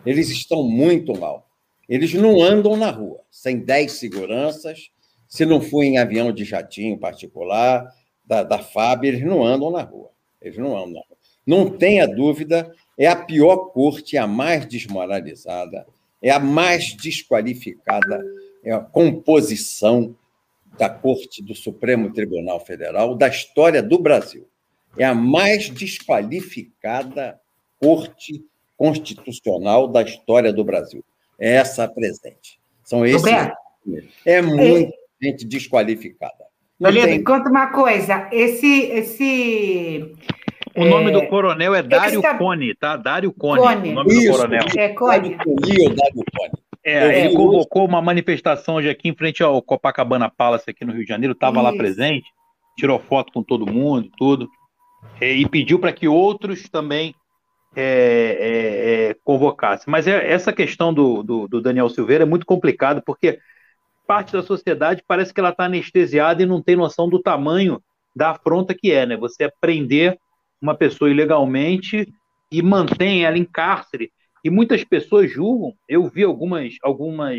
[0.06, 1.46] Eles estão muito mal.
[1.88, 4.90] Eles não andam na rua, sem 10 seguranças.
[5.26, 7.86] Se não for em avião de jatinho particular,
[8.24, 10.10] da, da FAB, eles não andam na rua.
[10.40, 11.18] Eles não andam na rua.
[11.46, 15.86] Não tenha dúvida, é a pior corte, a mais desmoralizada,
[16.20, 18.22] é a mais desqualificada,
[18.62, 20.14] é a composição
[20.76, 24.48] da Corte do Supremo Tribunal Federal da história do Brasil.
[24.96, 27.38] É a mais desqualificada
[27.80, 28.44] Corte
[28.76, 31.04] Constitucional da história do Brasil.
[31.38, 32.58] É essa presente.
[32.82, 33.22] São esses.
[33.22, 33.56] Roberto,
[34.24, 35.26] é muita é...
[35.26, 36.46] gente desqualificada.
[36.80, 37.24] Valendo, tem...
[37.24, 38.28] conta uma coisa.
[38.32, 38.82] Esse.
[38.84, 40.14] esse
[40.76, 41.12] o nome é...
[41.12, 42.38] do coronel é Dário está...
[42.38, 42.96] Cone, tá?
[42.96, 43.60] Dário Cone.
[43.60, 43.90] Cone.
[43.90, 44.64] O nome Isso, do coronel.
[44.76, 45.36] É Cone.
[45.36, 46.52] Dário Cone.
[46.84, 51.02] É, ele convocou uma manifestação hoje aqui em frente ao Copacabana Palace aqui no Rio
[51.02, 52.26] de Janeiro, estava lá presente,
[52.76, 54.48] tirou foto com todo mundo, tudo,
[55.20, 57.14] é, e pediu para que outros também
[57.76, 59.90] é, é, é, convocassem.
[59.90, 63.38] Mas é, essa questão do, do, do, Daniel Silveira é muito complicado, porque
[64.06, 67.82] parte da sociedade parece que ela está anestesiada e não tem noção do tamanho
[68.16, 69.16] da afronta que é, né?
[69.16, 70.18] Você prender
[70.60, 72.08] uma pessoa ilegalmente
[72.50, 74.10] e mantém ela em cárcere
[74.44, 77.36] e muitas pessoas julgam, eu vi algumas, algumas,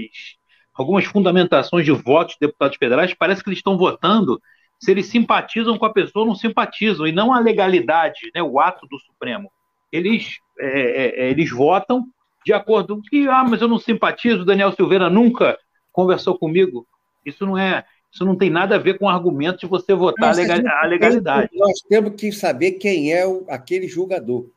[0.74, 4.42] algumas fundamentações de votos de deputados federais, parece que eles estão votando
[4.80, 8.60] se eles simpatizam com a pessoa ou não simpatizam, e não a legalidade, né, o
[8.60, 9.52] ato do Supremo.
[9.92, 12.06] Eles, é, é, é eles votam
[12.46, 15.58] de acordo com que, ah, mas eu não simpatizo, Daniel Silveira nunca
[15.92, 16.88] conversou comigo.
[17.26, 20.32] Isso não é, isso não tem nada a ver com o argumento de você votar
[20.32, 21.50] a, legalidade.
[21.54, 24.50] Nós temos que saber quem é o, aquele julgador.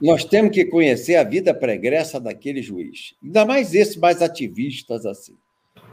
[0.00, 3.14] Nós temos que conhecer a vida pregressa daquele juiz.
[3.22, 5.36] Ainda mais esses mais ativistas assim.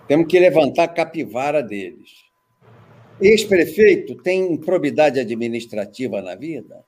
[0.07, 2.27] Temos que levantar a capivara deles.
[3.19, 6.85] Ex-prefeito tem improbidade administrativa na vida?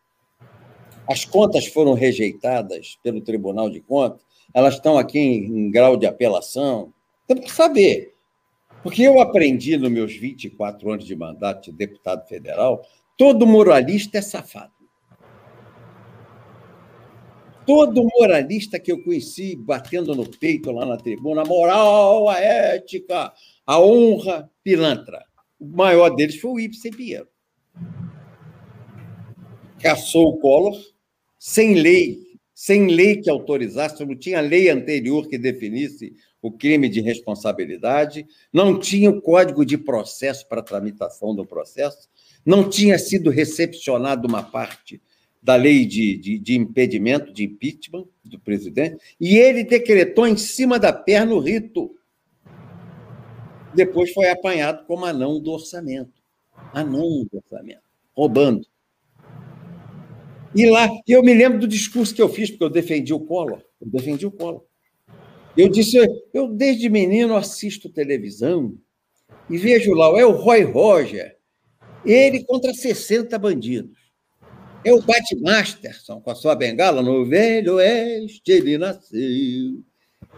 [1.09, 4.22] As contas foram rejeitadas pelo Tribunal de Contas?
[4.53, 6.93] Elas estão aqui em, em grau de apelação?
[7.28, 8.13] Temos que saber.
[8.82, 12.86] Porque eu aprendi nos meus 24 anos de mandato de deputado federal,
[13.17, 14.78] todo moralista é safado.
[17.70, 23.32] Todo moralista que eu conheci batendo no peito lá na tribuna, a moral, a ética,
[23.63, 25.24] a honra, pilantra.
[25.59, 27.28] O maior deles foi o Ibsen Pinheiro.
[29.80, 30.76] Caçou o Collor
[31.38, 32.17] sem lei,
[32.55, 38.80] sem lei que autorizasse, não tinha lei anterior que definisse o crime de responsabilidade, não
[38.80, 42.09] tinha o código de processo para tramitação do processo,
[42.43, 45.00] não tinha sido recepcionado uma parte
[45.41, 50.78] da lei de, de, de, impedimento, de impeachment do presidente, e ele decretou em cima
[50.78, 51.95] da perna o rito.
[53.74, 56.21] Depois foi apanhado como anão do orçamento.
[56.74, 57.83] Anão do orçamento,
[58.16, 58.66] roubando.
[60.53, 63.61] E lá, eu me lembro do discurso que eu fiz, porque eu defendi o Collor.
[63.79, 64.63] Eu defendi o Collor.
[65.55, 65.97] Eu disse,
[66.33, 68.78] eu desde menino assisto televisão
[69.49, 71.37] e vejo lá, é o Roy Roger,
[72.05, 73.99] ele contra 60 bandidos.
[74.84, 79.84] É o Bat Masterson com a sua bengala no Velho Oeste, ele nasceu.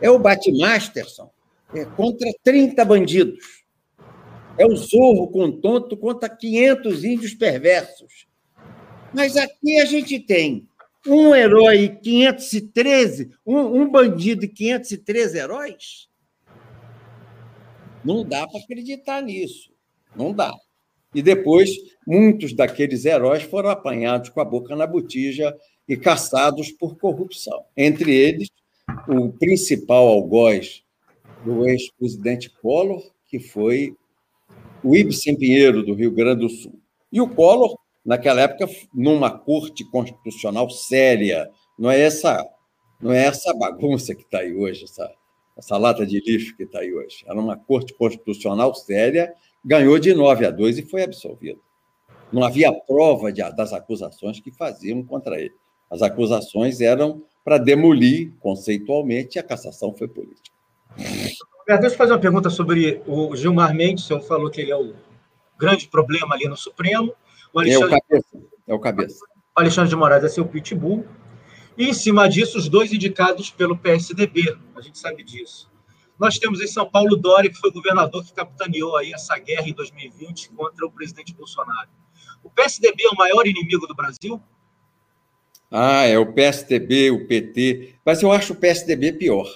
[0.02, 1.32] É o Bat Masterson
[1.76, 3.62] é, contra 30 bandidos.
[4.58, 8.28] É o Zorro com tonto contra 500 índios perversos.
[9.14, 10.68] Mas aqui a gente tem
[11.06, 16.10] um herói 513, um, um bandido e 513 heróis.
[18.04, 19.72] Não dá para acreditar nisso.
[20.16, 20.52] Não dá.
[21.14, 21.70] E depois,
[22.08, 25.56] muitos daqueles heróis foram apanhados com a boca na botija
[25.88, 27.66] e caçados por corrupção.
[27.76, 28.50] Entre eles,
[29.08, 30.84] o principal algoz
[31.44, 33.96] do ex-presidente Collor, que foi
[34.84, 36.80] o Ibsen Pinheiro, do Rio Grande do Sul.
[37.12, 42.46] E o Collor, naquela época, numa corte constitucional séria, não é essa,
[43.02, 45.12] não é essa bagunça que está aí hoje, essa,
[45.58, 47.24] essa lata de lixo que está aí hoje.
[47.26, 49.34] Era uma corte constitucional séria
[49.64, 51.62] ganhou de 9 a 2 e foi absolvido.
[52.32, 55.54] Não havia prova de, das acusações que faziam contra ele.
[55.90, 60.56] As acusações eram para demolir conceitualmente e a cassação foi política.
[60.96, 64.06] Deixa eu fazer uma pergunta sobre o Gilmar Mendes.
[64.06, 64.94] O senhor falou que ele é o
[65.58, 67.14] grande problema ali no Supremo.
[67.54, 67.94] O Alexandre...
[67.94, 68.38] É o cabeça.
[68.68, 69.26] É o cabeça.
[69.56, 71.06] O Alexandre de Moraes é seu pitbull.
[71.78, 74.58] E, em cima disso, os dois indicados pelo PSDB.
[74.76, 75.71] A gente sabe disso.
[76.22, 79.74] Nós temos em São Paulo Dória, que foi governador que capitaneou aí essa guerra em
[79.74, 81.90] 2020 contra o presidente Bolsonaro.
[82.44, 84.40] O PSDB é o maior inimigo do Brasil?
[85.72, 87.96] Ah, é o PSDB, o PT.
[88.06, 89.50] Mas eu acho o PSDB pior,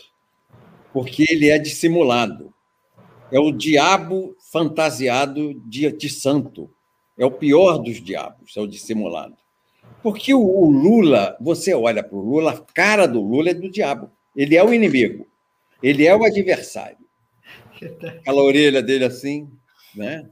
[0.91, 2.51] porque ele é dissimulado.
[3.31, 6.67] É o diabo fantasiado de, de santo.
[7.15, 9.37] É o pior dos diabos, é o dissimulado.
[10.01, 13.69] Porque o, o Lula, você olha para o Lula, a cara do Lula é do
[13.69, 14.09] diabo.
[14.35, 15.27] Ele é o inimigo.
[15.81, 16.97] Ele é o adversário.
[18.19, 19.49] Aquela orelha dele assim,
[19.95, 20.27] né?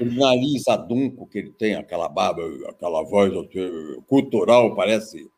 [0.00, 3.32] O nariz adunco que ele tem, aquela barba, aquela voz
[4.06, 5.30] cultural, parece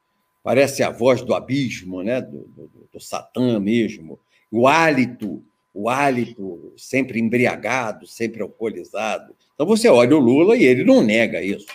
[0.44, 2.20] parece a voz do abismo, né?
[2.20, 4.20] do, do, do Satã mesmo.
[4.50, 5.42] O hálito,
[5.72, 9.34] o hálito sempre embriagado, sempre alcoolizado.
[9.54, 11.66] Então você olha o Lula e ele não nega isso.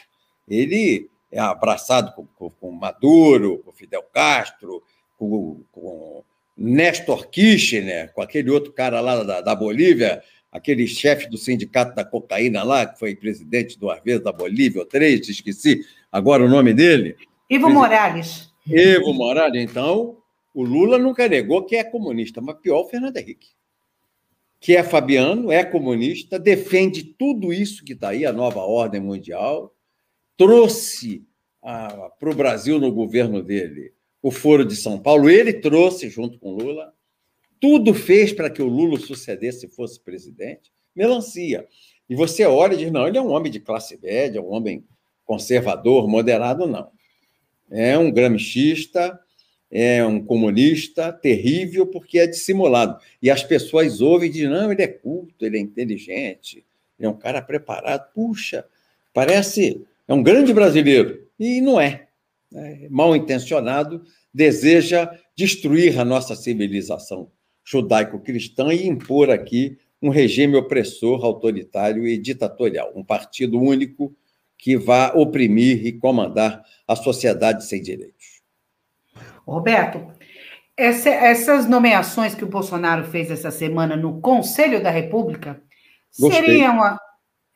[0.47, 4.83] Ele é abraçado com, com, com Maduro, com Fidel Castro,
[5.17, 6.23] com, com
[6.59, 10.21] Néstor Kirchner, com aquele outro cara lá da, da Bolívia,
[10.51, 14.85] aquele chefe do sindicato da cocaína lá, que foi presidente do Arvez da Bolívia, ou
[14.85, 17.15] três, esqueci agora o nome dele.
[17.49, 18.51] Ivo Morales.
[18.69, 19.63] Evo Morales.
[19.63, 20.17] Então,
[20.53, 23.47] o Lula nunca negou que é comunista, mas pior o Fernando Henrique,
[24.59, 29.73] que é fabiano, é comunista, defende tudo isso que está aí, a nova ordem mundial,
[30.35, 31.23] trouxe
[31.61, 36.51] para o Brasil no governo dele o Foro de São Paulo, ele trouxe junto com
[36.51, 36.93] Lula,
[37.59, 41.67] tudo fez para que o Lula sucedesse e fosse presidente, melancia.
[42.09, 44.83] E você olha e diz: não, ele é um homem de classe média, um homem
[45.25, 46.89] conservador, moderado, não.
[47.69, 49.19] É um gramscista,
[49.71, 52.99] é um comunista terrível porque é dissimulado.
[53.21, 56.65] E as pessoas ouvem e dizem: não, ele é culto, ele é inteligente,
[56.97, 58.11] ele é um cara preparado.
[58.13, 58.65] Puxa,
[59.13, 61.27] parece é um grande brasileiro.
[61.39, 62.08] E não é.
[62.53, 64.03] É mal intencionado,
[64.33, 67.31] deseja destruir a nossa civilização
[67.63, 74.15] judaico-cristã e impor aqui um regime opressor, autoritário e ditatorial, um partido único
[74.57, 78.41] que vá oprimir e comandar a sociedade sem direitos.
[79.45, 80.11] Roberto,
[80.75, 85.61] essa, essas nomeações que o Bolsonaro fez essa semana no Conselho da República
[86.09, 86.97] seriam,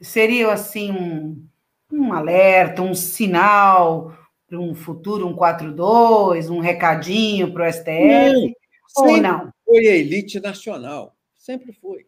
[0.01, 1.45] seriam assim um,
[1.91, 4.13] um alerta, um sinal
[4.53, 7.85] para um futuro, um 4-2, um recadinho para o STF?
[7.87, 8.53] Não,
[8.97, 9.53] ou não?
[9.65, 12.05] Foi a elite nacional, sempre foi.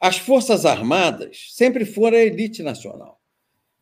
[0.00, 3.20] As Forças Armadas sempre foram a elite nacional.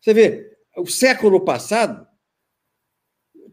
[0.00, 2.06] Você vê, o século passado,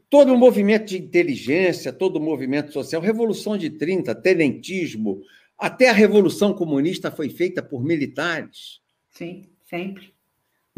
[0.10, 5.22] todo o movimento de inteligência, todo o movimento social, Revolução de 30, tenentismo,
[5.58, 8.82] até a Revolução Comunista foi feita por militares.
[9.10, 10.14] Sim, sempre.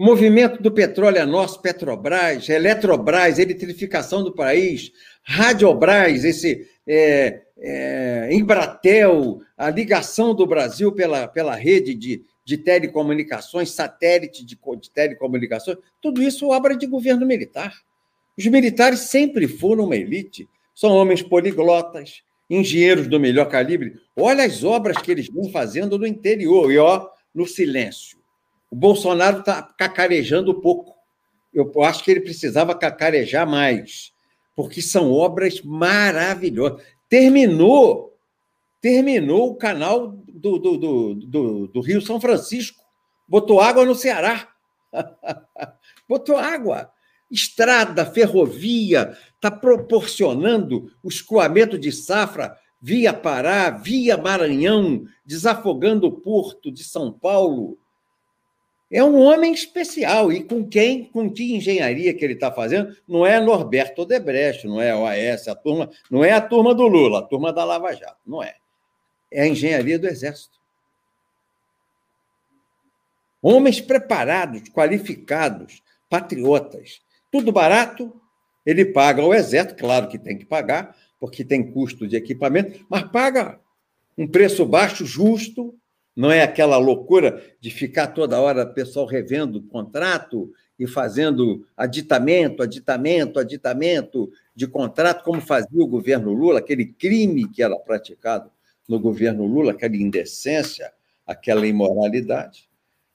[0.03, 4.91] Movimento do petróleo é nosso, Petrobras, Eletrobras, eletrificação do país,
[5.21, 13.69] Radiobras, esse é, é, Embratel, a ligação do Brasil pela, pela rede de, de telecomunicações,
[13.69, 17.71] satélite de, de telecomunicações, tudo isso obra de governo militar.
[18.35, 23.99] Os militares sempre foram uma elite, são homens poliglotas, engenheiros do melhor calibre.
[24.15, 28.19] Olha as obras que eles vão fazendo no interior, e ó, no silêncio.
[28.71, 30.95] O Bolsonaro está cacarejando pouco.
[31.53, 34.13] Eu acho que ele precisava cacarejar mais,
[34.55, 36.81] porque são obras maravilhosas.
[37.09, 38.17] Terminou,
[38.79, 42.81] terminou o canal do, do, do, do, do Rio São Francisco.
[43.27, 44.47] Botou água no Ceará.
[46.07, 46.89] Botou água.
[47.29, 56.71] Estrada, ferrovia, está proporcionando o escoamento de safra via Pará, via Maranhão, desafogando o porto
[56.71, 57.77] de São Paulo
[58.91, 60.31] é um homem especial.
[60.31, 62.95] E com quem, com que engenharia que ele está fazendo?
[63.07, 66.85] Não é Norberto Odebrecht, não é a OAS, a turma, não é a turma do
[66.87, 68.55] Lula, a turma da Lava Jato, não é.
[69.31, 70.59] É a engenharia do Exército.
[73.41, 77.01] Homens preparados, qualificados, patriotas.
[77.31, 78.13] Tudo barato,
[78.65, 83.03] ele paga ao Exército, claro que tem que pagar, porque tem custo de equipamento, mas
[83.03, 83.59] paga
[84.17, 85.73] um preço baixo, justo,
[86.15, 91.65] não é aquela loucura de ficar toda hora o pessoal revendo o contrato e fazendo
[91.77, 98.51] aditamento, aditamento, aditamento de contrato, como fazia o governo Lula, aquele crime que era praticado
[98.87, 100.91] no governo Lula, aquela indecência,
[101.25, 102.69] aquela imoralidade.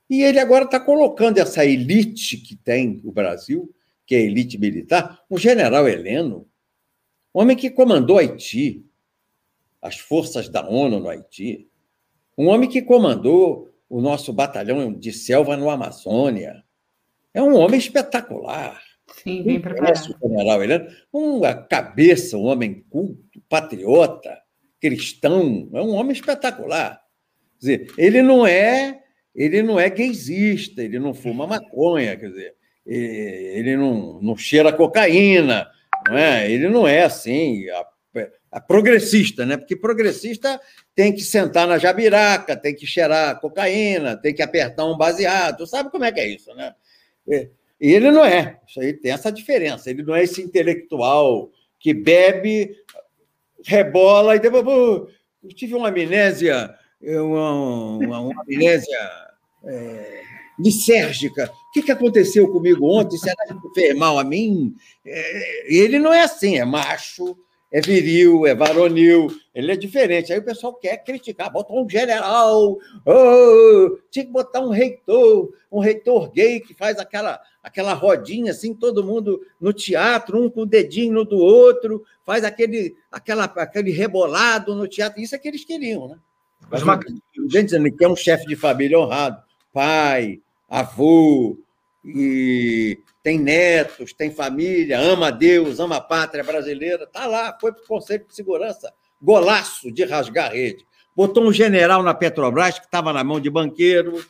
[0.09, 3.75] E ele agora está colocando essa elite que tem o Brasil,
[4.07, 6.47] que é a elite militar, um general Heleno,
[7.35, 8.87] homem que comandou Haiti,
[9.83, 11.69] as forças da ONU no Haiti,
[12.37, 16.63] um homem que comandou o nosso batalhão de selva no Amazônia.
[17.33, 18.81] É um homem espetacular.
[19.23, 20.17] Sim, bem preparado.
[20.21, 24.39] O general Heleno, uma cabeça, um homem culto, patriota,
[24.81, 27.01] cristão, é um homem espetacular.
[27.59, 29.03] Quer dizer, ele não é,
[29.35, 32.55] ele não é gaysista, ele não fuma maconha, quer dizer,
[32.85, 35.69] ele não, não cheira cocaína,
[36.09, 36.51] não é?
[36.51, 37.85] Ele não é assim, a
[38.67, 39.57] progressista, né?
[39.57, 40.61] Porque progressista
[40.95, 45.91] tem que sentar na jabiraca, tem que cheirar cocaína, tem que apertar um baseado, sabe
[45.91, 46.75] como é que é isso, né?
[47.29, 51.93] E ele não é, isso aí tem essa diferença, ele não é esse intelectual que
[51.93, 52.75] bebe,
[53.65, 55.09] rebola e depois, eu
[55.55, 57.53] tive uma amnésia, uma,
[57.99, 58.99] uma, uma amnésia
[59.65, 60.23] é,
[60.59, 61.53] lisérgica.
[61.69, 63.19] O que, que aconteceu comigo ontem?
[63.19, 64.75] Será que fez mal a mim?
[65.05, 67.37] É, ele não é assim, é macho,
[67.71, 70.33] é viril, é varonil, ele é diferente.
[70.33, 75.81] Aí o pessoal quer criticar, bota um general, oh, tinha que botar um reitor, um
[75.81, 80.67] reitor gay que faz aquela, aquela rodinha assim, todo mundo no teatro, um com o
[80.67, 85.21] dedinho no do outro, faz aquele, aquela, aquele rebolado no teatro.
[85.21, 86.19] Isso é que eles queriam, né?
[86.71, 86.99] Mas uma...
[87.47, 91.59] gente dizendo que é um chefe de família honrado, pai, avô,
[92.05, 97.83] e tem netos, tem família, ama Deus, ama a pátria brasileira, está lá, foi para
[97.83, 100.87] o Conselho de Segurança, golaço de rasgar rede.
[101.13, 104.25] Botou um general na Petrobras que estava na mão de banqueiro,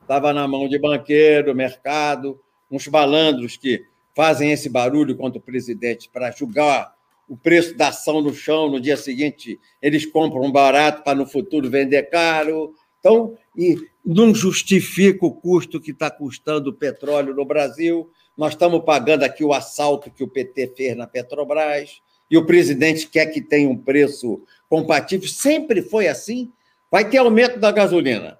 [0.00, 2.40] estava na mão de banqueiro, mercado,
[2.70, 3.84] uns balandros que
[4.16, 6.94] fazem esse barulho contra o presidente para julgar
[7.28, 11.68] o preço da ação no chão, no dia seguinte eles compram barato para no futuro
[11.68, 12.74] vender caro.
[13.00, 18.10] Então, e não justifica o custo que está custando o petróleo no Brasil.
[18.40, 22.00] Nós estamos pagando aqui o assalto que o PT fez na Petrobras,
[22.30, 25.28] e o presidente quer que tenha um preço compatível.
[25.28, 26.50] Sempre foi assim.
[26.90, 28.38] Vai ter aumento da gasolina.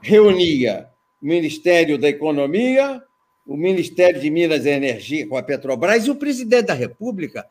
[0.00, 0.88] Reunia
[1.22, 3.00] o Ministério da Economia,
[3.46, 7.46] o Ministério de Minas e Energia com a Petrobras e o presidente da República.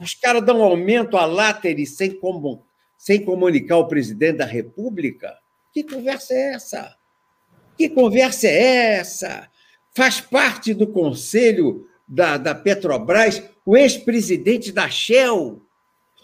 [0.00, 2.66] Os caras dão aumento à láteri sem, como,
[2.98, 5.38] sem comunicar o presidente da República.
[5.72, 6.96] Que conversa é essa?
[7.78, 9.48] Que conversa é essa?
[9.96, 15.62] Faz parte do conselho da, da Petrobras o ex-presidente da Shell.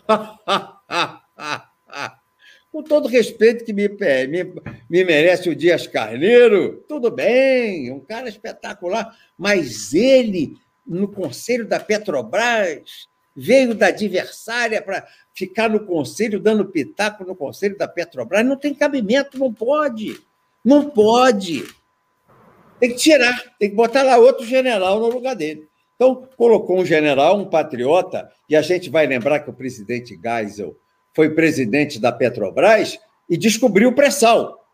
[2.70, 4.44] Com todo respeito que me, me,
[4.90, 10.54] me merece o Dias Carneiro, tudo bem, um cara espetacular, mas ele,
[10.86, 17.78] no conselho da Petrobras, veio da adversária para ficar no conselho, dando pitaco no conselho
[17.78, 18.44] da Petrobras.
[18.44, 20.20] Não tem cabimento, não pode.
[20.62, 21.64] Não pode.
[22.82, 25.68] Tem que tirar, tem que botar lá outro general no lugar dele.
[25.94, 30.76] Então, colocou um general, um patriota, e a gente vai lembrar que o presidente Geisel
[31.14, 32.98] foi presidente da Petrobras
[33.30, 34.66] e descobriu o pré-sal,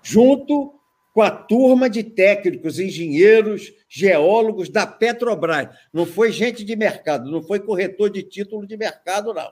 [0.00, 0.72] junto
[1.12, 5.68] com a turma de técnicos, engenheiros, geólogos da Petrobras.
[5.92, 9.50] Não foi gente de mercado, não foi corretor de título de mercado, não.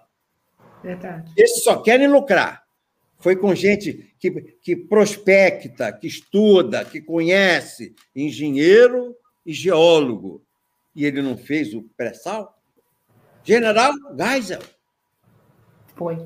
[0.81, 1.33] Verdade.
[1.37, 2.64] Esses só querem lucrar.
[3.25, 4.31] Foi com gente que,
[4.61, 10.45] que prospecta, que estuda, que conhece, engenheiro e geólogo.
[10.95, 12.55] E ele não fez o pré-sal?
[13.43, 14.61] General Geisel.
[15.97, 16.19] Foi.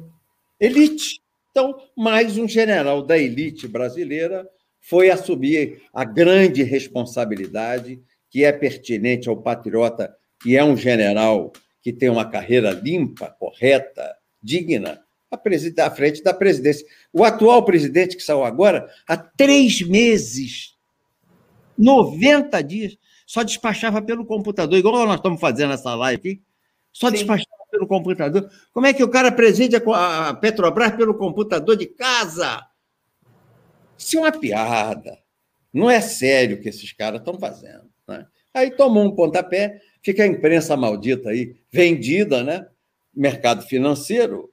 [0.58, 1.20] Elite.
[1.52, 4.50] Então, mais um general da elite brasileira
[4.80, 10.12] foi assumir a grande responsabilidade que é pertinente ao patriota,
[10.42, 15.00] que é um general que tem uma carreira limpa, correta, digna,
[15.30, 16.86] à frente da presidência.
[17.12, 20.76] O atual presidente que saiu agora, há três meses,
[21.76, 22.96] 90 dias,
[23.26, 26.42] só despachava pelo computador, igual nós estamos fazendo essa live aqui,
[26.92, 27.14] só Sim.
[27.14, 28.50] despachava pelo computador.
[28.72, 32.66] Como é que o cara preside a Petrobras pelo computador de casa?
[33.96, 35.18] Isso é uma piada.
[35.72, 37.88] Não é sério o que esses caras estão fazendo.
[38.06, 38.26] Né?
[38.54, 42.66] Aí tomou um pontapé, fica a imprensa maldita aí, vendida, né?
[43.14, 44.50] Mercado financeiro.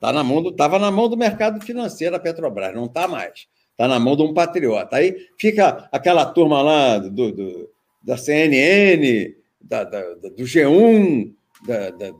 [0.00, 3.46] Tá na mão do, estava na mão do mercado financeiro a Petrobras, não está mais.
[3.72, 4.96] Está na mão de um patriota.
[4.96, 7.70] Aí fica aquela turma lá do, do
[8.02, 11.34] da CNN, da, da, do G1,
[11.66, 12.10] da, da,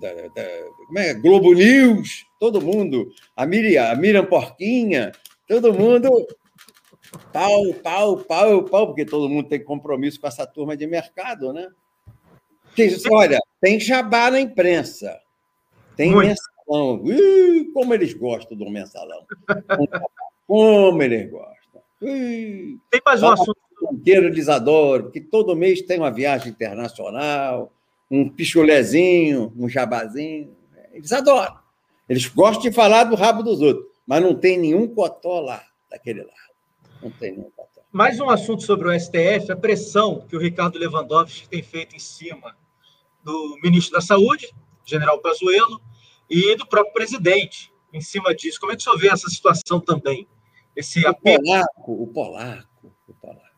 [0.87, 1.15] como é?
[1.15, 5.13] Globo News, todo mundo, a Miriam, a Miriam Porquinha,
[5.49, 6.27] todo mundo
[7.33, 11.69] Pau, pau, pau, pau, porque todo mundo tem compromisso com essa turma de mercado, né?
[13.11, 15.19] olha, tem jabá na imprensa,
[15.97, 16.41] tem Muito.
[16.71, 17.03] Mensalão.
[17.05, 19.27] Ih, como eles gostam do mensalão.
[20.47, 21.83] Como eles gostam.
[22.03, 23.57] Ih, tem mais um assunto.
[23.93, 27.73] Inteiro eles adoram, porque todo mês tem uma viagem internacional,
[28.11, 30.55] um pichulezinho, um jabazinho.
[30.93, 31.59] Eles adoram.
[32.09, 36.21] Eles gostam de falar do rabo dos outros, mas não tem nenhum cotó lá, daquele
[36.21, 36.35] lado.
[37.03, 37.81] Não tem nenhum cotó.
[37.91, 42.01] Mais um assunto sobre o STF, a pressão que o Ricardo Lewandowski tem feito em
[42.01, 42.55] cima
[43.25, 44.53] do ministro da Saúde,
[44.85, 45.81] general Pazuello,
[46.31, 48.61] e do próprio presidente, em cima disso.
[48.61, 50.27] Como é que o senhor vê essa situação também?
[50.77, 53.51] Esse o polaco, o polaco, o polaco.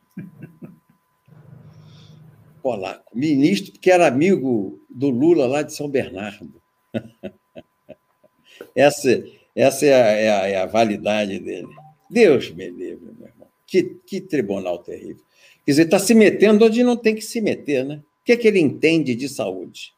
[2.63, 6.63] polaco, ministro que era amigo do Lula lá de São Bernardo.
[8.75, 9.23] essa
[9.55, 11.69] essa é a, é, a, é a, validade dele.
[12.11, 13.49] Deus me livre, meu irmão.
[13.67, 15.23] Que, que tribunal terrível.
[15.65, 17.97] Quer dizer, está se metendo onde não tem que se meter, né?
[17.97, 19.95] O que, é que ele entende de saúde?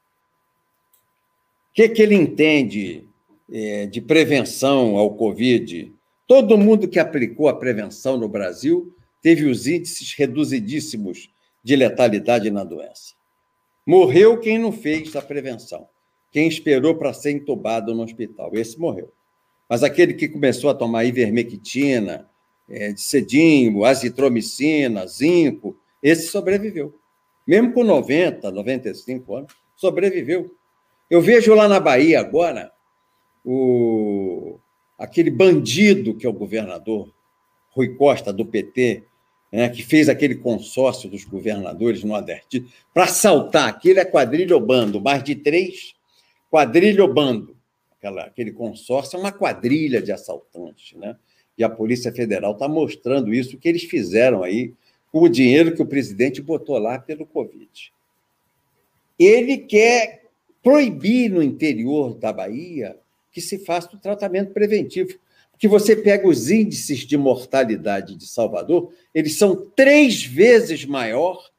[1.75, 3.05] Que, que ele entende
[3.51, 5.93] é, de prevenção ao Covid?
[6.27, 11.31] Todo mundo que aplicou a prevenção no Brasil teve os índices reduzidíssimos
[11.63, 13.15] de letalidade na doença.
[13.85, 15.89] Morreu quem não fez a prevenção,
[16.31, 18.51] quem esperou para ser entubado no hospital.
[18.55, 19.13] Esse morreu.
[19.69, 22.29] Mas aquele que começou a tomar ivermectina,
[22.69, 26.95] é, cedinho, azitromicina, zinco, esse sobreviveu.
[27.47, 30.55] Mesmo com 90, 95 anos, sobreviveu.
[31.11, 32.73] Eu vejo lá na Bahia agora
[33.45, 34.59] o,
[34.99, 37.15] aquele bandido que é o governador,
[37.71, 39.05] Rui Costa, do PT,
[39.53, 44.61] né, que fez aquele consórcio dos governadores no Nordeste, para assaltar, aquele é quadrilha ou
[44.61, 45.95] bando, mais de três,
[46.51, 47.57] quadrilha ou bando.
[47.97, 51.17] Aquela, aquele consórcio é uma quadrilha de assaltantes, né?
[51.57, 54.75] E a Polícia Federal está mostrando isso que eles fizeram aí
[55.13, 57.93] com o dinheiro que o presidente botou lá pelo Covid.
[59.17, 60.24] Ele quer
[60.65, 62.97] proibir no interior da Bahia
[63.31, 65.17] que se faça o tratamento preventivo
[65.59, 71.51] que você pega os índices de mortalidade de Salvador, eles são três vezes maior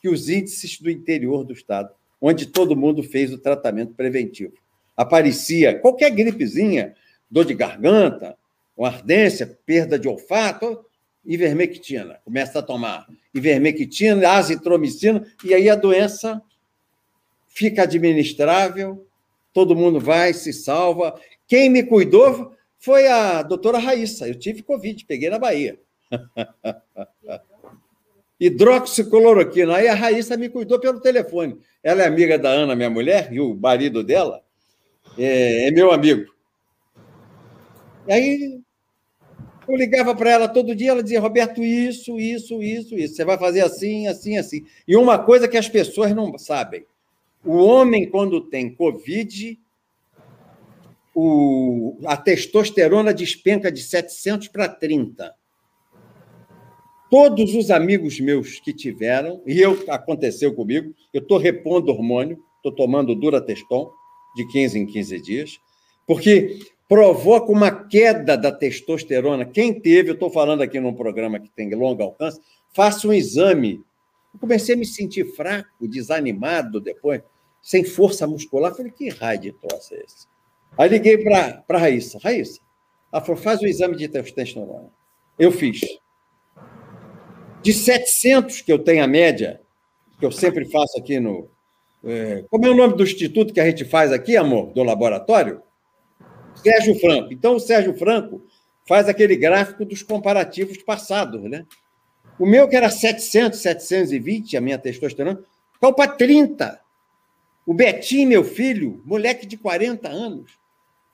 [0.00, 4.54] que os índices do interior do estado, onde todo mundo fez o tratamento preventivo.
[4.96, 6.94] Aparecia qualquer gripezinha,
[7.30, 8.36] dor de garganta,
[8.76, 10.84] uma ardência, perda de olfato,
[11.24, 12.18] ivermectina.
[12.24, 16.42] Começa a tomar ivermectina, azitromicina, e aí a doença
[17.54, 19.06] fica administrável,
[19.52, 21.18] todo mundo vai, se salva.
[21.46, 24.28] Quem me cuidou foi a doutora Raíssa.
[24.28, 25.78] Eu tive Covid, peguei na Bahia.
[28.38, 29.76] Hidroxicloroquina.
[29.76, 31.58] Aí a Raíssa me cuidou pelo telefone.
[31.82, 34.42] Ela é amiga da Ana, minha mulher, e o marido dela
[35.16, 36.34] é, é meu amigo.
[38.06, 38.60] E aí
[39.66, 43.14] eu ligava para ela todo dia, ela dizia, Roberto, isso, isso, isso, isso.
[43.14, 44.66] Você vai fazer assim, assim, assim.
[44.86, 46.84] E uma coisa que as pessoas não sabem:
[47.44, 49.58] o homem, quando tem Covid,
[51.14, 55.32] o, a testosterona despenca de 700 para 30.
[57.10, 62.72] Todos os amigos meus que tiveram, e eu aconteceu comigo, eu estou repondo hormônio, estou
[62.72, 63.90] tomando Durateston
[64.34, 65.60] de 15 em 15 dias,
[66.06, 66.58] porque
[66.88, 69.44] provoca uma queda da testosterona.
[69.44, 72.40] Quem teve, eu estou falando aqui num programa que tem longo alcance,
[72.74, 73.80] faça um exame.
[74.32, 77.22] Eu comecei a me sentir fraco, desanimado depois,
[77.64, 78.74] sem força muscular.
[78.74, 80.28] Falei, que raio de troço é esse?
[80.76, 82.18] Aí liguei para a Raíssa.
[82.22, 82.60] Raíssa,
[83.10, 84.90] ela falou, faz o exame de testosterona.
[85.38, 85.80] Eu fiz.
[87.62, 89.62] De 700 que eu tenho a média,
[90.20, 91.48] que eu sempre faço aqui no...
[92.04, 95.62] É, como é o nome do instituto que a gente faz aqui, amor, do laboratório?
[96.54, 97.32] Sérgio Franco.
[97.32, 98.44] Então, o Sérgio Franco
[98.86, 101.64] faz aquele gráfico dos comparativos passados, né?
[102.38, 105.40] O meu, que era 700, 720, a minha testosterona,
[105.80, 106.83] caiu para 30.
[107.66, 110.58] O Betinho, meu filho, moleque de 40 anos,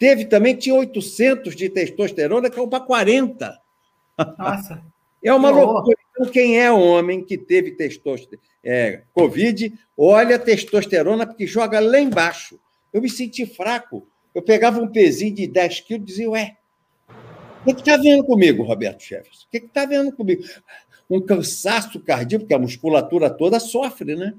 [0.01, 3.60] Teve também, tinha 800 de testosterona, caiu para 40.
[4.39, 4.82] Nossa.
[5.22, 5.94] É uma loucura.
[6.12, 12.01] Então, quem é homem que teve testosterona, é, Covid, olha a testosterona porque joga lá
[12.01, 12.59] embaixo.
[12.90, 14.09] Eu me senti fraco.
[14.35, 16.56] Eu pegava um pezinho de 10 quilos e dizia, ué,
[17.66, 19.43] o que está vendo comigo, Roberto Chefes?
[19.43, 20.43] O que está vendo comigo?
[21.10, 24.32] Um cansaço cardíaco, porque a musculatura toda sofre, né?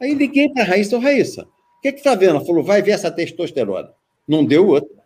[0.00, 1.48] Aí liguei para a Raíssa, Raíssa,
[1.78, 2.36] o que está vendo?
[2.36, 3.90] Ela falou, vai ver essa testosterona.
[4.26, 4.98] Não deu outra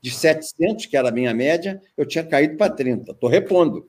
[0.00, 3.12] de 700, que era a minha média, eu tinha caído para 30.
[3.12, 3.88] Estou repondo.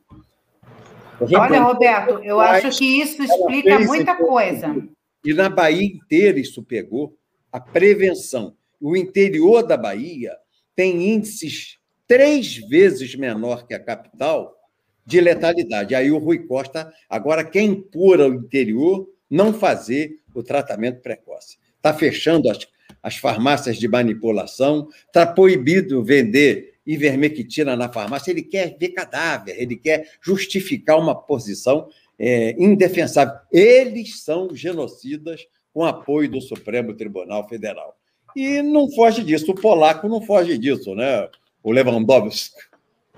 [1.22, 4.76] Olha, Roberto, eu acho que isso explica muita coisa.
[5.24, 7.16] E na Bahia inteira isso pegou
[7.52, 8.56] a prevenção.
[8.80, 10.36] O interior da Bahia
[10.76, 11.78] tem índices
[12.08, 14.58] três vezes menor que a capital
[15.06, 15.94] de letalidade.
[15.94, 21.58] Aí o Rui Costa agora quer impor ao interior não fazer o tratamento precoce.
[21.82, 22.60] Está fechando as,
[23.02, 29.76] as farmácias de manipulação, está proibido vender ivermectina na farmácia, ele quer ver cadáver, ele
[29.76, 31.88] quer justificar uma posição
[32.20, 33.34] é, indefensável.
[33.52, 37.98] Eles são genocidas com apoio do Supremo Tribunal Federal.
[38.36, 39.52] E não foge disso.
[39.52, 41.28] O polaco não foge disso, né?
[41.64, 42.62] O Lewandowski.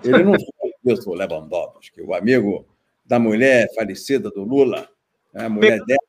[0.04, 2.02] Ele não foge disso, o Lewandowski.
[2.02, 2.66] O amigo
[3.06, 4.88] da mulher falecida do Lula,
[5.34, 5.46] né?
[5.46, 6.00] a mulher dela,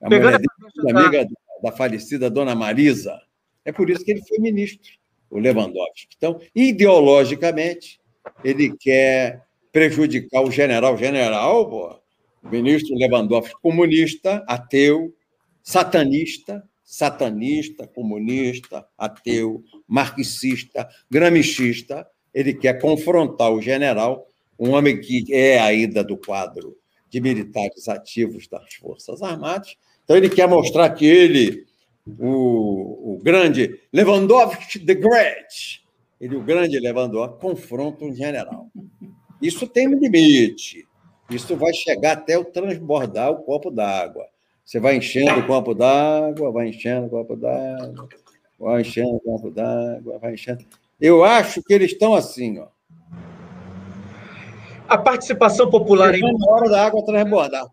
[0.00, 1.26] a mulher dela, amiga
[1.64, 3.18] da falecida dona Marisa.
[3.64, 4.92] É por isso que ele foi ministro,
[5.30, 6.08] o Lewandowski.
[6.14, 7.98] Então, ideologicamente,
[8.44, 9.42] ele quer
[9.72, 10.96] prejudicar o general.
[10.98, 11.98] General, pô,
[12.42, 15.14] o ministro Lewandowski, comunista, ateu,
[15.62, 24.28] satanista, satanista, comunista, ateu, marxista, gramscista, ele quer confrontar o general,
[24.58, 26.76] um homem que é ainda do quadro
[27.08, 29.76] de militares ativos das Forças Armadas.
[30.04, 31.66] Então, ele quer mostrar que ele,
[32.18, 35.82] o, o grande Lewandowski the Great,
[36.20, 38.68] ele, o grande Lewandowski, confronta um general.
[39.40, 40.86] Isso tem um limite.
[41.30, 44.26] Isso vai chegar até o transbordar o copo d'água.
[44.64, 48.08] Você vai enchendo o copo d'água, vai enchendo o copo d'água,
[48.58, 50.64] vai enchendo o copo d'água, vai enchendo.
[51.00, 52.68] Eu acho que eles estão assim, ó.
[54.88, 56.48] A participação popular é importante.
[56.48, 57.66] hora da água transbordar.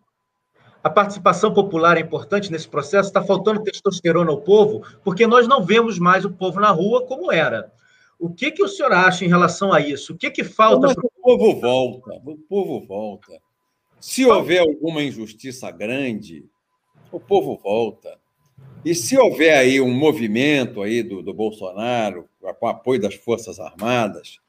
[0.84, 3.10] A participação popular é importante nesse processo.
[3.10, 7.32] Está faltando testosterona ao povo, porque nós não vemos mais o povo na rua como
[7.32, 7.72] era.
[8.20, 10.14] O que, que o senhor acha em relação a isso?
[10.14, 10.88] O que, que falta?
[10.88, 13.34] Mas o povo volta, o povo volta.
[14.00, 16.46] Se houver alguma injustiça grande,
[17.12, 18.20] o povo volta.
[18.84, 22.28] E se houver aí um movimento aí do, do Bolsonaro,
[22.60, 24.40] com apoio das Forças Armadas,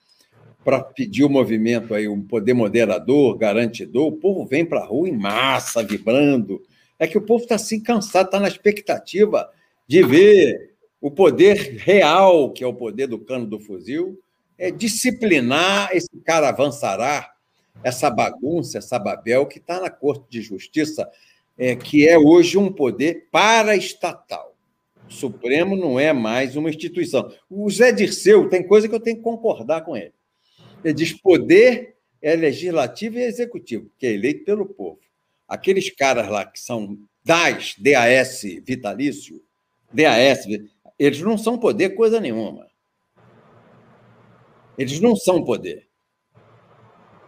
[0.64, 5.08] para pedir o movimento aí, um poder moderador, garantidor, o povo vem para a rua
[5.08, 6.62] em massa, vibrando.
[6.98, 9.50] É que o povo está assim cansado, está na expectativa
[9.88, 14.18] de ver o poder real, que é o poder do cano do fuzil,
[14.56, 17.32] é disciplinar esse cara avançará,
[17.82, 21.10] essa bagunça, essa babel que está na Corte de Justiça,
[21.58, 24.54] é, que é hoje um poder paraestatal.
[25.08, 27.30] O Supremo não é mais uma instituição.
[27.50, 30.12] O Zé Dirceu tem coisa que eu tenho que concordar com ele.
[30.84, 35.00] Ele diz poder é legislativo e executivo, que é eleito pelo povo.
[35.48, 39.42] Aqueles caras lá que são DAS, DAS vitalício,
[39.92, 40.46] DAS,
[40.98, 42.66] eles não são poder coisa nenhuma.
[44.78, 45.88] Eles não são poder.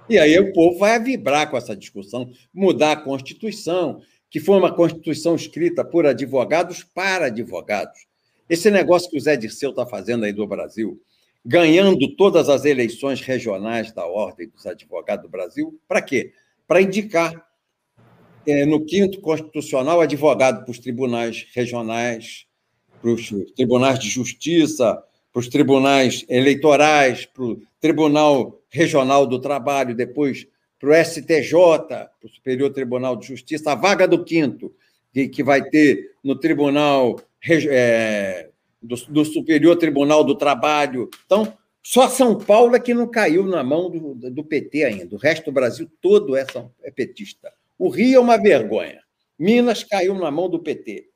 [0.09, 4.01] E aí o povo vai vibrar com essa discussão, mudar a Constituição,
[4.31, 8.07] que foi uma Constituição escrita por advogados para advogados.
[8.49, 11.01] Esse negócio que o Zé Dirceu está fazendo aí do Brasil,
[11.45, 16.33] ganhando todas as eleições regionais da Ordem dos Advogados do Brasil, para quê?
[16.67, 17.47] Para indicar
[18.47, 22.47] é, no quinto constitucional advogado para os tribunais regionais,
[23.01, 25.03] para os tribunais de justiça,
[25.33, 30.47] para os tribunais eleitorais, para o Tribunal Regional do Trabalho, depois
[30.79, 31.53] para o STJ,
[31.89, 34.75] para o Superior Tribunal de Justiça, a vaga do quinto,
[35.13, 37.21] que, que vai ter no Tribunal
[37.71, 38.49] é,
[38.85, 41.09] do, do, Superior Tribunal do Trabalho.
[41.25, 45.15] Então, só São Paulo é que não caiu na mão do, do PT ainda.
[45.15, 46.47] O resto do Brasil todo é,
[46.83, 47.53] é petista.
[47.79, 49.01] O Rio é uma vergonha.
[49.39, 51.09] Minas caiu na mão do PT.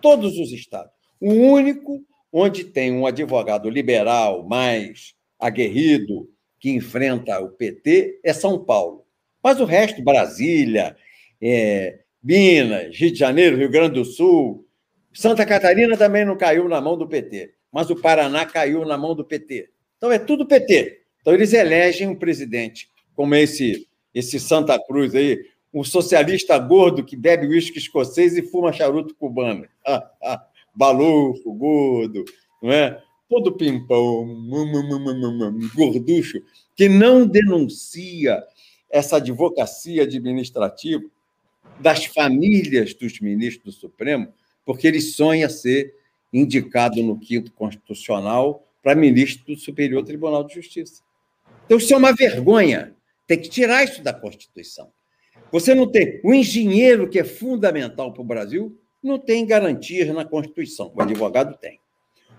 [0.00, 0.92] Todos os estados.
[1.20, 2.02] O único
[2.32, 6.28] onde tem um advogado liberal mais aguerrido
[6.58, 9.04] que enfrenta o PT é São Paulo.
[9.42, 10.96] Mas o resto, Brasília,
[11.40, 14.66] é, Minas, Rio de Janeiro, Rio Grande do Sul,
[15.12, 19.14] Santa Catarina também não caiu na mão do PT, mas o Paraná caiu na mão
[19.14, 19.70] do PT.
[19.96, 21.02] Então é tudo PT.
[21.20, 25.38] Então eles elegem um presidente como esse esse Santa Cruz aí,
[25.72, 29.68] um socialista gordo que bebe uísque escocês e fuma charuto cubano.
[30.74, 32.24] balufo, gordo,
[32.60, 33.00] não é?
[33.30, 34.26] todo pimpão,
[35.72, 36.42] gorducho,
[36.74, 38.42] que não denuncia
[38.90, 41.04] essa advocacia administrativa
[41.78, 44.34] das famílias dos ministros do Supremo,
[44.70, 45.92] porque ele sonha ser
[46.32, 51.02] indicado no quinto constitucional para ministro do Superior Tribunal de Justiça.
[51.66, 52.94] Então, isso é uma vergonha.
[53.26, 54.92] Tem que tirar isso da Constituição.
[55.50, 56.20] Você não tem.
[56.22, 60.92] O engenheiro, que é fundamental para o Brasil, não tem garantias na Constituição.
[60.94, 61.80] O advogado tem.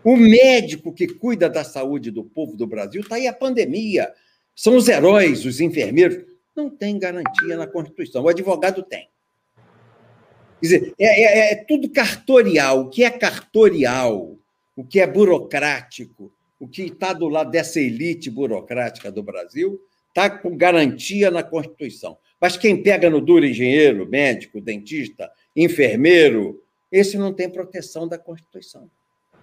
[0.02, 4.10] O médico que cuida da saúde do povo do Brasil está aí a pandemia.
[4.56, 6.24] São os heróis, os enfermeiros.
[6.56, 8.24] Não tem garantia na Constituição.
[8.24, 9.10] O advogado tem.
[10.62, 12.82] Quer dizer, é, é, é tudo cartorial.
[12.82, 14.38] O que é cartorial,
[14.76, 20.30] o que é burocrático, o que está do lado dessa elite burocrática do Brasil, está
[20.30, 22.18] com garantia na Constituição.
[22.40, 26.62] Mas quem pega no duro engenheiro, médico, dentista, enfermeiro,
[26.92, 28.90] esse não tem proteção da Constituição.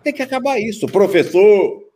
[0.03, 0.86] Tem que acabar isso.
[0.86, 1.89] Professor,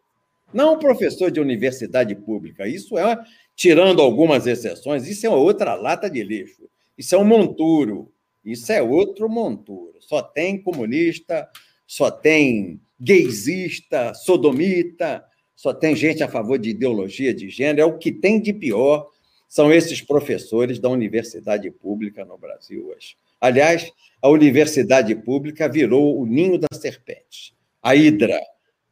[0.52, 3.16] não professor de universidade pública, isso é,
[3.54, 6.68] tirando algumas exceções, isso é outra lata de lixo.
[6.96, 8.11] Isso é um monturo.
[8.44, 9.94] Isso é outro monturo.
[10.00, 11.48] Só tem comunista,
[11.86, 15.24] só tem gaysista, sodomita,
[15.54, 17.80] só tem gente a favor de ideologia de gênero.
[17.80, 19.08] É o que tem de pior
[19.52, 23.16] são esses professores da universidade pública no Brasil hoje.
[23.38, 23.92] Aliás,
[24.22, 28.40] a universidade pública virou o ninho da serpente, a hidra,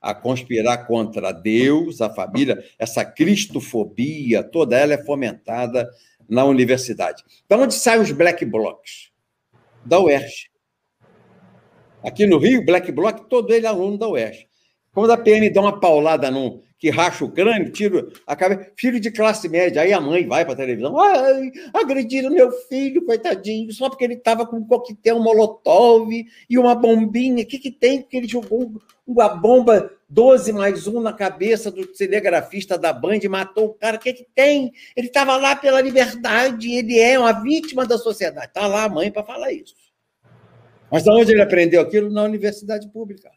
[0.01, 5.89] a conspirar contra Deus, a família, essa cristofobia, toda ela é fomentada
[6.29, 7.25] na universidade.
[7.49, 9.10] Da onde saem os black blocs?
[9.85, 10.51] Da UERJ.
[12.03, 14.47] Aqui no Rio, black bloc, todo ele é aluno da UERJ.
[14.93, 18.99] Quando a PM dá uma paulada num que racha o crânio, tira a cabeça, filho
[18.99, 23.71] de classe média, aí a mãe vai para a televisão, ai, agrediram meu filho, coitadinho,
[23.71, 26.11] só porque ele estava com um coquetel molotov
[26.49, 28.01] e uma bombinha, o que, que tem?
[28.01, 33.29] Porque ele jogou uma bomba 12 mais um na cabeça do cinegrafista da Band e
[33.29, 34.73] matou o cara, o que, que tem?
[34.97, 38.47] Ele estava lá pela liberdade, ele é uma vítima da sociedade.
[38.47, 39.75] Está lá a mãe para falar isso.
[40.91, 42.11] Mas onde ele aprendeu aquilo?
[42.11, 43.31] Na universidade pública.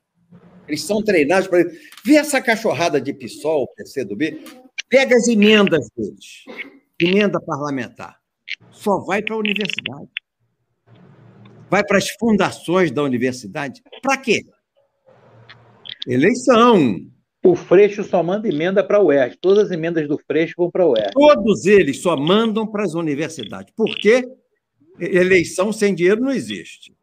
[0.68, 1.64] Eles são treinados para.
[2.06, 4.44] Vê essa cachorrada de PSOL, PCdoB,
[4.90, 6.44] pega as emendas deles,
[7.00, 8.18] emenda parlamentar.
[8.72, 10.10] Só vai para a universidade.
[11.70, 13.82] Vai para as fundações da universidade.
[14.02, 14.44] Para quê?
[16.08, 17.00] Eleição.
[17.46, 19.38] O Freixo só manda emenda para o UERJ.
[19.42, 21.12] Todas as emendas do Freixo vão para o UERJ.
[21.14, 23.74] Todos eles só mandam para as universidades.
[23.76, 24.24] Por quê?
[25.00, 26.96] Eleição sem dinheiro não existe.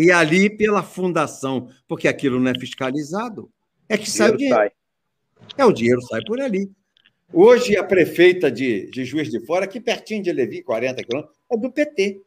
[0.00, 3.50] E ali, pela fundação, porque aquilo não é fiscalizado,
[3.88, 4.56] é que sai o dinheiro.
[4.56, 4.70] Sai.
[5.56, 6.70] É, o dinheiro sai por ali.
[7.32, 11.56] Hoje, a prefeita de, de Juiz de Fora, aqui pertinho de Levi, 40 quilômetros, é
[11.56, 12.22] do PT.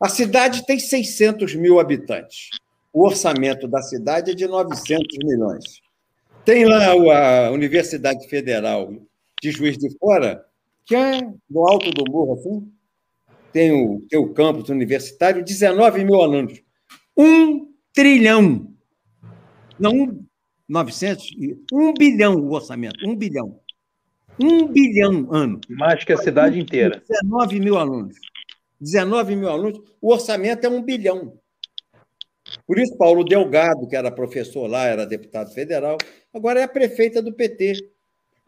[0.00, 2.50] A cidade tem 600 mil habitantes.
[2.92, 5.80] O orçamento da cidade é de 900 milhões.
[6.44, 6.90] Tem lá
[7.46, 8.92] a Universidade Federal
[9.40, 10.44] de Juiz de Fora,
[10.84, 12.68] que é no alto do morro, assim,
[13.52, 16.65] tem o, tem o campus universitário, 19 mil alunos.
[17.16, 18.72] Um trilhão.
[19.78, 20.26] Não,
[20.68, 21.30] 900,
[21.72, 23.60] um bilhão o orçamento, um bilhão.
[24.40, 25.60] Um bilhão ano.
[25.68, 27.02] Mais que a cidade inteira.
[27.08, 28.16] 19 mil alunos.
[28.80, 31.38] 19 mil alunos, o orçamento é um bilhão.
[32.66, 35.96] Por isso, Paulo Delgado, que era professor lá, era deputado federal,
[36.32, 37.90] agora é a prefeita do PT.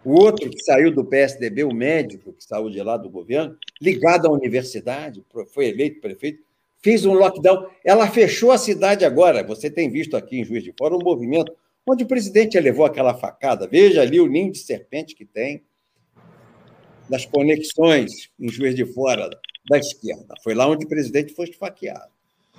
[0.05, 4.27] O outro que saiu do PSDB, o médico que saiu de lá do governo, ligado
[4.27, 6.43] à universidade, foi eleito prefeito,
[6.83, 7.67] fez um lockdown.
[7.85, 9.43] Ela fechou a cidade agora.
[9.45, 11.53] Você tem visto aqui em Juiz de Fora um movimento
[11.87, 13.67] onde o presidente levou aquela facada.
[13.67, 15.63] Veja ali o ninho de serpente que tem
[17.09, 19.31] das conexões em Juiz de Fora
[19.69, 20.35] da esquerda.
[20.43, 22.13] Foi lá onde o presidente foi esfaqueado.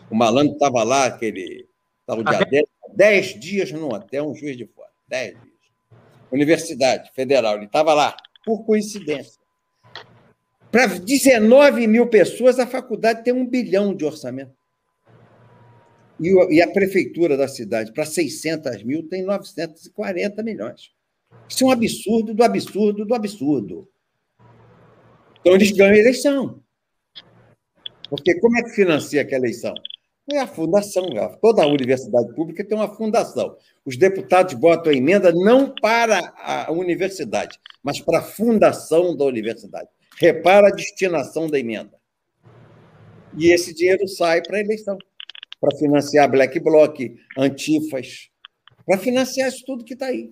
[0.09, 1.67] O malandro estava lá, aquele.
[2.01, 2.65] Estava dia 10,
[2.95, 4.89] 10 dias no hotel, um juiz de fora.
[5.07, 5.49] 10 dias.
[6.31, 9.38] Universidade Federal, ele estava lá, por coincidência.
[10.71, 14.53] Para 19 mil pessoas, a faculdade tem um bilhão de orçamento.
[16.19, 20.91] E a prefeitura da cidade, para 600 mil, tem 940 milhões.
[21.47, 23.89] Isso é um absurdo do absurdo do absurdo.
[25.39, 26.61] Então, eles ganham a eleição.
[28.09, 29.73] Porque como é que financia aquela eleição?
[30.31, 31.05] É a fundação.
[31.41, 33.55] Toda a universidade pública tem uma fundação.
[33.85, 39.87] Os deputados botam a emenda não para a universidade, mas para a fundação da universidade.
[40.19, 41.97] Repara a destinação da emenda.
[43.37, 44.97] E esse dinheiro sai para a eleição,
[45.61, 46.99] para financiar Black Bloc,
[47.37, 48.29] Antifas,
[48.85, 50.31] para financiar isso tudo que está aí.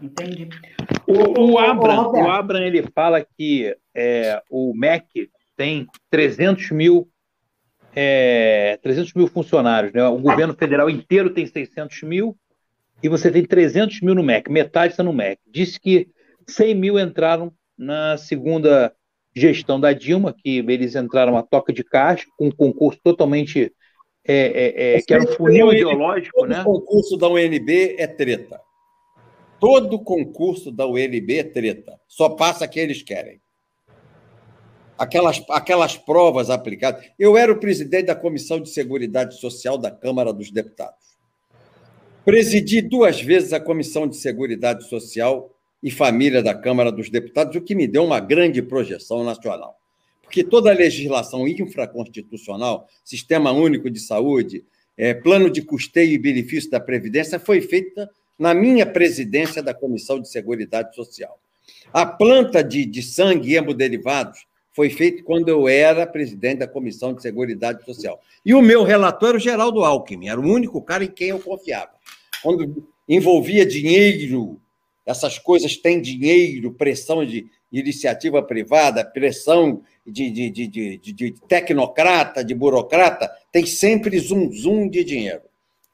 [0.00, 0.48] Entendi.
[1.06, 7.08] O, o, Abram, o Abram ele fala que é, o MEC tem 300 mil,
[7.94, 9.92] é, 300 mil funcionários.
[9.92, 10.06] Né?
[10.06, 12.36] O governo federal inteiro tem 600 mil
[13.02, 15.40] e você tem 300 mil no MEC, metade está no MEC.
[15.50, 16.08] Disse que
[16.48, 18.94] 100 mil entraram na segunda
[19.34, 23.72] gestão da Dilma, que eles entraram a toca de caixa, com um concurso totalmente.
[24.28, 26.60] É, é, é, que era um funil ideológico, todo né?
[26.62, 28.60] O concurso da UNB é treta.
[29.60, 32.00] Todo concurso da UNB é treta.
[32.08, 33.40] Só passa que eles querem.
[34.98, 37.04] Aquelas, aquelas provas aplicadas.
[37.18, 41.16] Eu era o presidente da Comissão de Seguridade Social da Câmara dos Deputados.
[42.24, 47.60] Presidi duas vezes a Comissão de Seguridade Social e Família da Câmara dos Deputados, o
[47.60, 49.78] que me deu uma grande projeção nacional.
[50.22, 54.64] Porque toda a legislação infraconstitucional, Sistema Único de Saúde,
[54.96, 60.20] é, Plano de Custeio e Benefício da Previdência, foi feita na minha presidência da Comissão
[60.20, 61.38] de Seguridade Social.
[61.92, 67.14] A planta de, de sangue e hemoderivados foi feita quando eu era presidente da Comissão
[67.14, 68.20] de Seguridade Social.
[68.44, 71.38] E o meu relator era o Geraldo Alckmin, era o único cara em quem eu
[71.38, 71.92] confiava.
[72.42, 74.60] Quando envolvia dinheiro
[75.06, 82.54] essas coisas têm dinheiro, pressão de iniciativa privada, pressão de, de, de, de, tecnocrata, de
[82.54, 85.42] burocrata, tem sempre zum zum de dinheiro.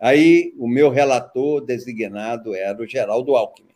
[0.01, 3.71] Aí o meu relator designado era o Geraldo Alckmin.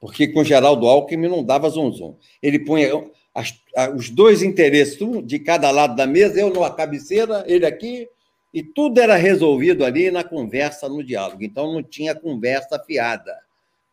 [0.00, 2.16] Porque com o Geraldo Alckmin não dava zum, zum.
[2.42, 2.90] Ele punha
[3.34, 3.54] as,
[3.94, 8.08] os dois interesses, um de cada lado da mesa, eu numa cabeceira, ele aqui,
[8.52, 11.42] e tudo era resolvido ali na conversa, no diálogo.
[11.42, 13.32] Então não tinha conversa fiada.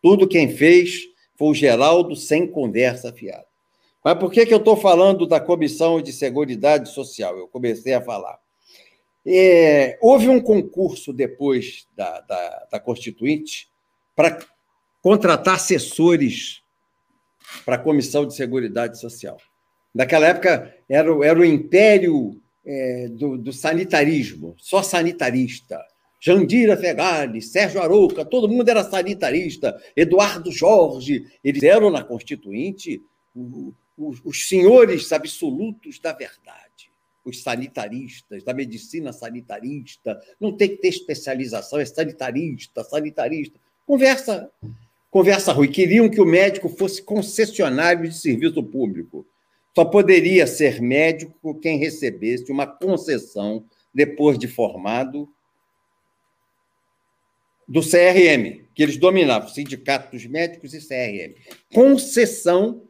[0.07, 1.01] Tudo quem fez
[1.35, 3.45] foi o Geraldo sem conversa fiada.
[4.01, 7.37] Mas por que, que eu estou falando da Comissão de Seguridade Social?
[7.37, 8.39] Eu comecei a falar.
[9.25, 13.67] É, houve um concurso depois da, da, da Constituinte
[14.15, 14.39] para
[15.01, 16.61] contratar assessores
[17.65, 19.35] para a Comissão de Seguridade Social.
[19.93, 25.83] Naquela época era, era o império é, do, do, sanitarismo, só sanitarista.
[26.19, 33.01] Jandira Fegali, Sérgio Arouca, todo mundo era sanitarista, Eduardo Jorge, eles eram na Constituinte
[33.97, 36.67] os, os senhores absolutos da verdade
[37.27, 43.59] os sanitaristas, da medicina sanitarista, não tem que ter especialização, é sanitarista, sanitarista.
[43.85, 44.49] Conversa,
[45.11, 45.69] conversa ruim.
[45.69, 49.27] Queriam que o médico fosse concessionário de serviço público.
[49.75, 55.29] Só poderia ser médico quem recebesse uma concessão depois de formado
[57.67, 61.35] do CRM, que eles dominavam, Sindicato dos Médicos e CRM.
[61.73, 62.83] Concessão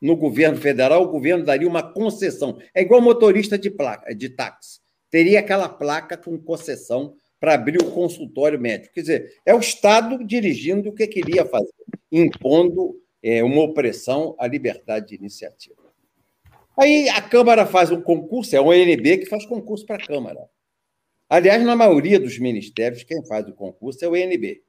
[0.00, 2.58] no governo federal, o governo daria uma concessão.
[2.74, 4.80] É igual motorista de placa, de táxi.
[5.10, 8.94] Teria aquela placa com concessão para abrir o consultório médico.
[8.94, 11.72] Quer dizer, é o Estado dirigindo o que queria fazer,
[12.10, 15.76] impondo é, uma opressão à liberdade de iniciativa.
[16.78, 20.48] Aí a Câmara faz um concurso, é o ONB que faz concurso para a Câmara.
[21.28, 24.62] Aliás, na maioria dos ministérios, quem faz o concurso é o ONB.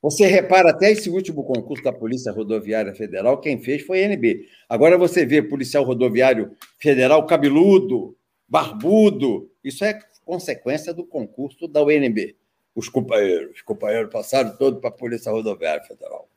[0.00, 4.46] Você repara até esse último concurso da Polícia Rodoviária Federal, quem fez foi a NB.
[4.68, 8.16] Agora você vê policial rodoviário federal cabeludo,
[8.48, 12.36] barbudo, isso é consequência do concurso da UNB.
[12.76, 16.28] Os companheiros, os companheiros passaram todos para a Polícia Rodoviária Federal.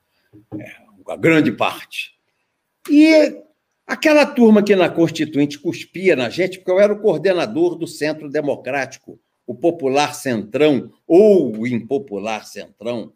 [0.59, 0.75] É,
[1.05, 2.15] uma grande parte.
[2.89, 3.43] E
[3.91, 8.29] aquela turma que na Constituinte cuspia na gente, porque eu era o coordenador do Centro
[8.29, 13.11] Democrático, o Popular Centrão, ou o Impopular Centrão,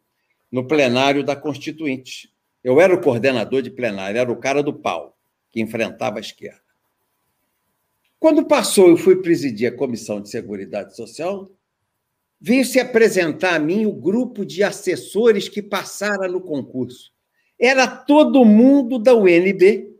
[0.51, 2.29] no plenário da Constituinte.
[2.61, 5.17] Eu era o coordenador de plenário, era o cara do pau,
[5.49, 6.59] que enfrentava a esquerda.
[8.19, 11.49] Quando passou, eu fui presidir a Comissão de Seguridade Social,
[12.39, 17.13] veio se apresentar a mim o grupo de assessores que passaram no concurso.
[17.57, 19.94] Era todo mundo da UNB,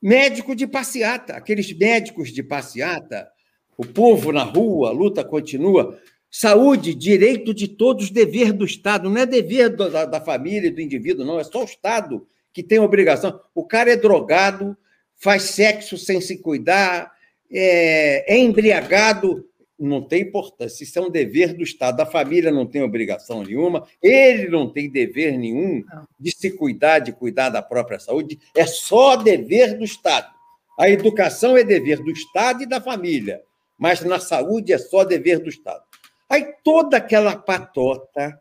[0.00, 3.28] médico de passeata, aqueles médicos de passeata,
[3.76, 5.98] o povo na rua, a luta continua.
[6.30, 9.10] Saúde, direito de todos, dever do Estado.
[9.10, 11.40] Não é dever da, da família do indivíduo, não.
[11.40, 13.40] É só o Estado que tem obrigação.
[13.54, 14.76] O cara é drogado,
[15.16, 17.12] faz sexo sem se cuidar,
[17.50, 19.46] é, é embriagado,
[19.80, 20.84] não tem importância.
[20.84, 22.00] Isso é um dever do Estado.
[22.00, 25.82] A família não tem obrigação nenhuma, ele não tem dever nenhum
[26.18, 28.38] de se cuidar, de cuidar da própria saúde.
[28.54, 30.30] É só dever do Estado.
[30.78, 33.42] A educação é dever do Estado e da família,
[33.78, 35.82] mas na saúde é só dever do Estado.
[36.28, 38.40] Aí toda aquela patota,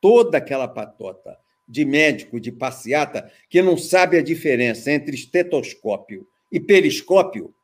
[0.00, 1.38] toda aquela patota
[1.68, 7.54] de médico, de passeata, que não sabe a diferença entre estetoscópio e periscópio,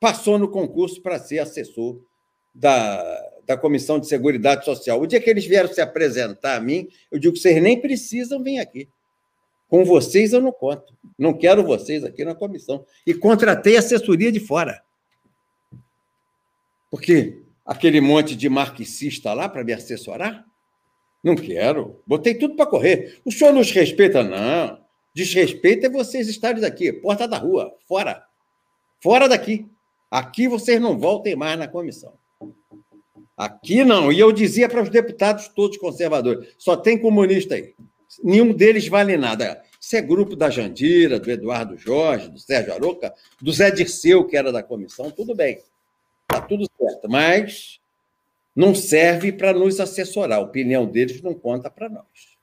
[0.00, 2.00] passou no concurso para ser assessor
[2.54, 5.00] da, da Comissão de Seguridade Social.
[5.00, 8.58] O dia que eles vieram se apresentar a mim, eu digo vocês nem precisam vir
[8.58, 8.88] aqui.
[9.68, 10.94] Com vocês eu não conto.
[11.18, 12.84] Não quero vocês aqui na comissão.
[13.06, 14.82] E contratei assessoria de fora.
[16.90, 20.46] Porque aquele monte de marxista lá para me assessorar?
[21.22, 22.00] Não quero.
[22.06, 23.20] Botei tudo para correr.
[23.24, 24.22] O senhor nos respeita?
[24.22, 24.86] Não.
[25.12, 28.22] Desrespeito é vocês estarem aqui, porta da rua, fora.
[29.00, 29.66] Fora daqui.
[30.10, 32.14] Aqui vocês não voltem mais na comissão.
[33.36, 34.10] Aqui não.
[34.10, 37.74] E eu dizia para os deputados todos conservadores: só tem comunista aí.
[38.22, 39.62] Nenhum deles vale nada.
[39.80, 44.36] Isso é grupo da Jandira, do Eduardo Jorge, do Sérgio Aroca, do Zé Dirceu, que
[44.36, 45.60] era da comissão, tudo bem.
[46.22, 47.80] Está tudo certo, mas
[48.54, 50.38] não serve para nos assessorar.
[50.38, 52.36] A opinião deles não conta para nós.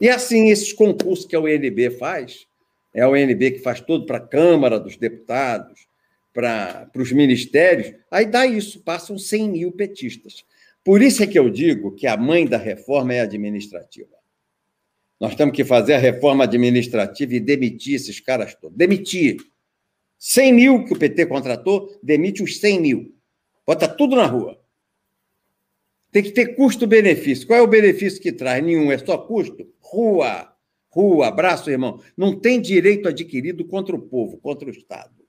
[0.00, 2.46] E assim, esses concursos que a UNB faz,
[2.92, 5.88] é a UNB que faz tudo para a Câmara dos Deputados,
[6.32, 10.44] para, os ministérios, aí dá isso, passam 100 mil petistas.
[10.84, 14.16] Por isso é que eu digo que a mãe da reforma é administrativa.
[15.20, 18.76] Nós temos que fazer a reforma administrativa e demitir esses caras todos.
[18.76, 19.36] Demitir.
[20.18, 23.14] 100 mil que o PT contratou, demite os 100 mil.
[23.66, 24.60] Bota tudo na rua.
[26.10, 27.46] Tem que ter custo-benefício.
[27.46, 28.62] Qual é o benefício que traz?
[28.62, 29.66] Nenhum, é só custo?
[29.80, 30.52] Rua.
[30.90, 32.00] Rua, abraço, irmão.
[32.16, 35.21] Não tem direito adquirido contra o povo, contra o Estado.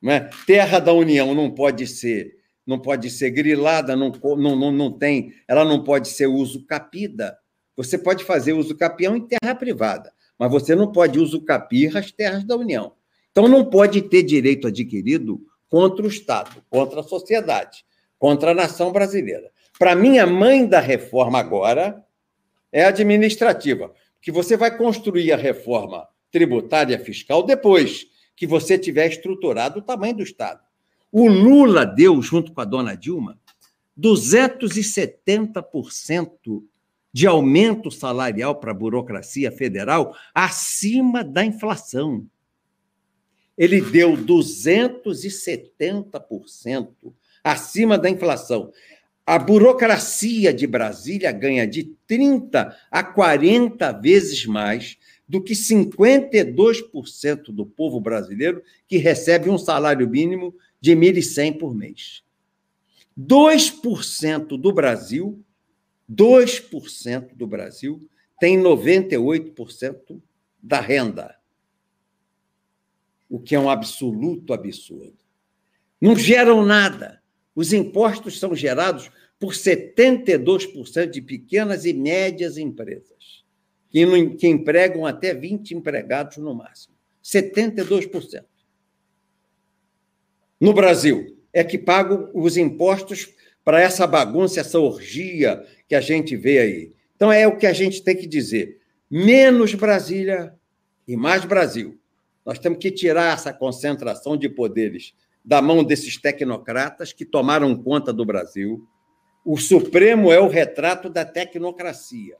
[0.00, 0.30] Não é?
[0.46, 5.34] Terra da União não pode ser não pode ser grilada, não, não, não, não tem,
[5.48, 7.36] ela não pode ser uso capida.
[7.76, 12.12] Você pode fazer uso capião em terra privada, mas você não pode uso capir as
[12.12, 12.92] terras da União.
[13.32, 17.84] Então não pode ter direito adquirido contra o Estado, contra a sociedade,
[18.18, 19.50] contra a nação brasileira.
[19.78, 22.04] Para mim, a mãe da reforma agora
[22.70, 28.06] é administrativa, que você vai construir a reforma tributária fiscal depois
[28.40, 30.62] que você tiver estruturado o tamanho do Estado.
[31.12, 33.38] O Lula deu, junto com a dona Dilma,
[34.00, 36.62] 270%
[37.12, 42.26] de aumento salarial para a burocracia federal acima da inflação.
[43.58, 47.12] Ele deu 270%
[47.44, 48.72] acima da inflação.
[49.26, 54.96] A burocracia de Brasília ganha de 30 a 40 vezes mais
[55.30, 62.24] do que 52% do povo brasileiro que recebe um salário mínimo de 1.100 por mês.
[63.16, 65.40] 2% do Brasil,
[66.10, 68.00] 2% do Brasil
[68.40, 70.20] tem 98%
[70.60, 71.36] da renda.
[73.28, 75.16] O que é um absoluto absurdo.
[76.00, 77.22] Não geram nada.
[77.54, 79.08] Os impostos são gerados
[79.38, 83.09] por 72% de pequenas e médias empresas,
[83.90, 86.94] que, que empregam até 20 empregados no máximo.
[87.22, 88.44] 72%
[90.60, 93.34] no Brasil é que pagam os impostos
[93.64, 96.92] para essa bagunça, essa orgia que a gente vê aí.
[97.16, 98.78] Então é o que a gente tem que dizer:
[99.10, 100.54] menos Brasília
[101.08, 101.98] e mais Brasil.
[102.44, 108.12] Nós temos que tirar essa concentração de poderes da mão desses tecnocratas que tomaram conta
[108.12, 108.86] do Brasil.
[109.44, 112.36] O Supremo é o retrato da tecnocracia.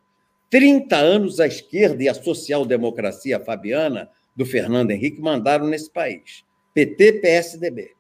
[0.51, 6.45] 30 anos a esquerda e a social-democracia fabiana do Fernando Henrique mandaram nesse país.
[6.75, 7.93] PT, PSDB.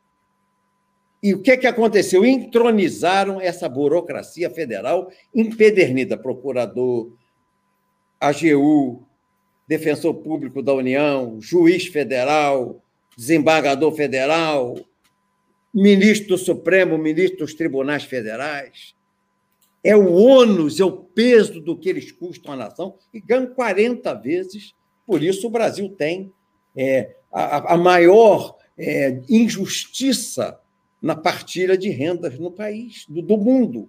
[1.23, 2.25] E o que, que aconteceu?
[2.25, 6.17] Entronizaram essa burocracia federal empedernida.
[6.17, 7.13] Procurador,
[8.19, 9.07] AGU,
[9.69, 12.83] defensor público da União, juiz federal,
[13.17, 14.77] desembargador federal,
[15.73, 18.95] ministro do Supremo, ministro dos tribunais federais.
[19.83, 24.13] É o ônus, é o peso do que eles custam à nação e ganham 40
[24.15, 24.75] vezes.
[25.07, 26.33] Por isso, o Brasil tem
[26.77, 30.59] é, a, a maior é, injustiça
[31.01, 33.89] na partilha de rendas no país, do, do mundo.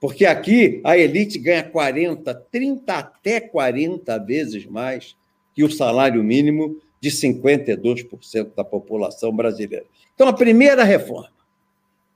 [0.00, 5.16] Porque aqui a elite ganha 40, 30 até 40 vezes mais
[5.54, 9.86] que o salário mínimo de 52% da população brasileira.
[10.14, 11.32] Então, a primeira reforma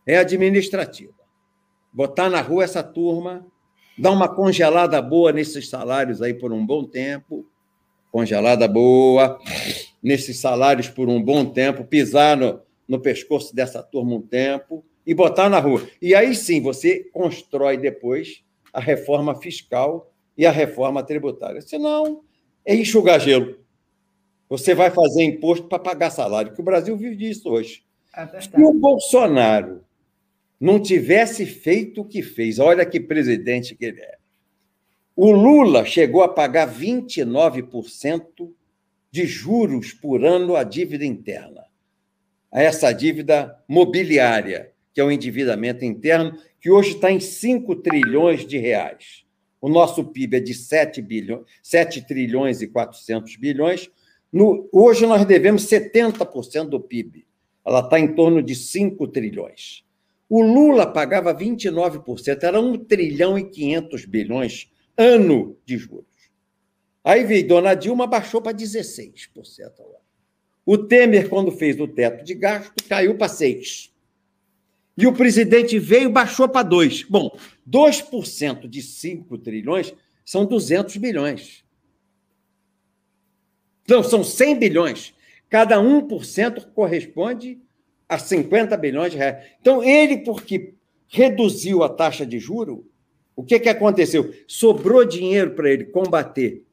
[0.07, 1.13] é administrativa.
[1.93, 3.47] Botar na rua essa turma,
[3.99, 7.47] dar uma congelada boa nesses salários aí por um bom tempo,
[8.11, 9.39] congelada boa,
[10.03, 15.15] nesses salários por um bom tempo, pisar no, no pescoço dessa turma um tempo e
[15.15, 15.87] botar na rua.
[16.01, 18.43] E aí sim você constrói depois
[18.73, 21.61] a reforma fiscal e a reforma tributária.
[21.61, 22.23] Senão,
[22.65, 23.59] é enxugar gelo.
[24.49, 27.85] Você vai fazer imposto para pagar salário, que o Brasil vive disso hoje.
[28.17, 29.85] É Se o Bolsonaro
[30.61, 34.19] não tivesse feito o que fez, olha que presidente que ele é.
[35.17, 38.53] O Lula chegou a pagar 29%
[39.11, 41.71] de juros por ano à dívida interna
[42.51, 48.47] a essa dívida mobiliária, que é o endividamento interno, que hoje está em 5 trilhões
[48.47, 49.25] de reais.
[49.61, 53.91] O nosso PIB é de 7, bilhões, 7 trilhões e 400 bilhões.
[54.33, 57.27] No, hoje nós devemos 70% do PIB.
[57.65, 59.85] Ela está em torno de 5 trilhões.
[60.31, 66.07] O Lula pagava 29%, era 1 trilhão e 500 bilhões ano de juros.
[67.03, 69.33] Aí veio Dona Dilma, baixou para 16%
[69.81, 69.97] ao ano.
[70.65, 73.93] O Temer, quando fez o teto de gasto, caiu para 6.
[74.97, 77.05] E o presidente veio baixou para 2.
[77.05, 77.37] Bom,
[77.69, 79.93] 2% de 5 trilhões
[80.25, 81.65] são 200 bilhões.
[83.89, 85.13] Não, são 100 bilhões.
[85.49, 87.61] Cada 1% corresponde
[88.11, 89.47] a 50 bilhões de reais.
[89.61, 90.75] Então, ele, porque
[91.07, 92.85] reduziu a taxa de juro,
[93.37, 94.35] o que, que aconteceu?
[94.49, 96.65] Sobrou dinheiro para ele combater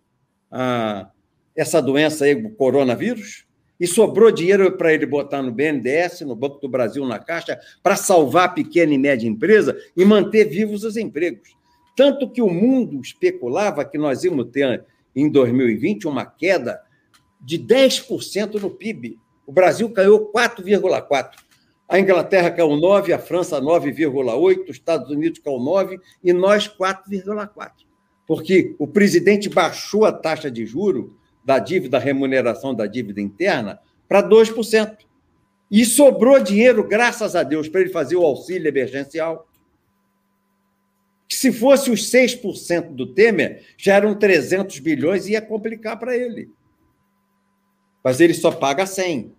[0.51, 1.11] a,
[1.55, 3.45] essa doença aí, o coronavírus,
[3.79, 7.95] e sobrou dinheiro para ele botar no BNDES, no Banco do Brasil, na Caixa, para
[7.95, 11.55] salvar a pequena e média empresa e manter vivos os empregos.
[11.95, 14.83] Tanto que o mundo especulava que nós íamos ter,
[15.15, 16.81] em 2020, uma queda
[17.39, 19.19] de 10% no PIB.
[19.47, 21.29] O Brasil caiu 4,4%.
[21.87, 27.71] A Inglaterra caiu 9%, a França 9,8%, os Estados Unidos caiu 9% e nós 4,4%.
[28.27, 34.21] Porque o presidente baixou a taxa de juro da dívida, remuneração da dívida interna, para
[34.21, 34.97] 2%.
[35.71, 39.47] E sobrou dinheiro, graças a Deus, para ele fazer o auxílio emergencial.
[41.25, 46.17] Que se fosse os 6% do Temer, já eram 300 bilhões e ia complicar para
[46.17, 46.49] ele.
[48.07, 49.33] Mas ele só paga 100.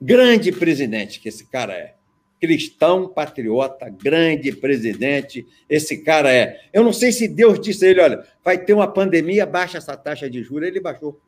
[0.00, 1.96] Grande presidente que esse cara é.
[2.40, 6.62] Cristão, patriota, grande presidente, esse cara é.
[6.72, 9.94] Eu não sei se Deus disse a ele: olha, vai ter uma pandemia, baixa essa
[9.98, 10.66] taxa de juros.
[10.66, 11.20] Ele baixou.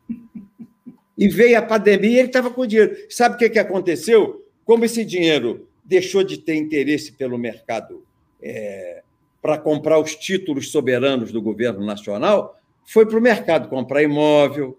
[1.19, 2.97] E veio a pandemia e ele estava com dinheiro.
[3.11, 4.43] Sabe o que, que aconteceu?
[4.65, 8.03] Como esse dinheiro deixou de ter interesse pelo mercado
[8.43, 9.03] é,
[9.43, 14.75] para comprar os títulos soberanos do governo nacional, foi para o mercado comprar imóvel,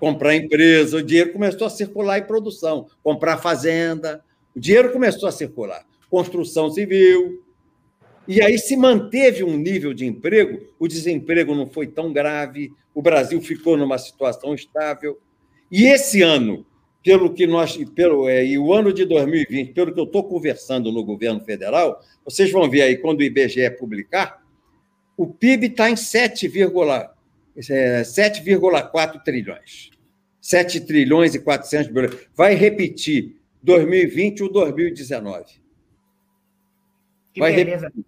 [0.00, 0.96] comprar empresa.
[0.96, 4.24] O dinheiro começou a circular em produção, comprar fazenda.
[4.56, 5.84] O dinheiro começou a circular.
[6.08, 7.44] Construção civil.
[8.26, 13.02] E aí se manteve um nível de emprego, o desemprego não foi tão grave, o
[13.02, 15.18] Brasil ficou numa situação estável.
[15.70, 16.64] E esse ano,
[17.02, 20.92] pelo que nós, pelo é, e o ano de 2020, pelo que eu estou conversando
[20.92, 24.44] no governo federal, vocês vão ver aí quando o IBGE publicar,
[25.16, 27.10] o PIB está em 7,4
[27.56, 28.02] é,
[29.24, 29.90] trilhões.
[30.40, 32.16] 7 trilhões e 400 bilhões.
[32.34, 35.60] Vai repetir 2020 ou 2019.
[37.32, 37.86] Que Vai beleza.
[37.86, 38.04] Repetir.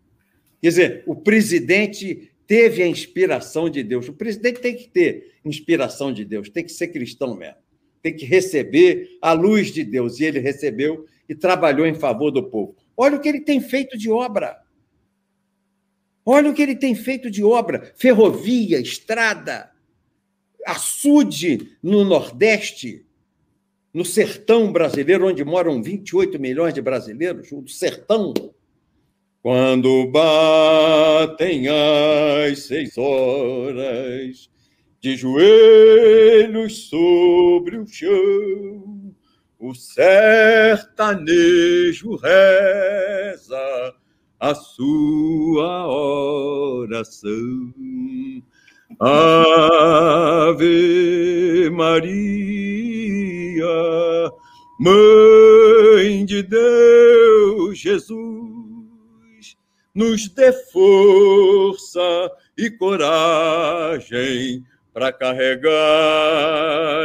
[0.60, 4.08] Quer dizer, o presidente teve a inspiração de Deus.
[4.08, 7.56] O presidente tem que ter inspiração de Deus, tem que ser cristão mesmo.
[8.00, 10.20] Tem que receber a luz de Deus.
[10.20, 12.76] E ele recebeu e trabalhou em favor do povo.
[12.96, 14.61] Olha o que ele tem feito de obra.
[16.24, 19.70] Olha o que ele tem feito de obra: ferrovia, estrada,
[20.66, 23.04] açude no Nordeste,
[23.92, 28.32] no sertão brasileiro, onde moram 28 milhões de brasileiros, o sertão.
[29.42, 34.48] Quando batem as seis horas,
[35.00, 39.12] de joelhos sobre o chão,
[39.58, 40.94] o sertanejo
[42.14, 43.94] reza
[44.42, 47.72] a sua oração.
[48.98, 50.50] Ave
[51.70, 52.02] Maria,
[54.80, 58.42] Mãe de Deus Jesus
[59.94, 62.00] nos dê força
[62.58, 65.70] e coragem para carregar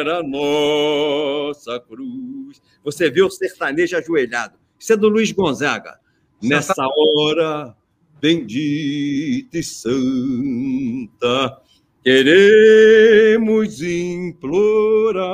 [0.09, 2.59] a nossa cruz.
[2.83, 4.57] Você vê o sertanejo ajoelhado.
[4.79, 5.99] Isso é do Luiz Gonzaga.
[6.41, 7.75] Nessa hora
[8.21, 11.61] bendita e santa,
[12.03, 15.25] queremos implorar.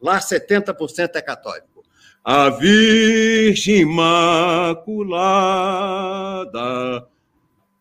[0.00, 1.72] Lá 70% é católico
[2.24, 4.88] a Virgem Imaculada,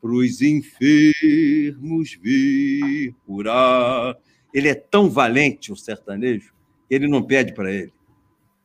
[0.01, 4.17] pros enfermos vir curar.
[4.51, 6.53] Ele é tão valente, o sertanejo,
[6.89, 7.93] que ele não pede para ele.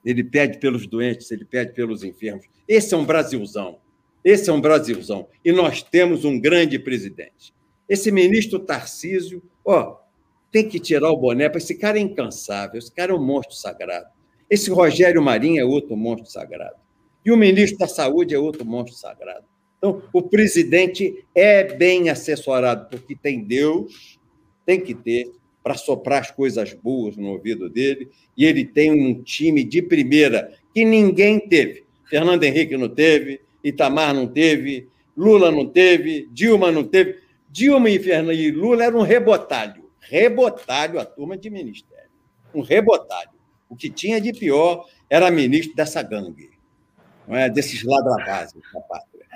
[0.07, 2.47] Ele pede pelos doentes, ele pede pelos enfermos.
[2.69, 3.81] Esse é um Brasilzão.
[4.25, 5.29] Esse é um Brasilzão.
[5.45, 7.53] E nós temos um grande presidente.
[7.89, 9.97] Esse ministro Tarcísio, ó,
[10.53, 13.55] tem que tirar o boné, para esse cara é incansável, esse cara é um monstro
[13.55, 14.07] sagrado.
[14.49, 16.77] Esse Rogério Marinho é outro monstro sagrado.
[17.25, 19.45] E o ministro da Saúde é outro monstro sagrado.
[19.79, 24.19] Então, o presidente é bem assessorado, porque tem Deus,
[24.65, 25.31] tem que ter,
[25.67, 30.53] para soprar as coisas boas no ouvido dele, e ele tem um time de primeira
[30.73, 31.85] que ninguém teve.
[32.05, 37.19] Fernando Henrique não teve, Itamar não teve, Lula não teve, Dilma não teve.
[37.51, 39.91] Dilma e, Fernando, e Lula eram um rebotalho.
[39.99, 42.11] Rebotalho a turma de ministério.
[42.55, 43.31] Um rebotalho.
[43.69, 46.51] O que tinha de pior era ministro dessa gangue,
[47.27, 47.51] não é?
[47.51, 49.27] desses ladravazes da pátria.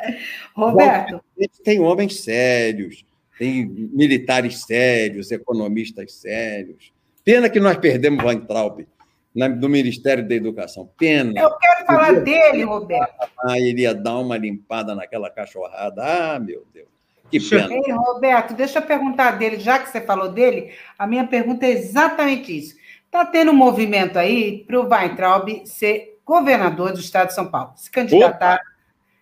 [0.54, 1.24] Roberto.
[1.64, 3.04] Tem homens sérios,
[3.40, 6.92] tem militares sérios, economistas sérios.
[7.24, 8.86] Pena que nós perdemos Van Traub
[9.34, 10.90] no Ministério da Educação.
[10.98, 11.40] Pena.
[11.40, 13.30] Eu quero falar dele, Roberto.
[13.42, 16.02] Ah, ele ia dar uma limpada naquela cachorrada.
[16.04, 16.86] Ah, meu Deus.
[17.30, 17.72] Que pena.
[17.72, 21.70] Ei, Roberto, deixa eu perguntar dele, já que você falou dele, a minha pergunta é
[21.70, 22.76] exatamente isso.
[23.06, 27.72] Está tendo um movimento aí para o Weintraub ser governador do estado de São Paulo,
[27.74, 28.60] se candidatar.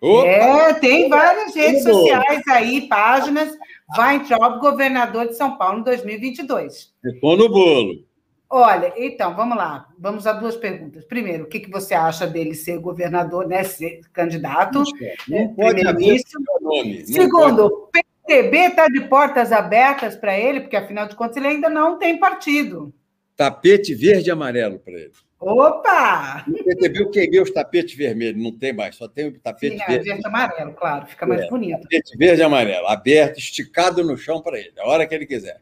[0.01, 0.27] Opa.
[0.27, 3.57] É, tem várias redes sociais aí, páginas.
[3.97, 6.93] Weintraub, governador de São Paulo em 2022.
[7.03, 8.07] Estou no bolo.
[8.49, 9.87] Olha, então, vamos lá.
[9.97, 11.05] Vamos a duas perguntas.
[11.05, 13.63] Primeiro, o que, que você acha dele ser governador, né?
[13.63, 14.83] Ser candidato?
[15.27, 16.19] Não pode haver
[16.61, 17.05] nome.
[17.05, 21.69] Segundo, o PTB está de portas abertas para ele, porque, afinal de contas, ele ainda
[21.69, 22.93] não tem partido
[23.39, 25.13] tapete verde e amarelo para ele.
[25.39, 26.43] Opa!
[26.47, 29.83] No PTB eu queimei os tapetes vermelhos, não tem mais, só tem o tapete Sim,
[29.83, 30.09] é, verde.
[30.09, 31.81] verde e amarelo, claro, fica mais é, bonito.
[31.81, 35.61] Tapete verde e amarelo, aberto, esticado no chão para ele, a hora que ele quiser.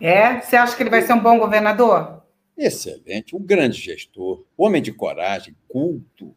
[0.00, 0.40] É?
[0.40, 2.26] Você acha que ele vai ser um bom governador?
[2.56, 6.34] excelente, um grande gestor, homem de coragem, culto,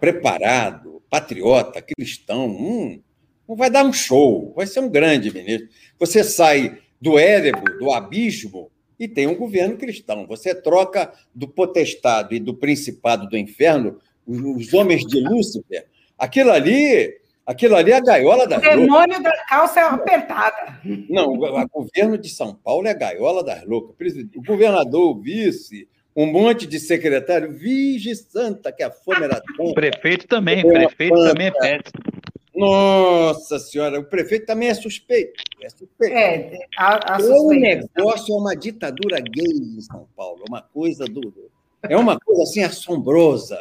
[0.00, 2.46] preparado, patriota, cristão.
[2.46, 3.02] Hum,
[3.46, 5.68] vai dar um show, vai ser um grande ministro.
[5.98, 8.70] Você sai do érebo, do abismo,
[9.00, 10.26] e tem um governo cristão.
[10.26, 15.86] Você troca do potestado e do principado do inferno, os homens de Lúcifer.
[16.18, 18.78] Aquilo ali Aquilo ali é a gaiola das loucas.
[18.78, 19.22] O demônio loucas.
[19.24, 20.80] da calça é apertada.
[21.08, 24.14] Não, o governo de São Paulo é a gaiola das loucas.
[24.36, 29.42] O governador, o vice, um monte de secretário, Vige Santa, que a fome era.
[29.58, 32.09] O prefeito também, o prefeito também é péssimo.
[32.60, 35.42] Nossa senhora, o prefeito também é suspeito.
[35.62, 36.14] É suspeito.
[36.14, 41.50] É, a, a o negócio é uma ditadura gay em São Paulo, uma coisa do.
[41.82, 43.58] É uma coisa assim assombrosa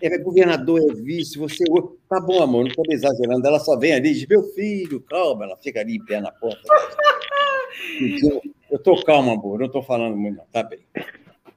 [0.00, 1.64] é governador, é vice, você.
[2.08, 3.46] Tá bom, amor, não estou exagerando.
[3.46, 6.30] Ela só vem ali e diz: meu filho, calma, ela fica ali em pé na
[6.30, 6.60] porta.
[8.70, 10.44] Eu estou calma, amor, não estou falando muito, não.
[10.52, 10.80] Tá bem.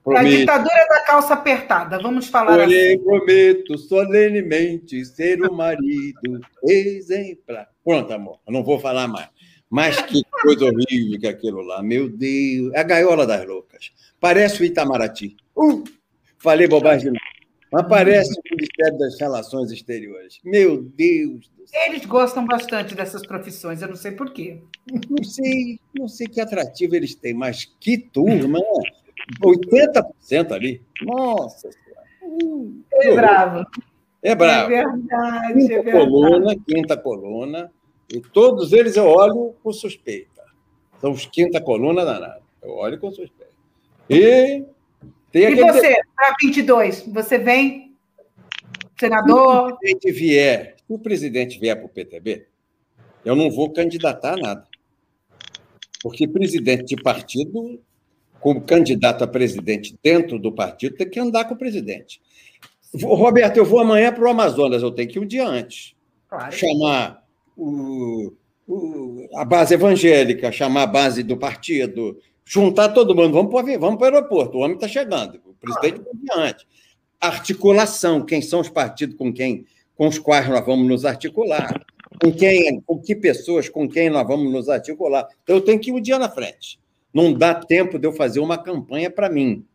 [0.03, 0.25] Prometo.
[0.25, 3.03] A ditadura da calça apertada, vamos falar Porém, assim.
[3.03, 7.67] prometo solenemente ser o marido exemplar.
[7.83, 9.29] Pronto, amor, eu não vou falar mais.
[9.69, 12.73] Mas que coisa horrível que aquilo lá, meu Deus.
[12.73, 13.91] É a gaiola das loucas.
[14.19, 15.37] Parece o Itamaraty.
[15.55, 15.83] Uh,
[16.39, 17.13] falei bobagem.
[17.73, 20.39] Aparece o Ministério das Relações Exteriores.
[20.43, 21.79] Meu Deus do céu.
[21.87, 24.61] Eles gostam bastante dessas profissões, eu não sei porquê.
[25.09, 28.59] Não sei, não sei que atrativo eles têm, mas que turma,
[29.39, 30.81] 80% ali.
[31.01, 32.01] Nossa Senhora.
[32.93, 33.65] É bravo.
[34.23, 34.71] É bravo.
[34.71, 36.05] É verdade, quinta é verdade.
[36.05, 37.71] coluna, quinta coluna,
[38.13, 40.43] e todos eles eu olho com suspeita.
[40.99, 42.41] São os quinta coluna danada.
[42.61, 43.51] Eu olho com suspeita.
[44.09, 44.63] E
[45.31, 47.95] tem e você, para 22, você vem,
[48.99, 49.69] senador?
[49.69, 52.45] Se o presidente vier, se o presidente vier para o PTB,
[53.23, 54.67] eu não vou candidatar a nada.
[56.03, 57.79] Porque presidente de partido,
[58.41, 62.19] como candidato a presidente dentro do partido, tem que andar com o presidente.
[63.01, 65.95] Roberto, eu vou amanhã para o Amazonas, eu tenho que ir um dia antes.
[66.27, 66.51] Claro.
[66.51, 67.23] Chamar
[67.55, 68.33] o,
[68.67, 74.01] o, a base evangélica, chamar a base do partido, juntar todo mundo, vamos para vamos
[74.01, 76.67] o aeroporto, o homem está chegando, o presidente está diante.
[77.19, 79.65] Articulação, quem são os partidos com quem,
[79.95, 81.79] com os quais nós vamos nos articular,
[82.19, 85.27] com quem, com que pessoas com quem nós vamos nos articular.
[85.43, 86.80] Então, eu tenho que ir um dia na frente.
[87.13, 89.65] Não dá tempo de eu fazer uma campanha para mim.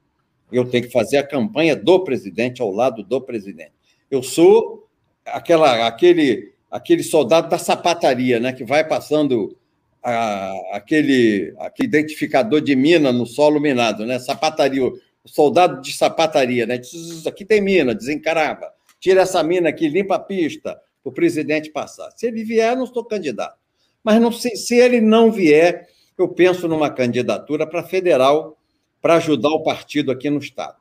[0.51, 3.73] Eu tenho que fazer a campanha do presidente ao lado do presidente.
[4.11, 4.89] Eu sou
[5.25, 9.57] aquela, aquele, aquele soldado da sapataria, né, que vai passando
[10.03, 14.21] a, aquele, aquele identificador de mina no solo minado, né?
[14.21, 14.89] Sapataria,
[15.25, 16.81] soldado de sapataria, né?
[17.27, 18.73] Aqui tem mina, desencarava.
[19.01, 22.11] Tira essa mina aqui, limpa a pista para o presidente passar.
[22.17, 23.59] Se ele vier, não estou candidato.
[24.03, 25.89] Mas não sei, se ele não vier,
[26.23, 28.59] eu penso numa candidatura para federal
[29.01, 30.79] para ajudar o partido aqui no Estado.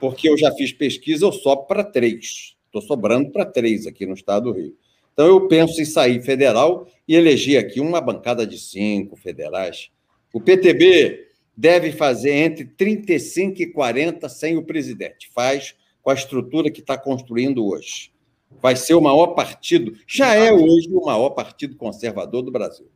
[0.00, 2.56] Porque eu já fiz pesquisa, eu sobro para três.
[2.66, 4.76] Estou sobrando para três aqui no Estado do Rio.
[5.12, 9.90] Então, eu penso em sair federal e eleger aqui uma bancada de cinco federais.
[10.32, 15.30] O PTB deve fazer entre 35 e 40 sem o presidente.
[15.32, 18.12] Faz com a estrutura que está construindo hoje.
[18.60, 22.88] Vai ser o maior partido, já é hoje o maior partido conservador do Brasil.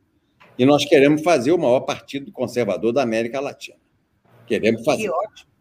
[0.59, 3.77] E nós queremos fazer o maior partido conservador da América Latina.
[4.45, 5.09] Queremos fazer.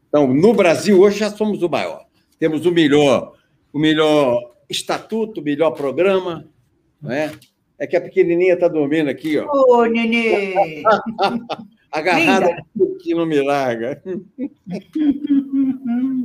[0.09, 2.05] Então, no Brasil, hoje já somos o maior.
[2.37, 3.35] Temos o melhor,
[3.73, 6.49] o melhor estatuto, melhor programa,
[7.01, 7.31] não é?
[7.79, 9.47] É que a pequenininha está dormindo aqui, ó.
[9.49, 10.83] Ô, nenê!
[11.93, 12.57] Agarrada
[13.01, 14.03] que não me larga.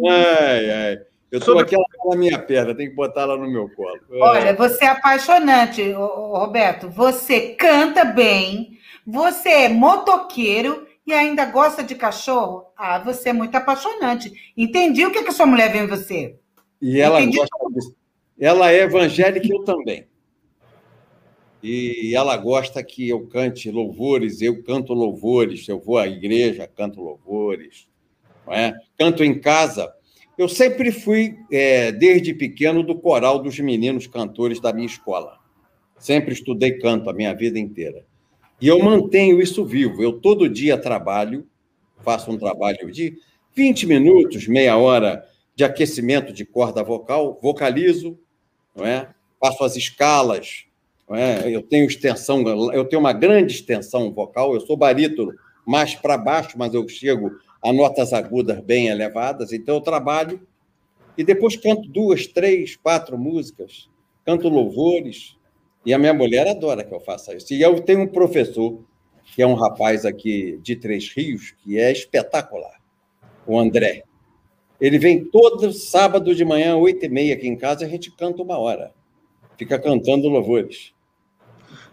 [0.10, 1.00] ai, ai.
[1.34, 4.00] Eu estou aqui na minha perna, tem que botar ela no meu colo.
[4.22, 6.92] Olha, você é apaixonante, Roberto.
[6.92, 12.68] Você canta bem, você é motoqueiro e ainda gosta de cachorro.
[12.78, 14.32] Ah, você é muito apaixonante.
[14.56, 16.36] Entendi o que, que a sua mulher vê em você.
[16.80, 17.96] E ela Entendi gosta disso.
[18.40, 20.06] Ela é evangélica eu também.
[21.64, 27.02] E ela gosta que eu cante louvores, eu canto louvores, eu vou à igreja, canto
[27.02, 27.88] louvores,
[28.46, 28.76] não é?
[29.00, 29.92] canto em casa.
[30.38, 35.38] Eu sempre fui, é, desde pequeno, do coral dos meninos cantores da minha escola.
[35.98, 38.06] Sempre estudei canto a minha vida inteira.
[38.60, 40.02] E eu mantenho isso vivo.
[40.02, 41.46] Eu todo dia trabalho,
[42.04, 43.18] faço um trabalho de
[43.56, 45.24] 20 minutos, meia hora
[45.56, 48.18] de aquecimento de corda vocal, vocalizo,
[48.76, 49.10] não é?
[49.40, 50.66] faço as escalas,
[51.08, 51.54] não é?
[51.54, 52.42] eu tenho extensão,
[52.72, 55.34] eu tenho uma grande extensão vocal, eu sou barítono
[55.66, 57.32] mais para baixo, mas eu chego
[57.64, 60.46] a notas agudas bem elevadas, então eu trabalho
[61.18, 63.90] e depois canto duas, três, quatro músicas,
[64.26, 65.38] canto louvores,
[65.86, 67.54] e a minha mulher adora que eu faça isso.
[67.54, 68.84] E eu tenho um professor,
[69.36, 72.82] que é um rapaz aqui de Três Rios, que é espetacular.
[73.46, 74.04] o André.
[74.80, 78.42] Ele vem todo sábado de manhã, oito e meia aqui em casa, a gente canta
[78.42, 78.94] uma hora.
[79.58, 80.93] Fica cantando louvores.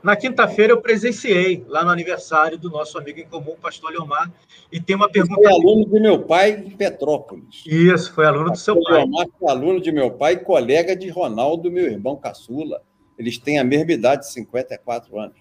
[0.02, 4.32] Na quinta-feira eu presenciei lá no aniversário do nosso amigo em comum, pastor Leomar,
[4.72, 5.34] e tem uma pergunta.
[5.34, 7.62] Foi aluno de meu pai em Petrópolis.
[7.66, 8.94] Isso, foi aluno do seu pai.
[8.94, 12.82] Leomar foi aluno de meu pai e colega de Ronaldo, meu irmão caçula.
[13.18, 15.36] Eles têm a mesma idade, 54 anos.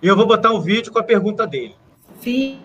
[0.00, 1.74] E eu vou botar um vídeo com a pergunta dele.
[2.20, 2.60] Sim.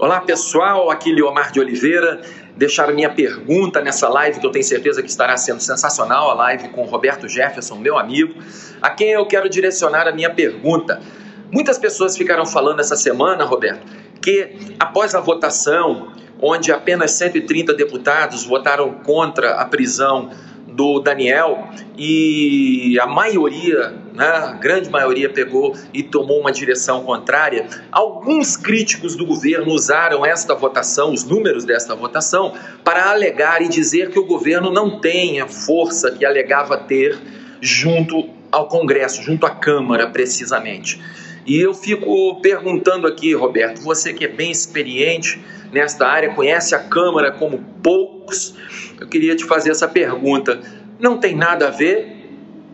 [0.00, 0.92] Olá, pessoal.
[0.92, 2.20] Aqui Leomar de Oliveira.
[2.56, 6.68] Deixar minha pergunta nessa live, que eu tenho certeza que estará sendo sensacional a live
[6.68, 8.40] com Roberto Jefferson, meu amigo,
[8.80, 11.02] a quem eu quero direcionar a minha pergunta.
[11.50, 13.84] Muitas pessoas ficaram falando essa semana, Roberto,
[14.22, 20.30] que após a votação, onde apenas 130 deputados votaram contra a prisão
[20.68, 27.68] do Daniel e a maioria, né, a grande maioria pegou e tomou uma direção contrária.
[27.92, 34.10] Alguns críticos do governo usaram esta votação, os números desta votação, para alegar e dizer
[34.10, 37.16] que o governo não tem a força que alegava ter
[37.60, 41.00] junto ao Congresso, junto à Câmara, precisamente.
[41.46, 45.40] E eu fico perguntando aqui, Roberto, você que é bem experiente
[45.72, 48.56] nesta área, conhece a Câmara como poucos,
[49.00, 50.60] eu queria te fazer essa pergunta:
[50.98, 52.17] não tem nada a ver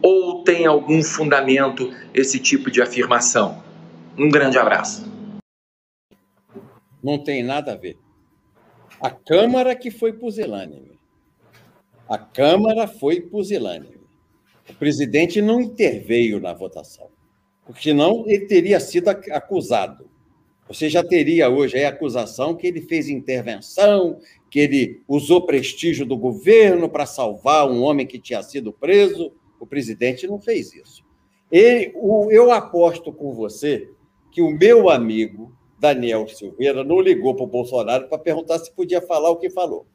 [0.07, 3.65] ou tem algum fundamento esse tipo de afirmação?
[4.19, 5.11] Um grande abraço.
[7.03, 7.97] Não tem nada a ver.
[9.01, 10.99] A Câmara que foi pusilânime.
[12.07, 14.03] A Câmara foi pusilânime.
[14.69, 17.09] O presidente não interveio na votação,
[17.65, 20.11] porque senão ele teria sido acusado.
[20.69, 24.19] Você já teria hoje a acusação que ele fez intervenção,
[24.51, 29.33] que ele usou prestígio do governo para salvar um homem que tinha sido preso.
[29.65, 31.03] O presidente não fez isso.
[31.51, 33.89] Ele, o, eu aposto com você
[34.31, 39.01] que o meu amigo Daniel Silveira não ligou para o Bolsonaro para perguntar se podia
[39.01, 39.87] falar o que falou.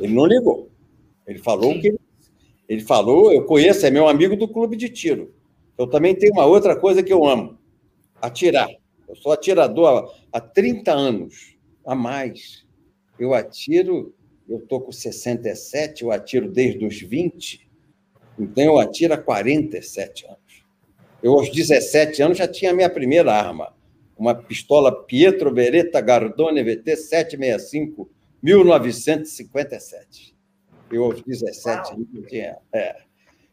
[0.00, 0.70] Ele não ligou.
[1.26, 2.00] Ele falou o que ele,
[2.66, 3.30] ele falou.
[3.30, 5.34] Eu conheço, é meu amigo do clube de tiro.
[5.76, 7.58] Eu também tenho uma outra coisa que eu amo:
[8.22, 8.70] atirar.
[9.06, 12.66] Eu sou atirador há, há 30 anos a mais.
[13.18, 14.14] Eu atiro,
[14.48, 17.68] eu estou com 67, eu atiro desde os 20,
[18.38, 20.38] então eu atiro há 47 anos.
[21.22, 23.74] Eu, aos 17 anos, já tinha a minha primeira arma,
[24.16, 28.08] uma pistola Pietro Beretta Gardone VT 765,
[28.42, 30.34] 1957.
[30.90, 32.56] Eu, aos 17 anos, tinha.
[32.72, 32.96] É.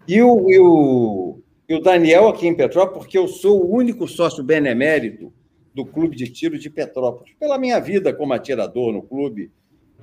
[0.07, 4.07] E, o, e, o, e o Daniel aqui em Petrópolis, porque eu sou o único
[4.07, 5.33] sócio benemérito
[5.73, 9.51] do Clube de Tiro de Petrópolis, pela minha vida como atirador no clube,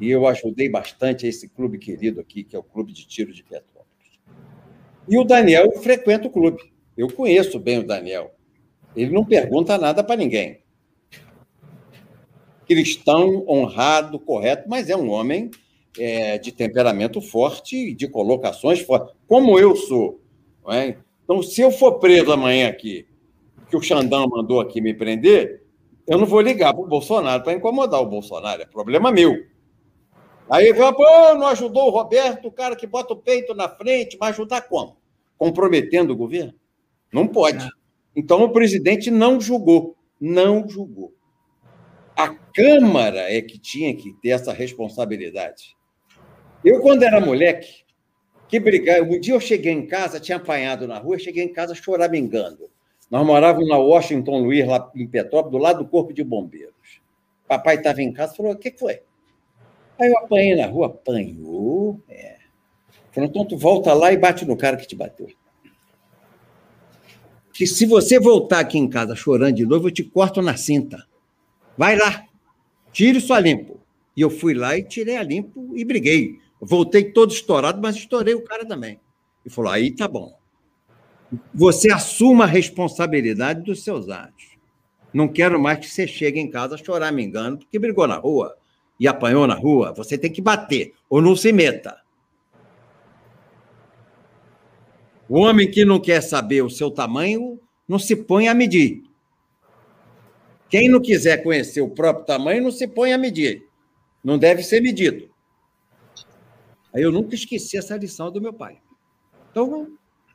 [0.01, 3.43] e eu ajudei bastante esse clube querido aqui, que é o Clube de Tiro de
[3.43, 4.21] Petrópolis.
[5.09, 6.73] E o Daniel frequenta o clube.
[6.97, 8.35] Eu conheço bem o Daniel.
[8.95, 10.61] Ele não pergunta nada para ninguém.
[12.67, 15.51] Cristão, honrado, correto, mas é um homem
[15.99, 20.21] é, de temperamento forte e de colocações fortes, como eu sou.
[20.69, 20.97] É?
[21.25, 23.07] Então, se eu for preso amanhã aqui,
[23.69, 25.63] que o Xandão mandou aqui me prender,
[26.07, 29.52] eu não vou ligar para o Bolsonaro para incomodar o Bolsonaro, é problema meu.
[30.51, 34.17] Aí vai, pô, não ajudou o Roberto, o cara que bota o peito na frente,
[34.17, 34.97] vai ajudar como?
[35.39, 36.55] Comprometendo o governo?
[37.13, 37.69] Não pode.
[38.15, 41.13] Então o presidente não julgou, não julgou.
[42.17, 45.77] A Câmara é que tinha que ter essa responsabilidade.
[46.65, 47.83] Eu, quando era moleque,
[48.49, 51.75] que brigar, um dia eu cheguei em casa, tinha apanhado na rua, cheguei em casa
[51.75, 52.71] choramingando.
[53.11, 57.01] Nós morávamos na Washington Luiz, lá em Petrópolis, do lado do Corpo de Bombeiros.
[57.49, 59.01] Papai estava em casa falou: o que foi?
[59.99, 62.01] Aí eu apanhei na rua, apanhou.
[62.09, 62.37] É.
[63.13, 65.29] Falou: então tu volta lá e bate no cara que te bateu.
[67.53, 71.07] Que se você voltar aqui em casa chorando de novo, eu te corto na cinta.
[71.77, 72.25] Vai lá,
[72.93, 73.81] tire isso a limpo.
[74.17, 76.39] E eu fui lá e tirei a limpo e briguei.
[76.61, 78.99] Voltei todo estourado, mas estourei o cara também.
[79.45, 80.33] E falou: aí tá bom
[81.55, 84.53] você assuma a responsabilidade dos seus atos.
[85.13, 88.57] Não quero mais que você chegue em casa chorar, me engano, porque brigou na rua
[89.03, 89.93] e apanhou na rua.
[89.97, 92.01] Você tem que bater, ou não se meta.
[95.29, 97.59] O homem que não quer saber o seu tamanho
[97.89, 99.03] não se põe a medir.
[100.69, 103.67] Quem não quiser conhecer o próprio tamanho não se põe a medir.
[104.23, 105.29] Não deve ser medido.
[106.95, 108.79] Aí eu nunca esqueci essa lição do meu pai.
[109.51, 109.89] Então,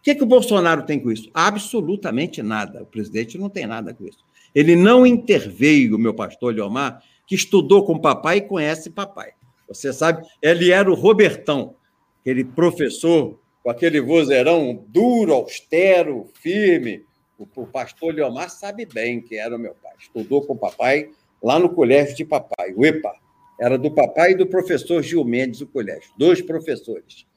[0.07, 1.29] que, que o Bolsonaro tem com isso?
[1.33, 2.83] Absolutamente nada.
[2.83, 4.19] O presidente não tem nada com isso.
[4.55, 9.33] Ele não interveio, meu pastor Leomar, que estudou com papai e conhece papai.
[9.67, 11.75] Você sabe, ele era o Robertão,
[12.21, 17.03] aquele professor com aquele vozeirão duro, austero, firme.
[17.37, 19.91] O, o pastor Leomar sabe bem que era o meu pai.
[19.99, 21.09] Estudou com papai,
[21.43, 23.13] lá no colégio de papai, o EPA.
[23.59, 26.09] Era do papai e do professor Gil Mendes, o colégio.
[26.17, 27.27] Dois professores,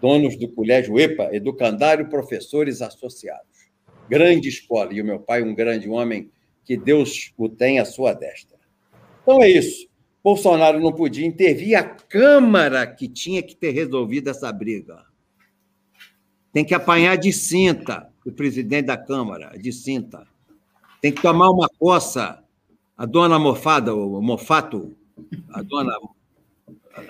[0.00, 3.72] donos do colégio EPA, Educandário Professores Associados.
[4.08, 4.92] Grande escola.
[4.92, 6.30] E o meu pai, um grande homem,
[6.64, 8.61] que Deus o tenha à sua destra.
[9.22, 9.88] Então é isso.
[10.22, 15.04] Bolsonaro não podia intervir, a Câmara que tinha que ter resolvido essa briga.
[16.52, 20.26] Tem que apanhar de cinta o presidente da Câmara, de cinta.
[21.00, 22.42] Tem que tomar uma coça.
[22.96, 24.94] A dona Mofada, o Mofato,
[25.50, 25.92] a dona,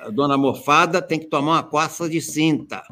[0.00, 2.82] a dona Mofada tem que tomar uma coça de cinta,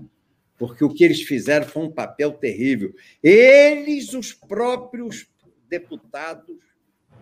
[0.59, 2.93] porque o que eles fizeram foi um papel terrível.
[3.23, 5.27] Eles, os próprios
[5.69, 6.57] deputados,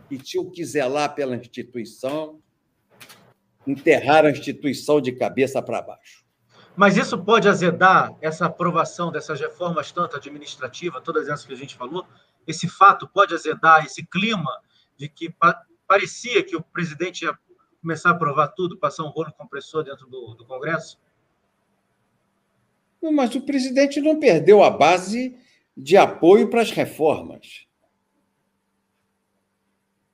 [0.09, 2.41] que tinham que zelar pela instituição,
[3.67, 6.25] enterraram a instituição de cabeça para baixo.
[6.75, 11.75] Mas isso pode azedar essa aprovação dessas reformas, tanto administrativa, todas essas que a gente
[11.75, 12.07] falou?
[12.47, 14.51] Esse fato pode azedar esse clima
[14.97, 15.35] de que
[15.87, 17.37] parecia que o presidente ia
[17.83, 20.99] começar a aprovar tudo, passar um rolo compressor dentro do, do Congresso?
[23.03, 25.37] Mas o presidente não perdeu a base
[25.77, 27.68] de apoio para as reformas.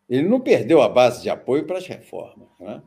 [0.08, 2.48] Ele não perdeu a base de apoio para as reformas.
[2.60, 2.82] Né?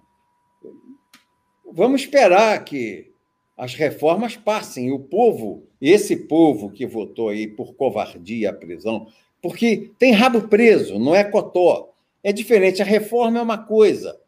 [1.71, 3.11] Vamos esperar que
[3.57, 4.91] as reformas passem.
[4.91, 9.07] O povo, esse povo que votou aí por covardia à prisão,
[9.41, 11.93] porque tem rabo preso, não é cotó.
[12.23, 12.81] É diferente.
[12.81, 14.19] A reforma é uma coisa.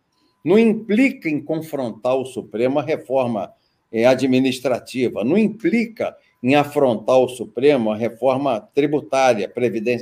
[0.44, 3.54] Não implica em confrontar o Supremo a reforma
[3.92, 9.52] é, administrativa, não implica em afrontar o Supremo a reforma tributária,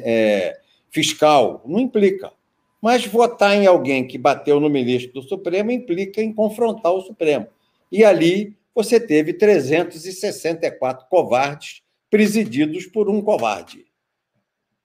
[0.04, 0.60] é,
[0.90, 2.32] fiscal, não implica.
[2.82, 7.48] Mas votar em alguém que bateu no ministro do Supremo implica em confrontar o Supremo.
[7.92, 13.86] E ali você teve 364 covardes presididos por um covarde.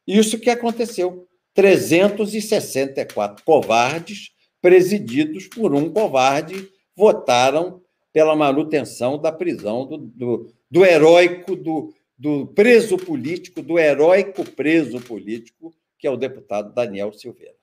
[0.06, 1.28] Isso que aconteceu.
[1.54, 7.82] 364 covardes presididos por um covarde votaram
[8.12, 15.00] pela manutenção da prisão do, do, do heróico, do, do preso político, do heróico preso
[15.00, 17.61] político, que é o deputado Daniel Silveira.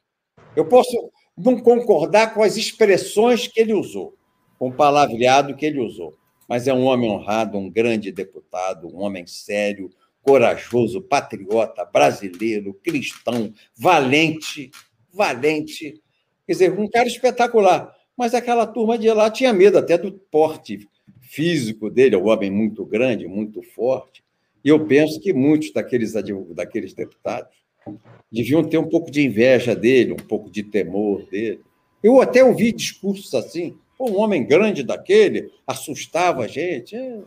[0.56, 4.16] Eu posso não concordar com as expressões que ele usou,
[4.58, 6.18] com o palavreado que ele usou,
[6.48, 9.90] mas é um homem honrado, um grande deputado, um homem sério,
[10.22, 14.70] corajoso, patriota, brasileiro, cristão, valente,
[15.14, 16.02] valente.
[16.46, 17.96] Quer dizer, um cara espetacular.
[18.18, 20.88] Mas aquela turma de lá tinha medo até do porte
[21.22, 24.24] físico dele, é um homem muito grande, muito forte.
[24.64, 26.14] E eu penso que muitos daqueles,
[26.54, 27.59] daqueles deputados
[28.32, 31.62] deviam ter um pouco de inveja dele, um pouco de temor dele.
[32.04, 36.96] Eu até ouvi discursos assim, um homem grande daquele assustava a gente.
[36.96, 37.20] É,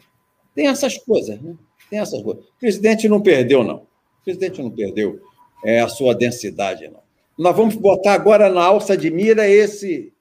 [0.54, 1.54] tem essas coisas, né?
[1.90, 2.44] Tem essas coisas.
[2.44, 3.76] O presidente não perdeu, não.
[3.76, 5.20] O presidente não perdeu
[5.64, 7.02] é, a sua densidade, não.
[7.36, 10.12] Nós vamos botar agora na alça de mira esse,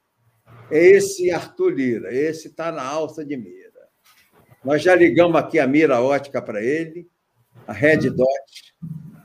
[0.69, 2.13] esse Arthur Lira.
[2.13, 3.61] Esse está na alça de mira.
[4.63, 7.07] Nós já ligamos aqui a mira ótica para ele,
[7.67, 8.71] a Red Dot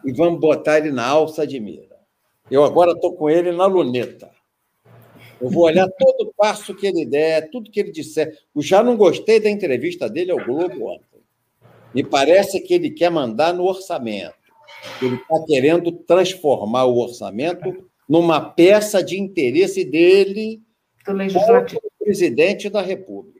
[0.06, 1.96] e vamos botar ele na alça de mira.
[2.50, 4.30] Eu agora estou com ele na luneta.
[5.40, 8.38] Eu vou olhar todo passo que ele der, tudo que ele disser.
[8.54, 11.20] Eu já não gostei da entrevista dele ao Globo ontem.
[11.92, 14.34] Me parece que ele quer mandar no orçamento.
[15.02, 20.62] Ele está querendo transformar o orçamento numa peça de interesse dele
[21.04, 21.80] do legislativo.
[21.80, 23.36] como presidente da República.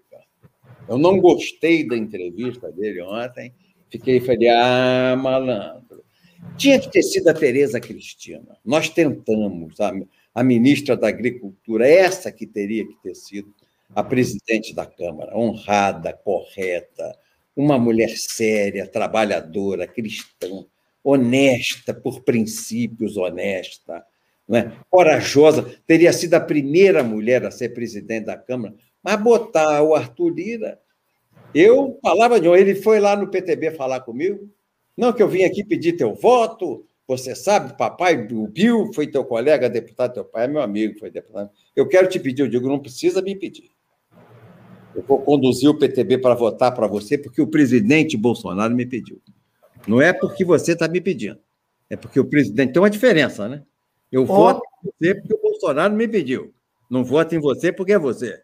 [0.88, 3.54] Eu não gostei da entrevista dele ontem.
[3.90, 5.85] Fiquei falei, ah, malandro.
[6.56, 8.56] Tinha que ter sido a Tereza Cristina.
[8.64, 9.92] Nós tentamos, a,
[10.34, 13.52] a ministra da Agricultura, essa que teria que ter sido
[13.94, 17.16] a presidente da Câmara, honrada, correta,
[17.56, 20.64] uma mulher séria, trabalhadora, cristã,
[21.02, 24.04] honesta, por princípios honesta,
[24.48, 24.76] né?
[24.90, 30.30] corajosa, teria sido a primeira mulher a ser presidente da Câmara, mas botar o Arthur
[30.30, 30.80] Lira,
[31.54, 34.50] eu falava de ele foi lá no PTB falar comigo,
[34.96, 36.86] não, que eu vim aqui pedir teu voto.
[37.08, 41.10] Você sabe, papai, o Bill foi teu colega, deputado, teu pai é meu amigo, foi
[41.10, 41.50] deputado.
[41.74, 43.70] Eu quero te pedir, eu digo, não precisa me pedir.
[44.94, 49.20] Eu vou conduzir o PTB para votar para você, porque o presidente Bolsonaro me pediu.
[49.86, 51.38] Não é porque você está me pedindo.
[51.88, 52.72] É porque o presidente.
[52.72, 53.62] Tem uma diferença, né?
[54.10, 54.26] Eu oh.
[54.26, 56.52] voto em você porque o Bolsonaro me pediu.
[56.90, 58.42] Não voto em você porque é você.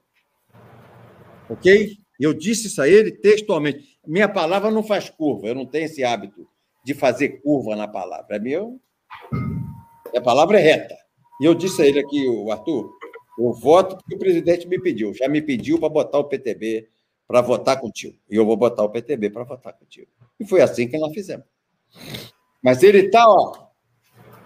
[1.49, 1.97] Ok?
[2.23, 3.99] Eu disse isso a ele textualmente.
[4.07, 6.47] Minha palavra não faz curva, eu não tenho esse hábito
[6.85, 8.36] de fazer curva na palavra.
[8.36, 8.81] É meu.
[10.15, 10.97] A palavra é reta.
[11.40, 12.93] E eu disse a ele aqui, o Arthur,
[13.39, 15.15] eu voto porque o presidente me pediu.
[15.15, 16.89] Já me pediu para botar o PTB
[17.27, 18.16] para votar contigo.
[18.31, 20.09] E eu vou botar o PTB para votar contigo.
[20.39, 21.47] E foi assim que nós fizemos.
[22.62, 23.69] Mas ele está, ó.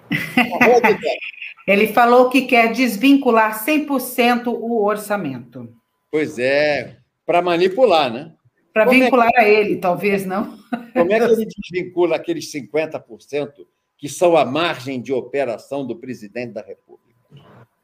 [1.67, 5.69] Ele falou que quer desvincular 100% o orçamento.
[6.13, 6.97] Pois é,
[7.27, 8.33] para manipular, né?
[8.73, 9.41] Para vincular é que...
[9.41, 10.57] a ele, talvez não.
[10.93, 13.67] Como é que ele desvincula aqueles 50%
[13.99, 17.07] que são a margem de operação do presidente da República?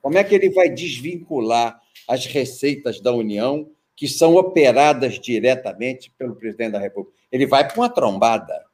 [0.01, 6.37] Como é que ele vai desvincular as receitas da União que são operadas diretamente pelo
[6.37, 7.17] presidente da República?
[7.31, 8.65] Ele vai para uma trombada.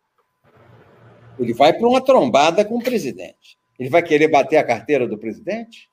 [1.39, 3.57] Ele vai para uma trombada com o presidente.
[3.79, 5.89] Ele vai querer bater a carteira do presidente?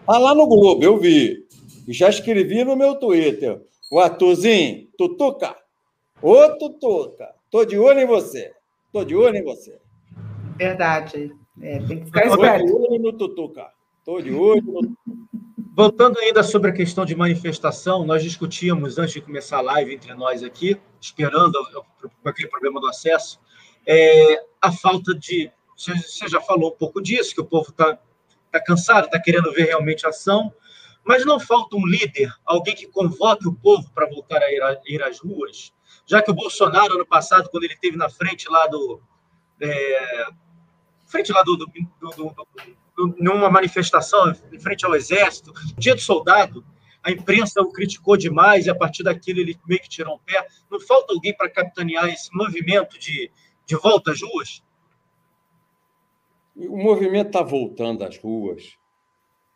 [0.00, 1.47] Está lá no Globo, eu vi.
[1.88, 3.62] E já escrevi no meu Twitter.
[3.90, 5.56] O Arthurzinho, Tutuca.
[6.20, 8.52] Ô, Tutuca, tô de olho em você.
[8.92, 9.80] Tô de olho em você.
[10.58, 11.34] Verdade.
[11.62, 12.66] É, tem que ficar esperto.
[12.66, 13.68] Tô de olho no Tutuca.
[14.04, 14.96] Tô de olho no...
[15.74, 20.12] Voltando ainda sobre a questão de manifestação, nós discutíamos antes de começar a live entre
[20.12, 21.56] nós aqui, esperando
[22.22, 23.40] aquele problema do acesso,
[23.86, 25.50] é, a falta de.
[25.74, 27.98] Você já falou um pouco disso, que o povo está
[28.50, 30.52] tá cansado, está querendo ver realmente ação,
[31.08, 34.78] mas não falta um líder, alguém que convoque o povo para voltar a ir, a
[34.84, 35.72] ir, às ruas,
[36.06, 39.00] já que o Bolsonaro, ano passado, quando ele esteve na frente lá do.
[39.58, 40.26] É,
[41.06, 42.12] frente lá do, do, do,
[42.94, 46.62] do, numa manifestação, em frente ao exército, dia do soldado,
[47.02, 50.46] a imprensa o criticou demais e a partir daquilo ele meio que tirou um pé.
[50.70, 53.30] Não falta alguém para capitanear esse movimento de,
[53.64, 54.62] de volta às ruas?
[56.54, 58.77] O movimento está voltando às ruas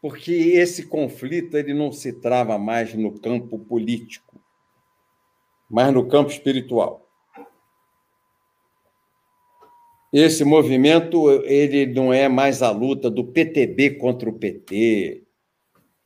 [0.02, 4.42] porque esse conflito ele não se trava mais no campo político,
[5.70, 7.08] mas no campo espiritual.
[10.12, 15.22] Esse movimento ele não é mais a luta do PTB contra o PT,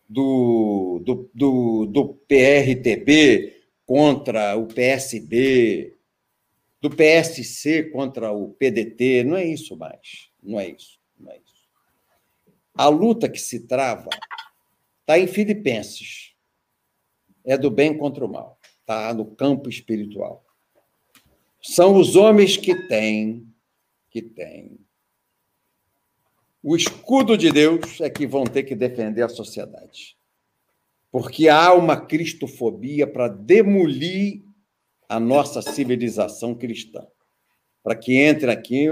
[0.07, 3.57] do, do, do, do PRTB
[3.87, 5.95] contra o PSB,
[6.83, 10.31] do PSC contra o PDT, não é isso mais.
[10.43, 11.01] Não é isso.
[11.19, 11.56] Não é isso.
[12.77, 14.11] A luta que se trava
[15.01, 16.35] está em Filipenses.
[17.45, 18.59] É do bem contra o mal.
[18.81, 20.45] Está no campo espiritual.
[21.63, 23.47] São os homens que têm,
[24.11, 24.79] que têm.
[26.63, 30.17] O escudo de Deus é que vão ter que defender a sociedade.
[31.11, 34.43] Porque há uma cristofobia para demolir
[35.09, 37.07] a nossa civilização cristã.
[37.83, 38.89] Para que entre aqui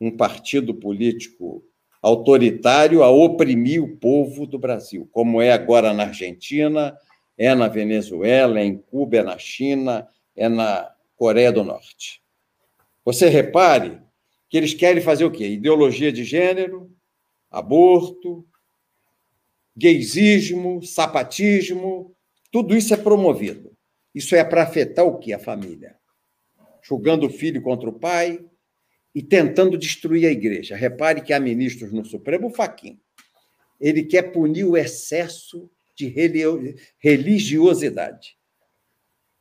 [0.00, 1.64] um partido político
[2.02, 6.96] autoritário a oprimir o povo do Brasil, como é agora na Argentina,
[7.36, 12.22] é na Venezuela, é em Cuba, é na China, é na Coreia do Norte.
[13.04, 14.00] Você repare
[14.48, 15.48] que eles querem fazer o quê?
[15.48, 16.90] Ideologia de gênero,
[17.50, 18.46] aborto,
[19.76, 22.14] gaysismo, sapatismo,
[22.50, 23.76] tudo isso é promovido.
[24.14, 25.32] Isso é para afetar o quê?
[25.32, 25.96] A família.
[26.82, 28.42] Julgando o filho contra o pai
[29.16, 30.76] e tentando destruir a igreja.
[30.76, 33.00] Repare que há ministros no Supremo, o Faquim.
[33.80, 36.14] Ele quer punir o excesso de
[36.98, 38.36] religiosidade.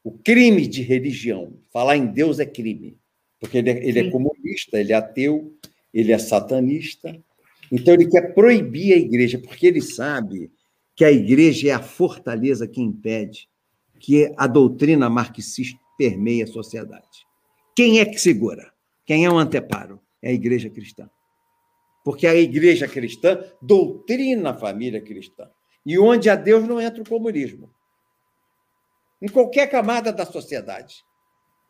[0.02, 1.60] O crime de religião.
[1.74, 2.98] Falar em Deus é crime.
[3.38, 5.54] Porque ele é, ele é comunista, ele é ateu,
[5.94, 7.22] ele é satanista.
[7.70, 10.50] Então, ele quer proibir a igreja, porque ele sabe
[10.96, 13.50] que a igreja é a fortaleza que impede
[14.00, 17.26] que a doutrina marxista permeie a sociedade.
[17.76, 18.74] Quem é que segura?
[19.06, 20.00] Quem é o anteparo?
[20.22, 21.10] É a igreja cristã.
[22.04, 25.50] Porque a igreja cristã doutrina a família cristã.
[25.86, 27.70] E onde há Deus não entra o comunismo.
[29.22, 31.04] Em qualquer camada da sociedade.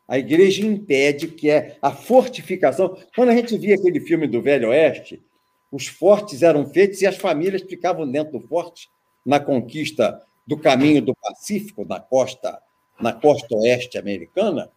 [0.08, 2.96] A igreja impede que é a fortificação.
[3.14, 5.22] Quando a gente via aquele filme do Velho Oeste,
[5.70, 8.88] os fortes eram feitos e as famílias ficavam dentro do forte
[9.24, 12.62] na conquista do caminho do Pacífico, na costa,
[13.00, 14.70] na costa oeste americana,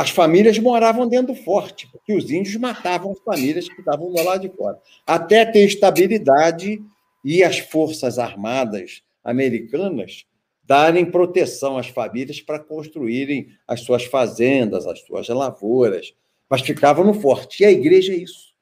[0.00, 4.22] as famílias moravam dentro do forte, porque os índios matavam as famílias que estavam do
[4.22, 4.80] lado de fora.
[5.06, 6.82] Até ter estabilidade
[7.22, 10.24] e as forças armadas americanas
[10.64, 16.14] darem proteção às famílias para construírem as suas fazendas, as suas lavouras,
[16.48, 17.62] mas ficavam no forte.
[17.62, 18.54] E a igreja é isso,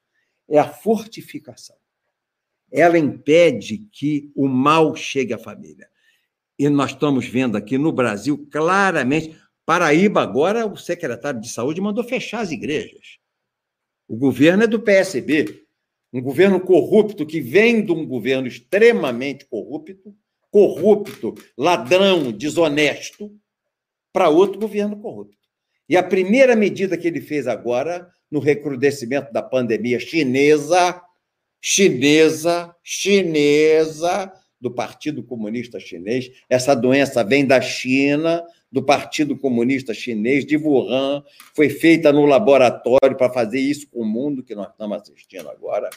[0.48, 1.76] é a fortificação.
[2.72, 5.88] Ela impede que o mal chegue à família.
[6.58, 9.38] E nós estamos vendo aqui no Brasil claramente.
[9.68, 13.18] Paraíba, agora, o secretário de saúde mandou fechar as igrejas.
[14.08, 15.62] O governo é do PSB,
[16.10, 20.16] um governo corrupto que vem de um governo extremamente corrupto,
[20.50, 23.30] corrupto, ladrão, desonesto,
[24.10, 25.36] para outro governo corrupto.
[25.86, 30.98] E a primeira medida que ele fez agora, no recrudescimento da pandemia chinesa,
[31.60, 36.30] chinesa, chinesa, do Partido Comunista Chinês.
[36.48, 41.24] Essa doença vem da China, do Partido Comunista Chinês, de Wuhan,
[41.54, 45.88] foi feita no laboratório para fazer isso com o mundo que nós estamos assistindo agora.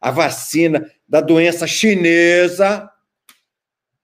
[0.00, 2.90] a vacina da doença chinesa,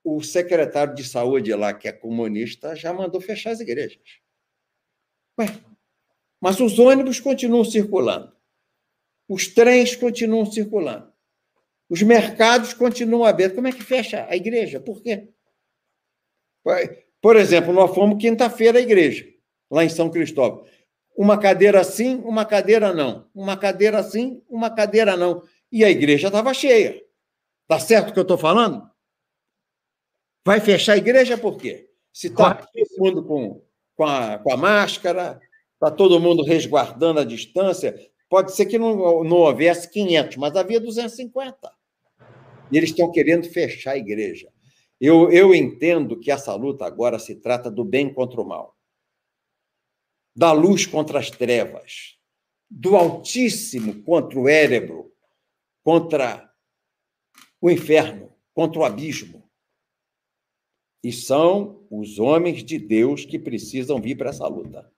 [0.03, 4.21] o secretário de saúde lá, que é comunista, já mandou fechar as igrejas.
[5.39, 5.47] Ué,
[6.41, 8.33] mas os ônibus continuam circulando,
[9.29, 11.13] os trens continuam circulando,
[11.89, 13.57] os mercados continuam abertos.
[13.57, 14.81] Como é que fecha a igreja?
[14.81, 15.29] Por quê?
[17.25, 19.27] Por exemplo, nós fomos quinta-feira à igreja,
[19.71, 20.67] lá em São Cristóvão.
[21.17, 23.27] Uma cadeira sim, uma cadeira não.
[23.35, 25.43] Uma cadeira sim, uma cadeira não.
[25.73, 27.03] E a igreja estava cheia.
[27.67, 28.87] Tá certo o que eu estou falando?
[30.45, 31.89] Vai fechar a igreja por quê?
[32.13, 33.63] Se está todo mundo com,
[33.97, 35.41] com, a, com a máscara,
[35.73, 37.99] está todo mundo resguardando a distância,
[38.29, 41.57] pode ser que não, não houvesse 500, mas havia 250.
[42.71, 44.53] E eles estão querendo fechar a igreja.
[45.01, 48.77] Eu, eu entendo que essa luta agora se trata do bem contra o mal,
[50.35, 52.19] da luz contra as trevas,
[52.71, 55.13] do Altíssimo contra o Érebro,
[55.83, 56.51] contra
[57.61, 59.49] o inferno, contra o abismo.
[61.03, 64.91] E são os homens de Deus que precisam vir para essa luta.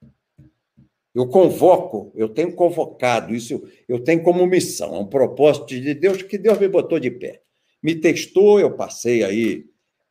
[1.12, 6.23] Eu convoco, eu tenho convocado, isso eu tenho como missão, é um propósito de Deus
[6.23, 7.43] que Deus me botou de pé.
[7.82, 9.64] Me testou, eu passei aí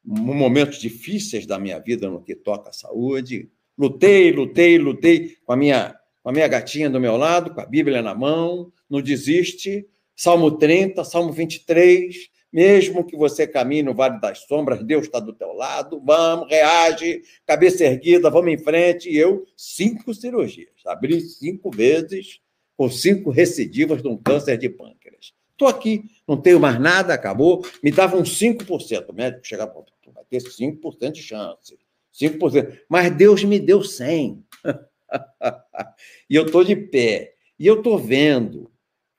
[0.06, 3.50] momentos difíceis da minha vida no que toca à saúde.
[3.78, 7.66] Lutei, lutei, lutei com a minha, com a minha gatinha do meu lado, com a
[7.66, 9.88] Bíblia na mão, não desiste.
[10.16, 15.34] Salmo 30, Salmo 23, mesmo que você caminhe no vale das sombras, Deus está do
[15.34, 16.02] teu lado.
[16.06, 19.10] Vamos, reage, cabeça erguida, vamos em frente.
[19.10, 20.70] E eu, cinco cirurgias.
[20.86, 22.40] Abri cinco vezes
[22.78, 25.34] com cinco recidivas de um câncer de pâncreas.
[25.52, 27.66] Estou aqui, não tenho mais nada, acabou.
[27.82, 29.10] Me dava uns 5%.
[29.10, 29.74] O médico chegava,
[30.16, 31.78] vai ter 5% de chance.
[32.14, 32.80] 5%.
[32.90, 34.42] Mas Deus me deu 100%.
[36.30, 37.36] e eu estou de pé.
[37.60, 38.72] E eu estou vendo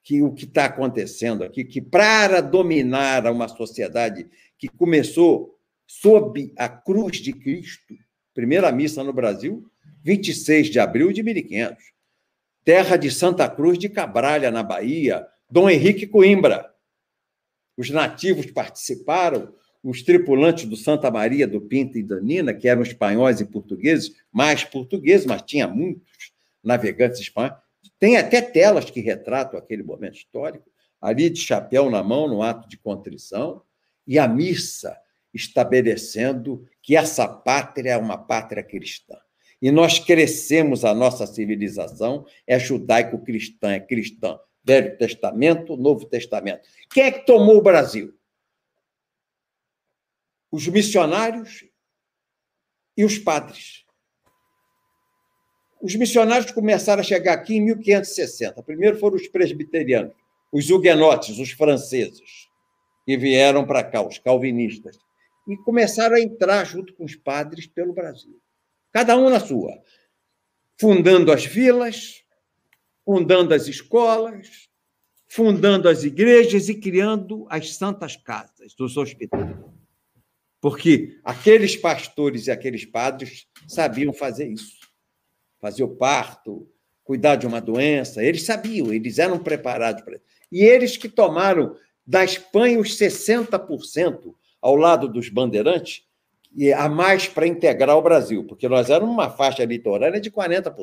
[0.03, 6.67] que o que está acontecendo aqui, que para dominar uma sociedade que começou sob a
[6.67, 7.95] cruz de Cristo,
[8.33, 9.69] primeira missa no Brasil,
[10.03, 11.83] 26 de abril de 1500,
[12.63, 16.69] terra de Santa Cruz de Cabralha, na Bahia, Dom Henrique Coimbra.
[17.77, 19.53] Os nativos participaram,
[19.89, 24.13] os tripulantes do Santa Maria do Pinto e da Nina, que eram espanhóis e portugueses,
[24.29, 27.55] mais portugueses, mas tinha muitos navegantes espanhóis,
[27.97, 30.69] tem até telas que retratam aquele momento histórico,
[30.99, 33.61] ali de chapéu na mão, no ato de contrição,
[34.05, 34.97] e a missa
[35.33, 39.15] estabelecendo que essa pátria é uma pátria cristã.
[39.61, 44.37] E nós crescemos a nossa civilização, é judaico-cristã, é cristã.
[44.65, 46.67] Velho Testamento, Novo Testamento.
[46.93, 48.16] Quem é que tomou o Brasil?
[50.51, 51.65] Os missionários
[52.95, 53.85] e os padres.
[55.81, 58.63] Os missionários começaram a chegar aqui em 1560.
[58.63, 60.13] Primeiro foram os presbiterianos,
[60.51, 62.49] os huguenotes, os franceses,
[63.05, 64.97] que vieram para cá, os calvinistas,
[65.47, 68.41] e começaram a entrar junto com os padres pelo Brasil.
[68.91, 69.81] Cada um na sua,
[70.79, 72.23] fundando as vilas,
[73.05, 74.67] fundando as escolas,
[75.27, 79.55] fundando as igrejas e criando as santas casas dos hospitais.
[80.69, 84.77] Porque aqueles pastores e aqueles padres sabiam fazer isso
[85.59, 86.67] fazer o parto,
[87.03, 88.23] cuidar de uma doença.
[88.23, 90.25] Eles sabiam, eles eram preparados para isso.
[90.51, 91.75] E eles que tomaram
[92.05, 96.05] da Espanha os 60% ao lado dos bandeirantes,
[96.55, 100.73] e a mais para integrar o Brasil, porque nós éramos uma faixa litorânea de 40%.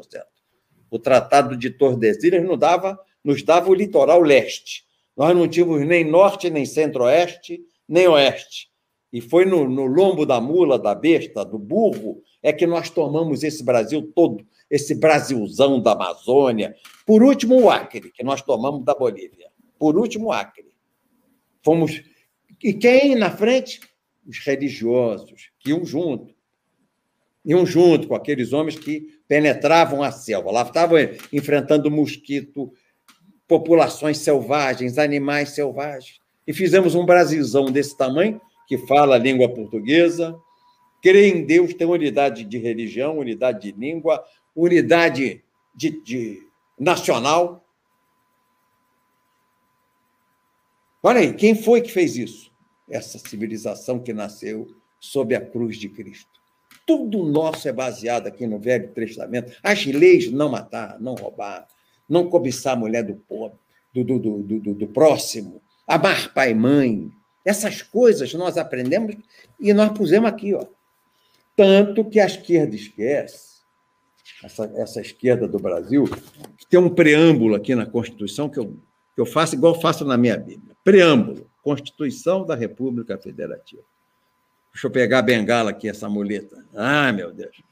[0.90, 4.84] O Tratado de Tordesilhas nos dava, nos dava o litoral leste.
[5.16, 8.73] Nós não tínhamos nem norte, nem centro-oeste, nem oeste.
[9.14, 13.44] E foi no, no lombo da mula, da besta, do burro, é que nós tomamos
[13.44, 16.74] esse Brasil todo esse Brasilzão da Amazônia.
[17.06, 19.48] Por último, o Acre, que nós tomamos da Bolívia.
[19.78, 20.66] Por último, o Acre.
[21.62, 22.02] Fomos.
[22.60, 23.80] E quem na frente?
[24.26, 26.34] Os religiosos, que iam junto.
[27.44, 30.50] Iam junto com aqueles homens que penetravam a selva.
[30.50, 30.98] Lá estavam
[31.32, 32.72] enfrentando mosquito,
[33.46, 36.18] populações selvagens, animais selvagens.
[36.44, 40.38] E fizemos um Brasilzão desse tamanho, que fala a língua portuguesa,
[41.02, 44.24] crê em Deus, tem unidade de religião, unidade de língua,
[44.54, 45.42] unidade
[45.74, 47.64] de, de nacional.
[51.02, 52.50] Olha aí, quem foi que fez isso?
[52.88, 54.66] Essa civilização que nasceu
[54.98, 56.40] sob a cruz de Cristo.
[56.86, 59.54] Tudo nosso é baseado aqui no Velho Testamento.
[59.62, 61.66] As leis não matar, não roubar,
[62.08, 63.58] não cobiçar a mulher do pobre,
[63.94, 67.10] do, do, do, do, do próximo, amar pai e mãe.
[67.44, 69.16] Essas coisas nós aprendemos
[69.60, 70.64] e nós pusemos aqui, ó.
[71.56, 73.54] Tanto que a esquerda esquece
[74.42, 76.04] essa, essa esquerda do Brasil,
[76.68, 78.76] tem um preâmbulo aqui na Constituição que eu
[79.14, 80.76] que eu faço igual faço na minha Bíblia.
[80.82, 83.82] Preâmbulo, Constituição da República Federativa.
[84.72, 86.64] Deixa eu pegar a bengala aqui, essa muleta.
[86.74, 87.62] Ah, meu Deus.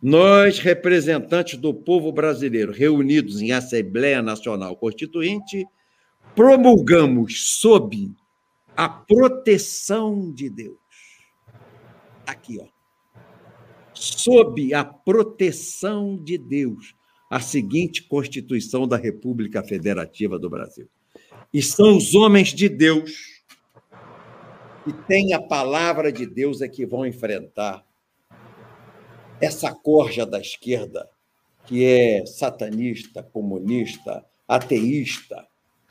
[0.00, 5.66] Nós, representantes do povo brasileiro, reunidos em Assembleia Nacional Constituinte,
[6.36, 8.14] promulgamos sob
[8.78, 10.78] a proteção de Deus.
[12.24, 12.66] Aqui, ó.
[13.92, 16.94] Sob a proteção de Deus,
[17.28, 20.88] a seguinte Constituição da República Federativa do Brasil.
[21.52, 23.42] E são os homens de Deus
[24.84, 27.84] que têm a palavra de Deus é que vão enfrentar
[29.40, 31.10] essa corja da esquerda,
[31.66, 35.47] que é satanista, comunista, ateísta,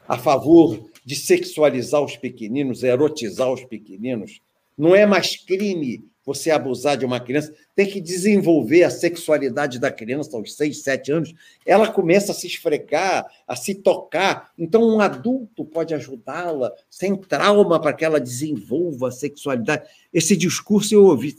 [0.07, 4.39] a favor de sexualizar os pequeninos, erotizar os pequeninos.
[4.77, 9.89] Não é mais crime você abusar de uma criança, tem que desenvolver a sexualidade da
[9.89, 11.33] criança aos seis, sete anos.
[11.65, 14.51] Ela começa a se esfregar, a se tocar.
[14.59, 19.87] Então, um adulto pode ajudá-la sem trauma para que ela desenvolva a sexualidade.
[20.13, 21.33] Esse discurso eu ouvi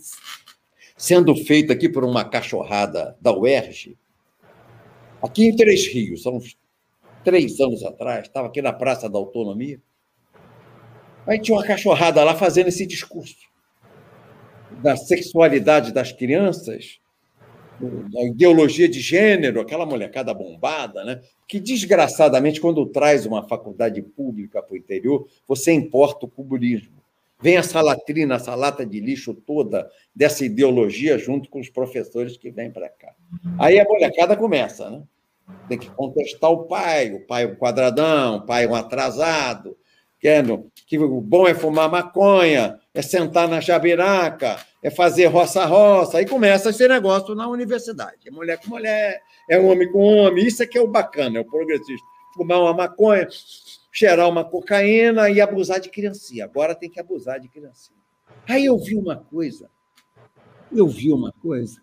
[0.97, 3.95] sendo feito aqui por uma cachorrada da UERJ,
[5.23, 6.57] aqui em Três Rios, uns
[7.24, 9.81] três anos atrás, estava aqui na Praça da Autonomia.
[11.27, 13.49] Aí tinha uma cachorrada lá fazendo esse discurso
[14.82, 17.01] da sexualidade das crianças,
[17.81, 21.20] da ideologia de gênero, aquela molecada bombada, né?
[21.47, 26.99] que desgraçadamente, quando traz uma faculdade pública para o interior, você importa o comunismo.
[27.40, 32.51] Vem essa latrina, essa lata de lixo toda dessa ideologia junto com os professores que
[32.51, 33.15] vêm para cá.
[33.59, 35.03] Aí a molecada começa, né?
[35.69, 39.77] Tem que contestar o pai, o pai é um quadradão, o pai é um atrasado,
[40.19, 46.19] querendo que o bom é fumar maconha, é sentar na jabiraca, é fazer roça-roça.
[46.19, 48.27] Aí começa esse negócio na universidade.
[48.27, 50.47] É mulher com mulher, é homem com homem.
[50.47, 52.07] Isso é que é o bacana, é o progressista.
[52.35, 53.28] Fumar uma maconha,
[53.93, 56.44] cheirar uma cocaína e abusar de criancinha.
[56.44, 57.99] Agora tem que abusar de criancinha.
[58.49, 59.70] Aí eu vi uma coisa.
[60.73, 61.81] Eu vi uma coisa.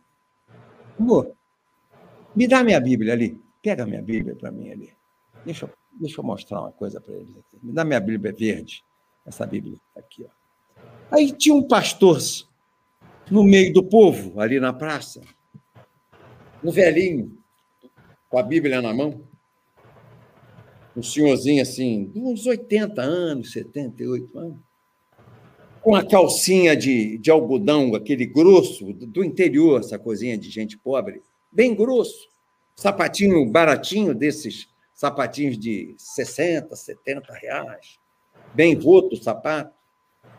[1.00, 1.32] Amor,
[2.36, 3.45] me dá minha Bíblia ali.
[3.66, 4.94] Pega minha Bíblia para mim ali.
[5.44, 7.58] Deixa eu, deixa eu mostrar uma coisa para eles aqui.
[7.64, 8.84] Me dá minha Bíblia verde.
[9.26, 10.86] Essa Bíblia aqui, ó.
[11.10, 12.20] Aí tinha um pastor
[13.32, 15.20] no meio do povo, ali na praça.
[16.64, 17.36] Um velhinho,
[18.30, 19.24] com a Bíblia na mão
[20.96, 24.58] um senhorzinho assim, uns 80 anos, 78 anos,
[25.82, 31.24] com a calcinha de, de algodão, aquele grosso, do interior, essa coisinha de gente pobre,
[31.52, 32.30] bem grosso,
[32.76, 37.98] sapatinho baratinho desses sapatinhos de 60, 70 reais,
[38.54, 39.74] bem roto o sapato,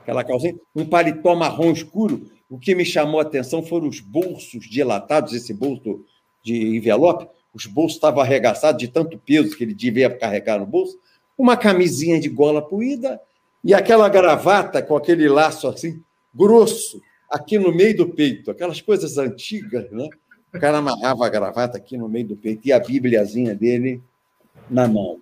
[0.02, 2.30] aquela calcinha, um paletó marrom escuro.
[2.48, 6.04] O que me chamou a atenção foram os bolsos dilatados, esse bolso
[6.42, 10.98] de envelope, os bolsos estavam arregaçados de tanto peso que ele devia carregar no bolso,
[11.36, 13.20] uma camisinha de gola puída
[13.64, 16.02] e aquela gravata com aquele laço assim,
[16.34, 20.08] grosso, aqui no meio do peito, aquelas coisas antigas, né?
[20.56, 24.02] O cara amarrava a gravata aqui no meio do peito e a bíbliazinha dele
[24.70, 25.20] na mão.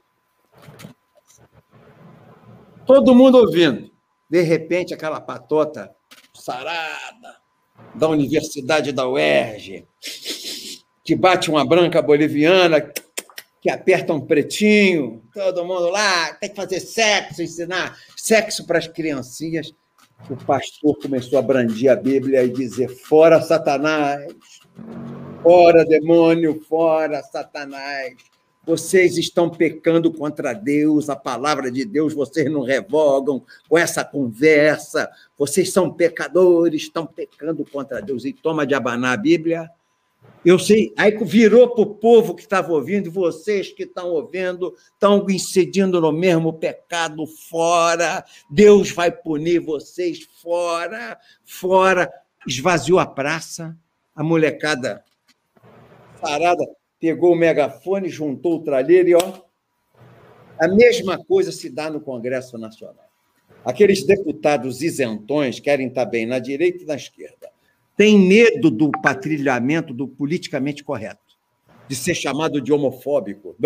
[2.86, 3.90] Todo mundo ouvindo.
[4.30, 5.94] De repente, aquela patota
[6.32, 7.36] sarada
[7.94, 9.86] da Universidade da UERJ,
[11.02, 12.92] que bate uma branca boliviana,
[13.60, 18.86] que aperta um pretinho, todo mundo lá, tem que fazer sexo, ensinar sexo para as
[18.86, 19.74] criancinhas.
[20.30, 24.32] O pastor começou a brandir a Bíblia e dizer: fora Satanás,
[25.43, 28.15] fora demônio, fora Satanás.
[28.67, 35.11] Vocês estão pecando contra Deus, a palavra de Deus vocês não revogam com essa conversa.
[35.36, 38.25] Vocês são pecadores, estão pecando contra Deus.
[38.25, 39.70] E toma de abanar a Bíblia
[40.44, 45.25] eu sei, aí virou para o povo que estava ouvindo, vocês que estão ouvindo, estão
[45.31, 52.12] incidindo no mesmo pecado, fora, Deus vai punir vocês, fora, fora.
[52.47, 53.75] Esvaziou a praça,
[54.15, 55.05] a molecada
[56.20, 56.65] parada
[57.01, 59.41] pegou o megafone, juntou o tralheiro e, ó,
[60.59, 63.05] a mesma coisa se dá no Congresso Nacional.
[63.65, 67.55] Aqueles deputados isentões querem estar bem na direita e na esquerda
[67.97, 71.20] tem medo do patrilhamento do politicamente correto,
[71.89, 73.57] de ser chamado de homofóbico.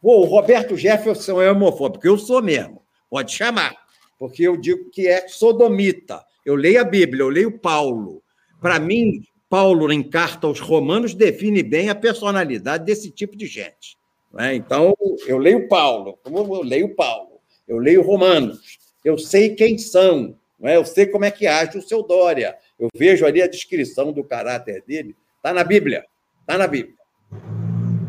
[0.00, 2.06] Pô, o Roberto Jefferson é homofóbico.
[2.06, 2.82] Eu sou mesmo.
[3.08, 3.74] Pode chamar,
[4.18, 6.22] porque eu digo que é sodomita.
[6.44, 8.22] Eu leio a Bíblia, eu leio Paulo.
[8.60, 9.22] Para mim,
[9.54, 13.96] Paulo, em carta aos Romanos, define bem a personalidade desse tipo de gente.
[14.36, 14.52] É?
[14.52, 14.92] Então,
[15.28, 20.74] eu leio Paulo, como eu leio Paulo, eu leio Romanos, eu sei quem são, é?
[20.74, 24.24] eu sei como é que age o seu Dória, eu vejo ali a descrição do
[24.24, 26.04] caráter dele, está na Bíblia,
[26.40, 26.96] está na Bíblia.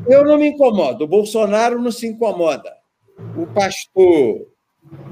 [0.09, 2.75] Eu não me incomodo, o Bolsonaro não se incomoda.
[3.38, 4.48] o pastor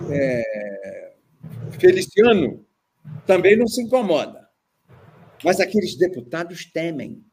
[0.10, 1.12] é,
[1.80, 2.66] Feliciano
[3.28, 4.43] também não se incomoda.
[5.44, 7.24] Mas aqueles deputados temem.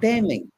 [0.00, 0.48] Temem.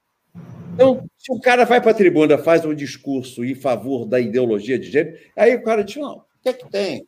[0.75, 4.79] Então, se o cara vai para a tribuna, faz um discurso em favor da ideologia
[4.79, 7.05] de gênero, aí o cara diz: não, o que é que tem?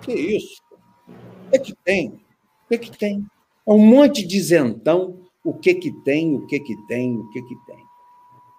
[0.00, 0.62] Que isso?
[1.08, 2.08] O que é que tem?
[2.08, 3.24] O que é que tem?
[3.66, 5.20] É um monte de isentão.
[5.44, 7.82] O que que tem, o que que tem, o que que tem.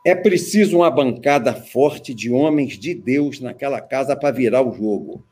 [0.06, 5.26] É preciso uma bancada forte de homens de Deus naquela casa para virar o jogo.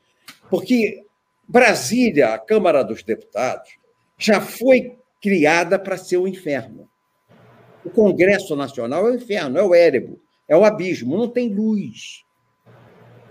[0.49, 1.03] Porque
[1.45, 3.69] Brasília, a Câmara dos Deputados,
[4.17, 6.89] já foi criada para ser o inferno.
[7.85, 12.23] O Congresso Nacional é o inferno, é o érebo, é o abismo, não tem luz.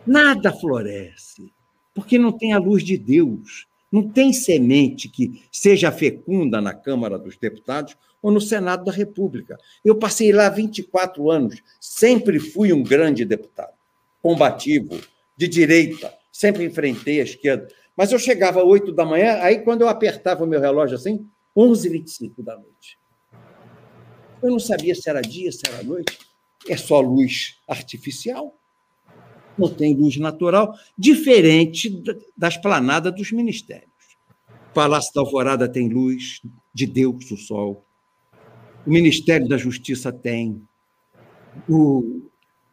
[0.06, 1.52] Nada floresce,
[1.94, 3.68] porque não tem a luz de Deus.
[3.92, 9.58] Não tem semente que seja fecunda na Câmara dos Deputados ou no Senado da República.
[9.84, 13.74] Eu passei lá 24 anos, sempre fui um grande deputado,
[14.22, 15.00] combativo,
[15.36, 17.66] de direita, sempre enfrentei a esquerda.
[17.96, 21.26] Mas eu chegava às 8 da manhã, aí quando eu apertava o meu relógio assim,
[21.56, 22.98] 11h25 da noite.
[24.42, 26.18] Eu não sabia se era dia, se era noite.
[26.68, 28.56] É só luz artificial.
[29.58, 32.02] Não tem luz natural, diferente
[32.36, 33.90] da esplanada dos ministérios.
[34.70, 36.40] O Palácio da Alvorada tem luz
[36.72, 37.84] de Deus, o sol.
[38.86, 40.62] O Ministério da Justiça tem.
[41.68, 42.22] O,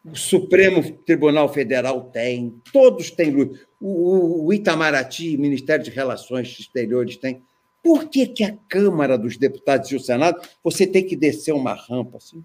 [0.04, 2.54] o Supremo Tribunal Federal tem.
[2.72, 3.60] Todos têm luz.
[3.80, 7.42] O, o Itamaraty, Ministério de Relações Exteriores, tem.
[7.82, 11.74] Por que, que a Câmara dos Deputados e o Senado você tem que descer uma
[11.74, 12.42] rampa assim?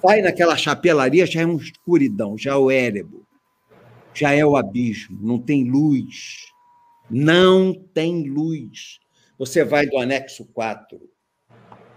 [0.00, 3.26] Sai naquela chapelaria, já é uma escuridão, já é o érebo,
[4.12, 6.52] já é o abismo, não tem luz.
[7.10, 8.98] Não tem luz.
[9.38, 11.00] Você vai do anexo 4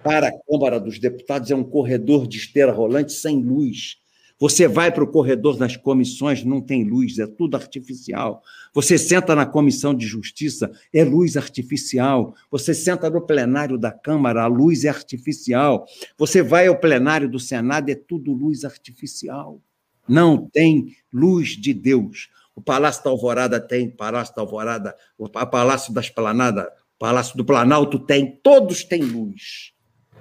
[0.03, 3.98] para a Câmara dos Deputados, é um corredor de esteira rolante sem luz.
[4.40, 8.43] Você vai para o corredor das comissões, não tem luz, é tudo artificial.
[8.72, 12.35] Você senta na comissão de justiça, é luz artificial.
[12.51, 15.88] Você senta no plenário da Câmara, a luz é artificial.
[16.17, 19.59] Você vai ao plenário do Senado, é tudo luz artificial.
[20.07, 22.30] Não tem luz de Deus.
[22.56, 27.99] O Palácio da Alvorada tem, Palácio da Alvorada, o Palácio da Esplanada, Palácio do Planalto
[27.99, 29.74] tem, todos têm luz,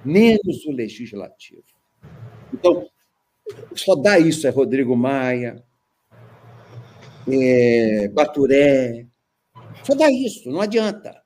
[0.03, 1.63] menos o legislativo.
[2.53, 2.87] Então,
[3.75, 5.63] só dá isso, é Rodrigo Maia,
[7.27, 9.05] é Baturé,
[9.83, 11.21] só dá isso, não adianta.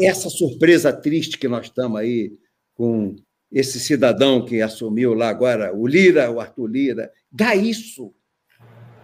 [0.00, 2.32] Essa surpresa triste que nós estamos aí
[2.74, 3.16] com
[3.50, 8.14] esse cidadão que assumiu lá agora, o Lira, o Arthur Lira, dá isso.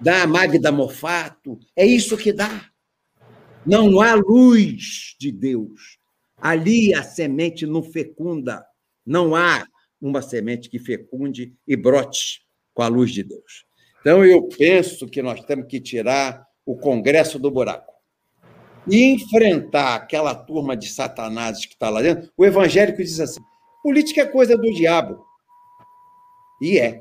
[0.01, 2.71] Dá a Magda Mofato, é isso que dá.
[3.65, 5.99] Não há luz de Deus.
[6.37, 8.65] Ali a semente não fecunda.
[9.05, 9.67] Não há
[10.01, 12.43] uma semente que fecunde e brote
[12.75, 13.65] com a luz de Deus.
[14.01, 17.95] Então, eu penso que nós temos que tirar o Congresso do buraco
[18.89, 22.31] e enfrentar aquela turma de satanás que está lá dentro.
[22.37, 23.41] O evangélico diz assim:
[23.83, 25.25] política é coisa do diabo.
[26.61, 26.99] E é.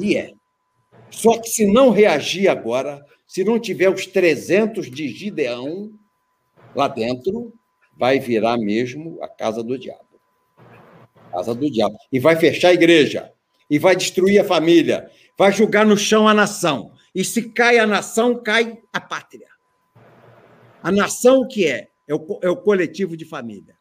[0.00, 0.32] E é.
[1.10, 5.90] Só que se não reagir agora, se não tiver os 300 de Gideão
[6.74, 7.52] lá dentro,
[7.96, 10.07] vai virar mesmo a casa do diabo
[11.30, 11.96] casa do diabo.
[12.12, 13.32] E vai fechar a igreja.
[13.70, 15.10] E vai destruir a família.
[15.36, 16.92] Vai julgar no chão a nação.
[17.14, 19.48] E se cai a nação, cai a pátria.
[20.82, 21.88] A nação o que é?
[22.06, 23.76] É o, é o coletivo de família.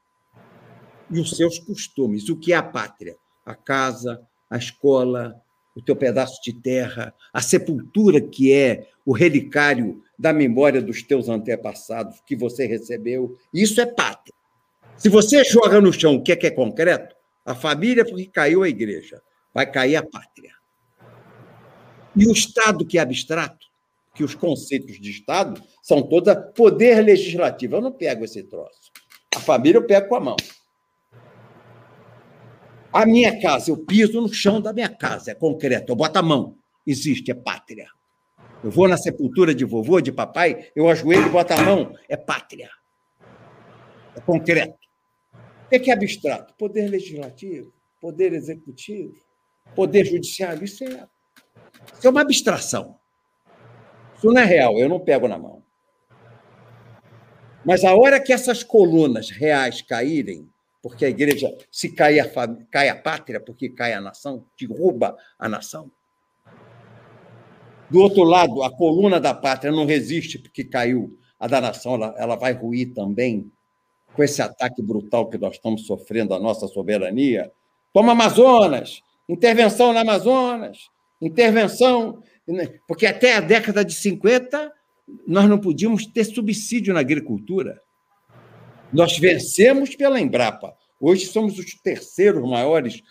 [1.09, 2.29] E os seus costumes.
[2.29, 3.15] O que é a pátria?
[3.45, 5.41] A casa, a escola,
[5.75, 11.29] o teu pedaço de terra, a sepultura que é o relicário da memória dos teus
[11.29, 13.37] antepassados que você recebeu.
[13.53, 14.33] Isso é pátria.
[14.97, 17.15] Se você joga no chão o que é, que é concreto,
[17.47, 19.21] a família, porque caiu a igreja,
[19.53, 20.51] vai cair a pátria.
[22.13, 23.65] E o Estado, que é abstrato,
[24.13, 27.77] que os conceitos de Estado são toda poder legislativo.
[27.77, 28.91] Eu não pego esse troço.
[29.33, 30.35] A família eu pego com a mão.
[32.91, 36.23] A minha casa, eu piso no chão da minha casa, é concreto, eu boto a
[36.23, 36.57] mão.
[36.85, 37.87] Existe, é pátria.
[38.63, 42.17] Eu vou na sepultura de vovô, de papai, eu ajoelho e boto a mão, é
[42.17, 42.69] pátria.
[44.15, 44.86] É concreto.
[45.67, 46.53] O que é abstrato?
[46.53, 49.15] Poder legislativo, poder executivo,
[49.75, 50.63] poder judiciário.
[50.63, 51.07] Isso é,
[51.93, 52.97] isso é uma abstração.
[54.17, 55.61] Isso não é real, eu não pego na mão.
[57.65, 60.49] Mas a hora que essas colunas reais caírem,
[60.81, 62.25] porque a igreja, se cai a,
[62.71, 65.91] cai a pátria, porque cai a nação, derruba a nação.
[67.89, 72.15] Do outro lado, a coluna da pátria não resiste porque caiu a da nação, ela,
[72.17, 73.51] ela vai ruir também
[74.17, 77.51] com esse ataque brutal que nós estamos sofrendo à nossa soberania.
[77.93, 80.89] Toma Amazonas, intervenção na Amazonas,
[81.21, 82.79] Intervenção, né?
[82.87, 84.71] porque até a década de 50
[85.25, 87.81] nós não podíamos ter subsídio na agricultura.
[88.93, 90.75] Nós vencemos pela Embrapa.
[90.99, 93.01] Hoje somos os terceiros maiores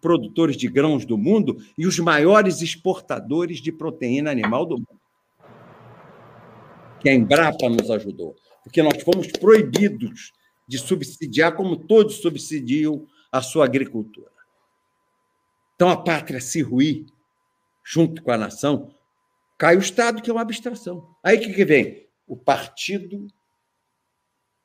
[0.00, 5.00] produtores de grãos do mundo e os maiores exportadores de proteína animal do mundo.
[7.04, 10.32] Que a Embrapa nos ajudou, porque nós fomos proibidos
[10.66, 14.30] de subsidiar como todos subsidiam a sua agricultura.
[15.74, 17.04] Então a pátria se ruir
[17.84, 18.94] junto com a nação,
[19.58, 21.14] cai o Estado, que é uma abstração.
[21.22, 22.08] Aí o que, que vem?
[22.26, 23.26] O partido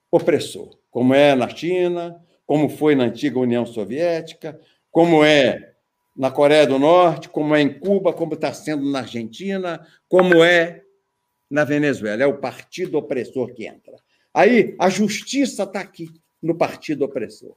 [0.10, 4.58] opressor, como é na China, como foi na antiga União Soviética,
[4.90, 5.74] como é
[6.16, 10.86] na Coreia do Norte, como é em Cuba, como está sendo na Argentina, como é
[11.50, 12.24] na Venezuela.
[12.24, 13.96] É o partido opressor que entra.
[14.34, 16.10] Aí a justiça está aqui,
[16.42, 17.56] no partido opressor.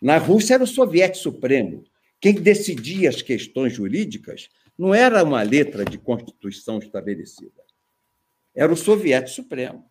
[0.00, 1.84] Na Rússia era o soviético supremo.
[2.20, 7.62] Quem decidia as questões jurídicas não era uma letra de constituição estabelecida.
[8.54, 9.84] Era o soviético supremo.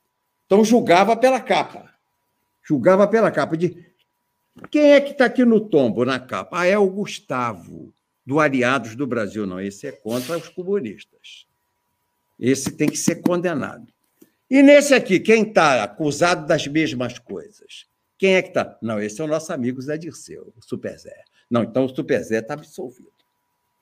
[0.45, 1.93] Então julgava pela capa.
[2.63, 3.85] Julgava pela capa de
[4.71, 6.59] quem é que está aqui no tombo, na capa?
[6.59, 7.93] Ah, é o Gustavo,
[8.25, 9.45] do Aliados do Brasil.
[9.45, 11.46] Não, esse é contra os comunistas.
[12.39, 13.87] Esse tem que ser condenado.
[14.49, 17.85] E nesse aqui, quem está acusado das mesmas coisas?
[18.17, 18.77] Quem é que está?
[18.81, 21.23] Não, esse é o nosso amigo Zé Dirceu, o Super Zé.
[21.49, 23.11] Não, então o Super Zé está absolvido.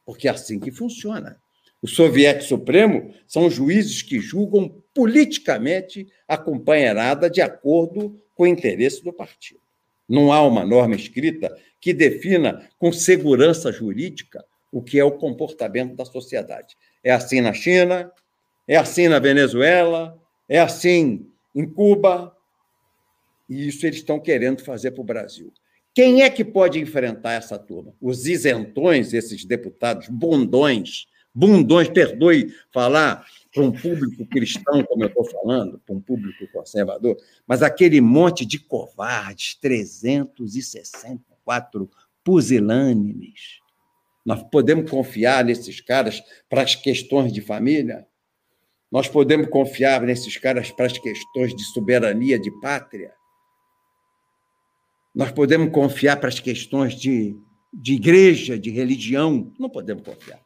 [0.06, 1.38] Porque é assim que funciona.
[1.82, 9.04] O soviético supremo são juízes que julgam politicamente a companheirada de acordo com o interesse
[9.04, 9.62] do partido.
[10.08, 15.96] Não há uma norma escrita que defina com segurança jurídica o que é o comportamento
[15.96, 16.76] da sociedade.
[17.04, 18.12] É assim na China,
[18.68, 22.36] é assim na Venezuela, é assim em Cuba,
[23.50, 25.52] e isso eles estão querendo fazer para o Brasil.
[25.94, 27.94] Quem é que pode enfrentar essa turma?
[28.02, 35.24] Os isentões, esses deputados bundões, bundões, perdoe falar para um público cristão, como eu estou
[35.24, 37.16] falando, para um público conservador,
[37.48, 41.90] mas aquele monte de covardes, 364
[42.26, 43.62] pusilânimes.
[44.26, 48.06] Nós podemos confiar nesses caras para as questões de família?
[48.96, 53.14] Nós podemos confiar nesses caras para as questões de soberania de pátria?
[55.14, 57.38] Nós podemos confiar para as questões de,
[57.74, 59.52] de igreja, de religião?
[59.60, 60.40] Não podemos confiar.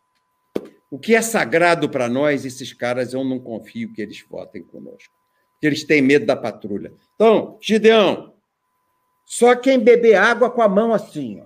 [0.90, 5.14] O que é sagrado para nós, esses caras, eu não confio que eles votem conosco.
[5.52, 6.92] Porque eles têm medo da patrulha.
[7.14, 8.34] Então, Gideão,
[9.24, 11.46] só quem beber água com a mão assim, ó.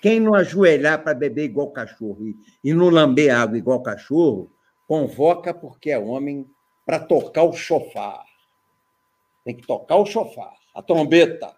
[0.00, 4.50] Quem não ajoelhar para beber igual cachorro e, e não lamber água igual cachorro,
[4.90, 6.44] convoca porque é homem
[6.84, 8.24] para tocar o chofar.
[9.44, 11.54] Tem que tocar o chofar, a trombeta,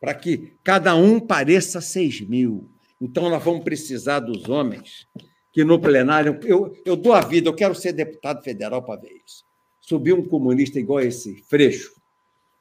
[0.00, 2.70] para que cada um pareça seis mil.
[3.00, 5.08] Então, nós vamos precisar dos homens
[5.52, 6.38] que no plenário.
[6.44, 9.44] Eu, eu dou a vida, eu quero ser deputado federal para ver isso.
[9.80, 12.00] Subiu um comunista igual esse, Freixo,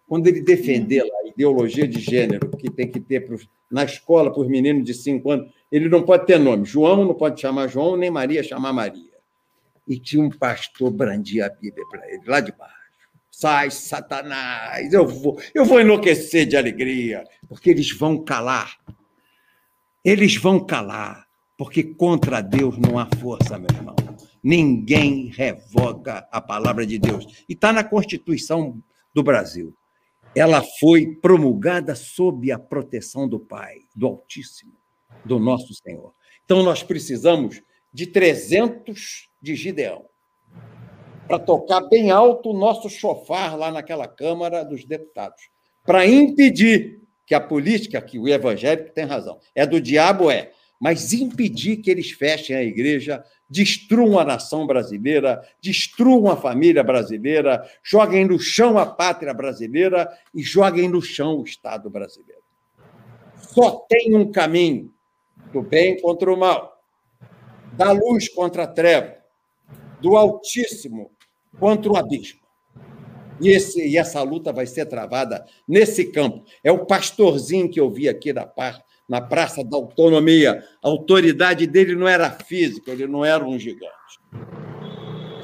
[0.07, 4.41] quando ele defender a ideologia de gênero que tem que ter pros, na escola para
[4.41, 6.65] os meninos de cinco anos, ele não pode ter nome.
[6.65, 9.08] João não pode chamar João, nem Maria chamar Maria.
[9.89, 12.75] E tinha um pastor brandia a Bíblia para ele, lá de baixo.
[13.31, 18.77] Sai, Satanás, eu vou, eu vou enlouquecer de alegria, porque eles vão calar.
[20.05, 21.27] Eles vão calar
[21.59, 23.93] porque contra Deus não há força, meu irmão.
[24.41, 27.43] Ninguém revoga a palavra de Deus.
[27.49, 28.81] E está na Constituição
[29.13, 29.75] do Brasil.
[30.33, 34.71] Ela foi promulgada sob a proteção do Pai, do Altíssimo,
[35.25, 36.13] do nosso Senhor.
[36.45, 37.61] Então, nós precisamos
[37.93, 40.05] de 300 de Gideão
[41.29, 45.43] para tocar bem alto o nosso chofar lá naquela Câmara dos Deputados,
[45.85, 50.51] para impedir que a política, que o evangélico tem razão, é do diabo, é,
[50.81, 57.63] mas impedir que eles fechem a igreja, destruam a nação brasileira, destruam a família brasileira,
[57.83, 62.41] joguem no chão a pátria brasileira e joguem no chão o Estado brasileiro.
[63.35, 64.91] Só tem um caminho:
[65.53, 66.78] do bem contra o mal,
[67.79, 69.15] da luz contra a treva,
[70.01, 71.11] do Altíssimo
[71.57, 72.41] contra o abismo.
[73.39, 76.43] E, esse, e essa luta vai ser travada nesse campo.
[76.61, 80.61] É o pastorzinho que eu vi aqui parte na Praça da Autonomia.
[80.83, 84.19] A autoridade dele não era física, ele não era um gigante.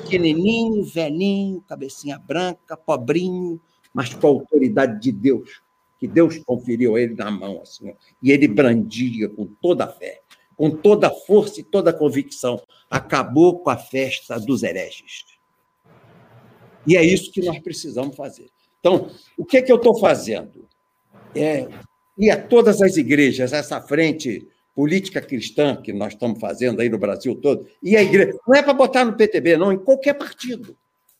[0.01, 3.61] Pequenininho, velhinho, cabecinha branca, pobrinho,
[3.93, 5.61] mas com a autoridade de Deus,
[5.97, 10.19] que Deus conferiu a ele na mão, assim, e ele brandia com toda a fé,
[10.55, 12.61] com toda a força e toda a convicção.
[12.89, 15.25] Acabou com a festa dos hereges.
[16.87, 18.47] E é isso que nós precisamos fazer.
[18.79, 20.67] Então, o que, é que eu estou fazendo?
[21.35, 21.67] É
[22.17, 26.97] e a todas as igrejas, essa frente política cristã que nós estamos fazendo aí no
[26.97, 28.37] Brasil todo, e a igreja.
[28.47, 30.77] Não é para botar no PTB, não, em qualquer partido.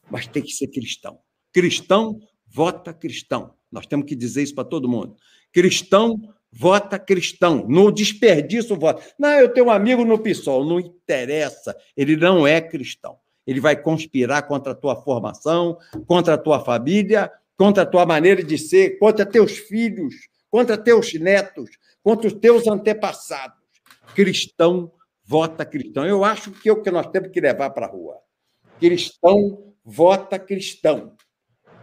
[0.10, 1.18] Mas tem que ser cristão.
[1.54, 3.54] Cristão vota cristão.
[3.72, 5.16] Nós temos que dizer isso para todo mundo.
[5.52, 6.20] Cristão
[6.56, 7.66] vota cristão.
[7.68, 9.04] No desperdício voto.
[9.20, 10.66] Não, eu tenho um amigo no PSOL.
[10.66, 11.76] Não interessa.
[11.96, 13.18] Ele não é cristão.
[13.46, 15.78] Ele vai conspirar contra a tua formação,
[16.08, 20.16] contra a tua família, contra a tua maneira de ser, contra teus filhos,
[20.50, 21.70] contra teus netos,
[22.02, 23.58] contra os teus antepassados.
[24.16, 24.92] Cristão
[25.24, 26.06] vota cristão.
[26.06, 28.18] Eu acho que é o que nós temos que levar para a rua.
[28.80, 31.16] Cristão vota cristão.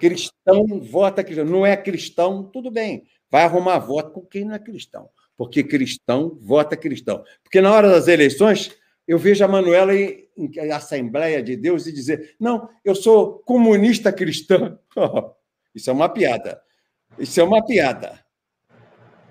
[0.01, 1.45] Cristão vota cristão.
[1.45, 3.05] Não é cristão, tudo bem.
[3.33, 5.09] Vai arrumar voto com quem não é cristão.
[5.39, 7.25] Porque cristão vota cristão.
[7.43, 8.77] Porque na hora das eleições,
[9.09, 14.13] eu vejo a Manuela em, em Assembleia de Deus e dizer: não, eu sou comunista
[14.13, 14.79] cristã.
[15.75, 16.61] Isso é uma piada.
[17.19, 18.23] Isso é uma piada.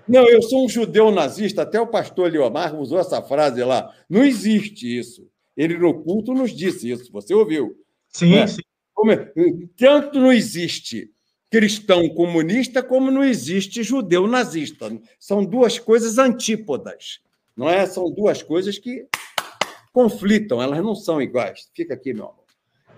[0.08, 1.62] Não, eu sou um judeu nazista.
[1.62, 3.94] Até o pastor Leomar usou essa frase lá.
[4.10, 5.30] Não existe isso.
[5.56, 7.12] Ele no culto nos disse isso.
[7.12, 7.76] Você ouviu?
[8.08, 8.46] Sim, né?
[8.48, 8.62] sim.
[9.76, 11.12] Tanto não existe
[11.52, 14.90] cristão comunista como não existe judeu nazista.
[15.20, 17.20] São duas coisas antípodas.
[17.54, 17.84] Não é?
[17.84, 19.06] São duas coisas que
[19.92, 21.70] conflitam, elas não são iguais.
[21.74, 22.44] Fica aqui, meu amor.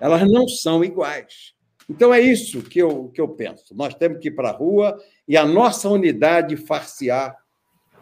[0.00, 1.52] Elas não são iguais.
[1.90, 3.74] Então é isso que eu, que eu penso.
[3.74, 7.34] Nós temos que ir para a rua e a nossa unidade far-se-á,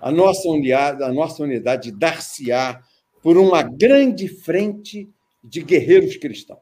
[0.02, 2.82] a nossa unidade, a nossa unidade dar-se-á
[3.22, 5.08] por uma grande frente
[5.42, 6.60] de guerreiros cristãos.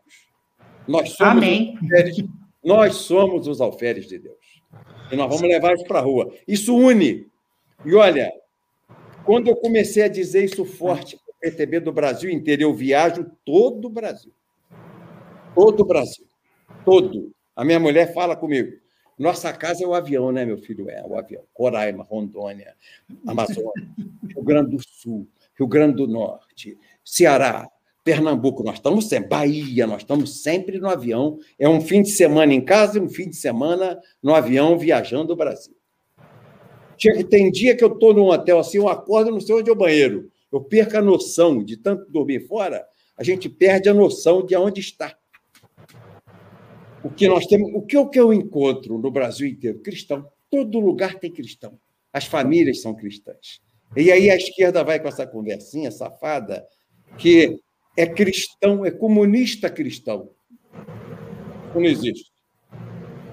[0.87, 1.77] Nós somos Amém.
[2.63, 4.63] Nós somos os alferes de Deus.
[5.11, 6.33] E nós vamos levar isso para a rua.
[6.47, 7.27] Isso une.
[7.85, 8.33] E olha,
[9.25, 13.31] quando eu comecei a dizer isso forte para o PTB do Brasil inteiro, eu viajo
[13.45, 14.33] todo o Brasil.
[15.55, 16.31] Todo o Brasil
[16.85, 17.33] todo.
[17.55, 18.79] A minha mulher fala comigo.
[19.19, 20.89] Nossa casa é o avião, né, meu filho?
[20.89, 21.43] É o avião.
[21.55, 22.75] Roraima, Rondônia,
[23.27, 23.87] Amazônia,
[24.27, 27.69] Rio Grande do Sul, Rio Grande do Norte, Ceará,
[28.03, 28.63] Pernambuco.
[28.63, 29.29] Nós estamos sempre.
[29.29, 31.39] Bahia, nós estamos sempre no avião.
[31.59, 35.33] É um fim de semana em casa e um fim de semana no avião viajando
[35.33, 35.75] o Brasil.
[37.31, 39.77] Tem dia que eu estou num hotel assim, eu acordo, não sei onde é o
[39.77, 40.31] banheiro.
[40.53, 42.85] Eu perco a noção de tanto dormir fora,
[43.17, 45.17] a gente perde a noção de onde está.
[47.03, 49.79] O que nós temos, o que, o que eu encontro no Brasil inteiro?
[49.79, 50.27] Cristão.
[50.51, 51.79] Todo lugar tem cristão.
[52.13, 53.63] As famílias são cristãs.
[53.97, 56.67] E aí a esquerda vai com essa conversinha safada
[57.17, 57.59] que
[58.01, 60.31] é cristão, é comunista cristão.
[61.69, 62.33] Isso não existe.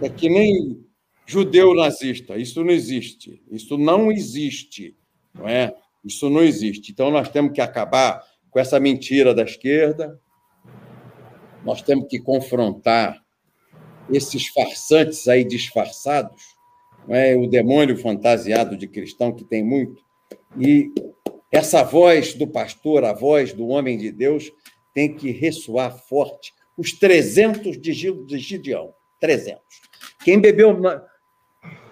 [0.01, 0.85] É que nem
[1.25, 2.37] judeu nazista.
[2.37, 3.41] Isso não existe.
[3.49, 4.95] Isso não existe.
[5.33, 5.73] Não é?
[6.03, 6.91] Isso não existe.
[6.91, 10.19] Então nós temos que acabar com essa mentira da esquerda.
[11.63, 13.23] Nós temos que confrontar
[14.09, 16.41] esses farsantes aí disfarçados,
[17.07, 17.35] não é?
[17.35, 20.01] o demônio fantasiado de cristão, que tem muito,
[20.57, 20.89] e
[21.51, 24.51] essa voz do pastor, a voz do homem de Deus,
[24.93, 26.53] tem que ressoar forte.
[26.77, 29.61] Os 300 de Gideão, 300.
[30.23, 31.03] Quem bebeu na...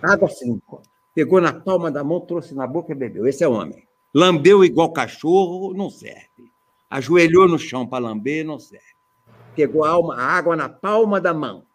[0.02, 0.62] água assim,
[1.14, 3.28] pegou na palma da mão, trouxe na boca e bebeu.
[3.28, 3.84] Esse é homem.
[4.14, 6.52] Lambeu igual cachorro, não serve.
[6.90, 8.86] Ajoelhou no chão para lamber, não serve.
[9.56, 11.66] Pegou a, alma, a água na palma da mão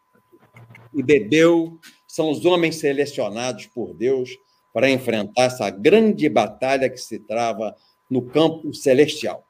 [0.93, 4.37] e bebeu, são os homens selecionados por Deus
[4.73, 7.75] para enfrentar essa grande batalha que se trava
[8.09, 9.45] no campo celestial.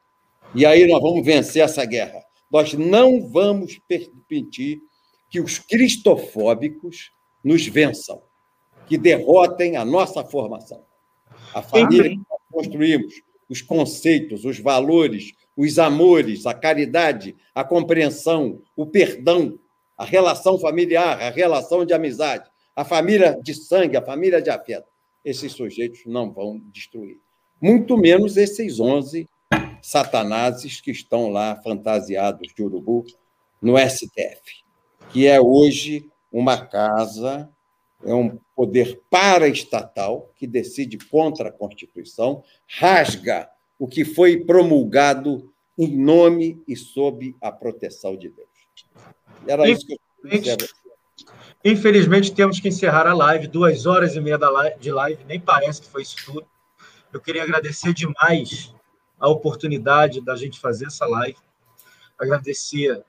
[0.55, 2.23] E aí nós vamos vencer essa guerra.
[2.51, 4.81] Nós não vamos permitir
[5.29, 8.21] que os cristofóbicos nos vençam,
[8.87, 10.85] que derrotem a nossa formação.
[11.55, 18.61] A família que nós construímos, os conceitos, os valores, os amores, a caridade, a compreensão,
[18.77, 19.59] o perdão,
[19.97, 24.90] a relação familiar, a relação de amizade, a família de sangue, a família de afeto.
[25.25, 27.19] Esses sujeitos não vão destruir.
[27.61, 29.29] Muito menos esses 11
[29.83, 33.05] satanases que estão lá fantasiados de urubu
[33.61, 34.65] no STF,
[35.13, 37.51] que é hoje uma casa,
[38.05, 45.97] é um poder paraestatal que decide contra a Constituição, rasga o que foi promulgado em
[45.97, 48.49] nome e sob a proteção de Deus.
[49.47, 50.57] Era isso que eu
[51.65, 54.39] Infelizmente, temos que encerrar a live, duas horas e meia
[54.79, 56.47] de live, nem parece que foi isso tudo.
[57.13, 58.75] Eu queria agradecer demais
[59.19, 61.37] a oportunidade da gente fazer essa live.
[62.19, 63.03] Agradecer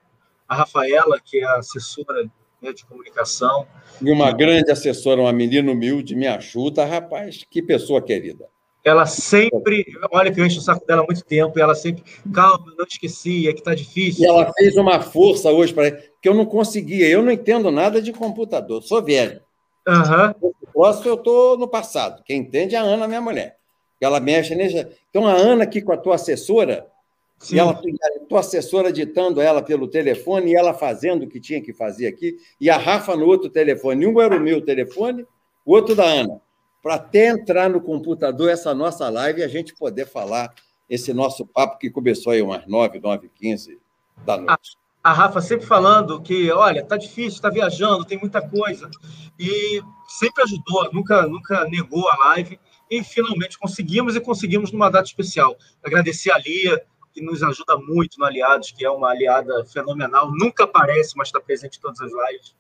[0.47, 2.29] a Rafaela, que é a assessora
[2.61, 3.65] né, de comunicação.
[4.01, 8.49] E uma grande assessora, uma menina humilde, me ajuda, rapaz, que pessoa querida.
[8.83, 12.03] Ela sempre, olha que eu encho o saco dela há muito tempo, e ela sempre,
[12.33, 14.23] calma, não esqueci, é que tá difícil.
[14.23, 17.07] E ela fez uma força hoje para que eu não conseguia.
[17.07, 19.41] Eu não entendo nada de computador, sou velho.
[19.87, 20.53] Uhum.
[20.71, 22.23] Posso, eu estou no passado.
[22.23, 23.57] Quem entende é a Ana, minha mulher.
[23.99, 24.89] ela mexe nessa.
[25.09, 26.87] Então, a Ana aqui com a tua assessora,
[27.39, 27.55] Sim.
[27.55, 31.61] e ela, a tua assessora ditando ela pelo telefone, e ela fazendo o que tinha
[31.61, 34.05] que fazer aqui, e a Rafa no outro telefone.
[34.05, 35.25] Um era o meu telefone,
[35.65, 36.39] o outro da Ana.
[36.81, 40.53] Para até entrar no computador essa nossa live e a gente poder falar
[40.89, 43.79] esse nosso papo que começou aí umas 9, 9 15
[44.25, 44.80] da noite.
[45.03, 48.89] A, Rafa sempre falando que, olha, tá difícil, está viajando, tem muita coisa.
[49.39, 52.59] E sempre ajudou, nunca, nunca negou a live.
[52.89, 55.55] E finalmente conseguimos e conseguimos numa data especial.
[55.83, 60.63] Agradecer a Lia, que nos ajuda muito no Aliados, que é uma aliada fenomenal, nunca
[60.63, 62.55] aparece, mas está presente em todas as lives.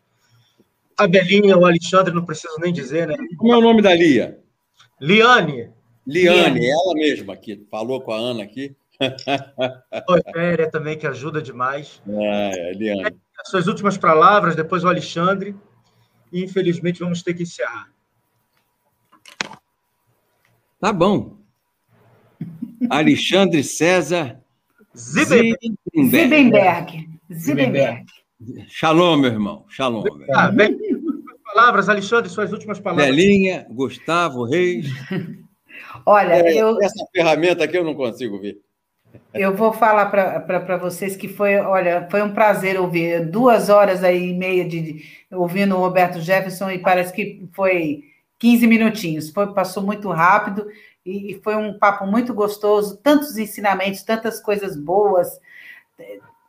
[0.97, 3.15] A Belinha, o Alexandre, não preciso nem dizer, né?
[3.37, 4.39] Como é o nome da Lia?
[4.99, 5.71] Liane.
[6.05, 6.69] Liane, Liane.
[6.69, 8.75] ela mesma que falou com a Ana aqui.
[10.33, 12.01] Féria também, que ajuda demais.
[12.07, 13.13] É.
[13.45, 15.55] Suas últimas palavras, depois o Alexandre.
[16.31, 17.89] E, infelizmente, vamos ter que encerrar.
[20.79, 21.37] Tá bom.
[22.89, 24.41] Alexandre César
[24.97, 25.49] Zibenberg.
[27.31, 28.05] Zibenberg.
[28.67, 29.65] Shalom, meu irmão.
[29.69, 30.03] Shalom.
[30.33, 30.77] Ah, bem,
[31.53, 33.15] palavras, Alexandre, suas últimas palavras.
[33.15, 34.87] Belinha, Gustavo, Reis.
[36.05, 36.81] Olha, é, eu...
[36.81, 38.59] essa ferramenta aqui eu não consigo ver.
[39.33, 44.29] Eu vou falar para vocês que foi, olha, foi um prazer ouvir duas horas aí
[44.29, 48.03] e meia de, ouvindo o Roberto Jefferson e parece que foi
[48.39, 49.29] 15 minutinhos.
[49.29, 50.67] Foi, passou muito rápido
[51.05, 55.39] e, foi um papo muito gostoso, tantos ensinamentos, tantas coisas boas,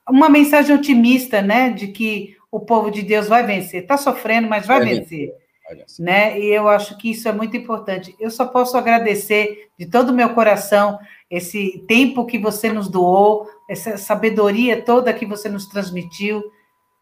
[0.08, 3.82] uma mensagem otimista, né, de que o povo de Deus vai vencer.
[3.82, 5.32] Está sofrendo, mas vai, vencer.
[5.68, 6.04] vencer.
[6.04, 6.38] Né?
[6.38, 8.14] E eu acho que isso é muito importante.
[8.20, 10.98] Eu só posso agradecer de todo o meu coração
[11.32, 16.44] esse tempo que você nos doou, essa sabedoria toda que você nos transmitiu.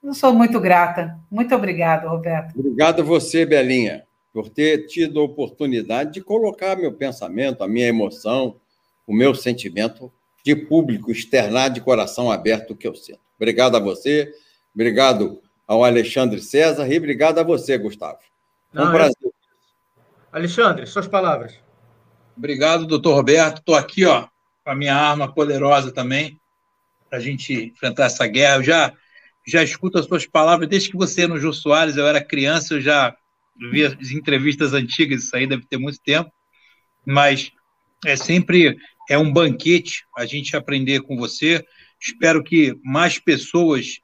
[0.02, 1.18] Eu sou muito grata.
[1.31, 2.59] Muito obrigado, Roberto.
[2.59, 7.89] Obrigado a você, Belinha por ter tido a oportunidade de colocar meu pensamento, a minha
[7.89, 8.57] emoção,
[9.07, 10.12] o meu sentimento
[10.44, 13.20] de público, externar de coração aberto o que eu sinto.
[13.36, 14.33] Obrigado a você,
[14.75, 18.18] obrigado ao Alexandre César e obrigado a você, Gustavo.
[18.73, 19.17] Não, um prazer.
[19.23, 19.34] Eu...
[20.33, 21.59] Alexandre, suas palavras.
[22.36, 23.59] Obrigado, doutor Roberto.
[23.59, 24.26] Estou aqui, ó,
[24.65, 26.41] com a minha arma poderosa também,
[27.09, 28.57] para a gente enfrentar essa guerra.
[28.57, 28.92] Eu já,
[29.47, 32.81] já escuto as suas palavras desde que você, no Jô Soares, eu era criança, eu
[32.81, 33.15] já
[33.70, 36.33] vi as entrevistas antigas, isso aí deve ter muito tempo,
[37.05, 37.52] mas
[38.07, 38.78] é sempre
[39.09, 41.65] é um banquete a gente aprender com você.
[42.00, 44.00] Espero que mais pessoas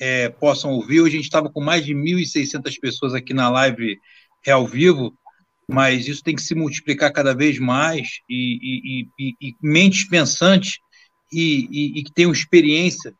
[0.00, 1.00] é, possam ouvir.
[1.00, 3.98] Hoje a gente estava com mais de 1.600 pessoas aqui na live
[4.46, 5.16] é, ao vivo,
[5.72, 10.78] mas isso tem que se multiplicar cada vez mais e, e, e, e mentes pensantes
[11.32, 13.14] e, que tenham experiência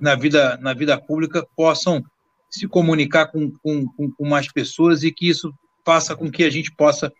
[0.00, 2.02] na vida, na vida pública possam
[2.50, 5.52] se comunicar com, com, com mais pessoas e que isso
[5.84, 7.12] faça com que a gente possa,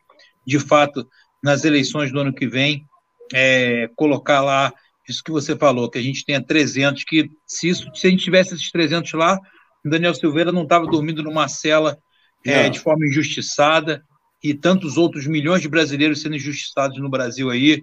[0.46, 1.08] de fato,
[1.42, 2.84] nas eleições do ano que vem,
[3.32, 4.72] é, colocar lá
[5.08, 8.24] isso que você falou, que a gente tenha 300, que se, isso, se a gente
[8.24, 9.38] tivesse esses 300 lá,
[9.84, 11.96] o Daniel Silveira não estava dormindo numa cela
[12.44, 14.04] é, de forma injustiçada
[14.42, 17.82] e tantos outros milhões de brasileiros sendo injustiçados no Brasil aí,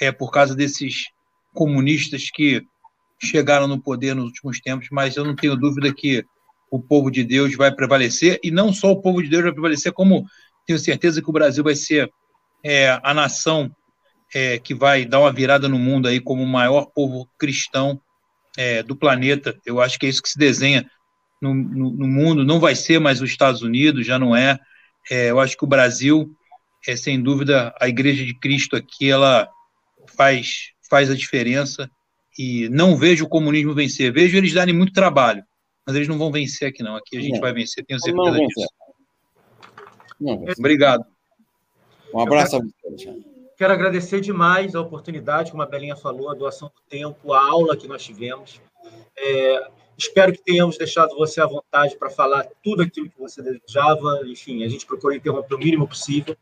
[0.00, 1.08] é, por causa desses
[1.54, 2.62] comunistas que
[3.22, 6.24] chegaram no poder nos últimos tempos, mas eu não tenho dúvida que
[6.70, 9.92] o povo de Deus vai prevalecer, e não só o povo de Deus vai prevalecer,
[9.92, 10.24] como
[10.66, 12.10] tenho certeza que o Brasil vai ser
[12.64, 13.74] é, a nação
[14.34, 18.00] é, que vai dar uma virada no mundo aí como o maior povo cristão
[18.56, 19.58] é, do planeta.
[19.66, 20.88] Eu acho que é isso que se desenha
[21.40, 22.44] no, no, no, mundo.
[22.44, 24.58] Não vai ser mais os Estados Unidos, já não é.
[25.10, 25.30] É.
[25.30, 26.30] eu acho que o Brasil,
[26.86, 29.48] é sem dúvida, a Igreja de Cristo aqui, ela
[30.16, 31.90] faz, faz a diferença.
[32.38, 34.12] E não vejo o comunismo vencer.
[34.12, 35.42] Vejo eles darem muito trabalho
[35.90, 36.94] mas eles não vão vencer aqui, não.
[36.94, 37.40] Aqui a gente não.
[37.40, 38.68] vai vencer, tenho certeza não disso.
[40.20, 41.04] Não Obrigado.
[42.14, 42.60] Um abraço a
[43.56, 47.76] Quero agradecer demais a oportunidade, como a Belinha falou, a doação do tempo, a aula
[47.76, 48.60] que nós tivemos.
[49.18, 54.22] É, espero que tenhamos deixado você à vontade para falar tudo aquilo que você desejava.
[54.26, 56.36] Enfim, a gente procurou interromper o mínimo possível.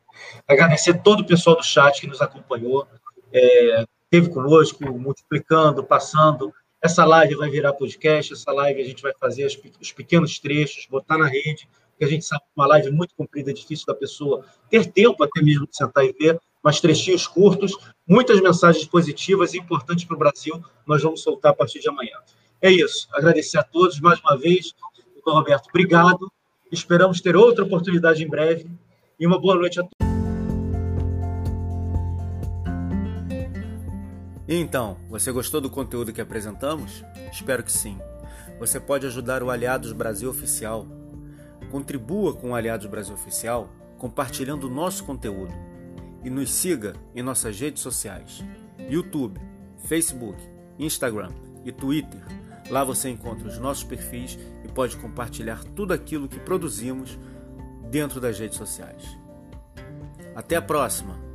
[0.47, 2.87] Agradecer todo o pessoal do chat que nos acompanhou,
[3.33, 9.13] é, esteve conosco, multiplicando, passando essa live vai virar podcast, essa live a gente vai
[9.19, 13.15] fazer os pequenos trechos, botar na rede, porque a gente sabe que uma live muito
[13.17, 17.27] comprida é difícil da pessoa ter tempo até mesmo de sentar e ver, mas trechinhos
[17.27, 21.89] curtos, muitas mensagens positivas e importantes para o Brasil, nós vamos soltar a partir de
[21.89, 22.17] amanhã.
[22.61, 23.09] É isso.
[23.13, 24.75] Agradecer a todos mais uma vez.
[25.15, 26.31] Doutor Roberto, obrigado.
[26.71, 28.67] Esperamos ter outra oportunidade em breve.
[29.19, 29.99] E uma boa noite a todos.
[34.51, 37.05] então, você gostou do conteúdo que apresentamos?
[37.31, 37.99] Espero que sim.
[38.59, 40.87] Você pode ajudar o Aliados Brasil Oficial.
[41.71, 45.53] Contribua com o Aliados Brasil Oficial compartilhando o nosso conteúdo.
[46.25, 48.45] e nos siga em nossas redes sociais:
[48.91, 49.41] YouTube,
[49.87, 50.37] Facebook,
[50.79, 51.31] Instagram
[51.65, 52.21] e Twitter.
[52.71, 57.19] Lá você encontra os nossos perfis e pode compartilhar tudo aquilo que produzimos
[57.91, 59.03] dentro das redes sociais.
[60.35, 61.28] Até a próxima!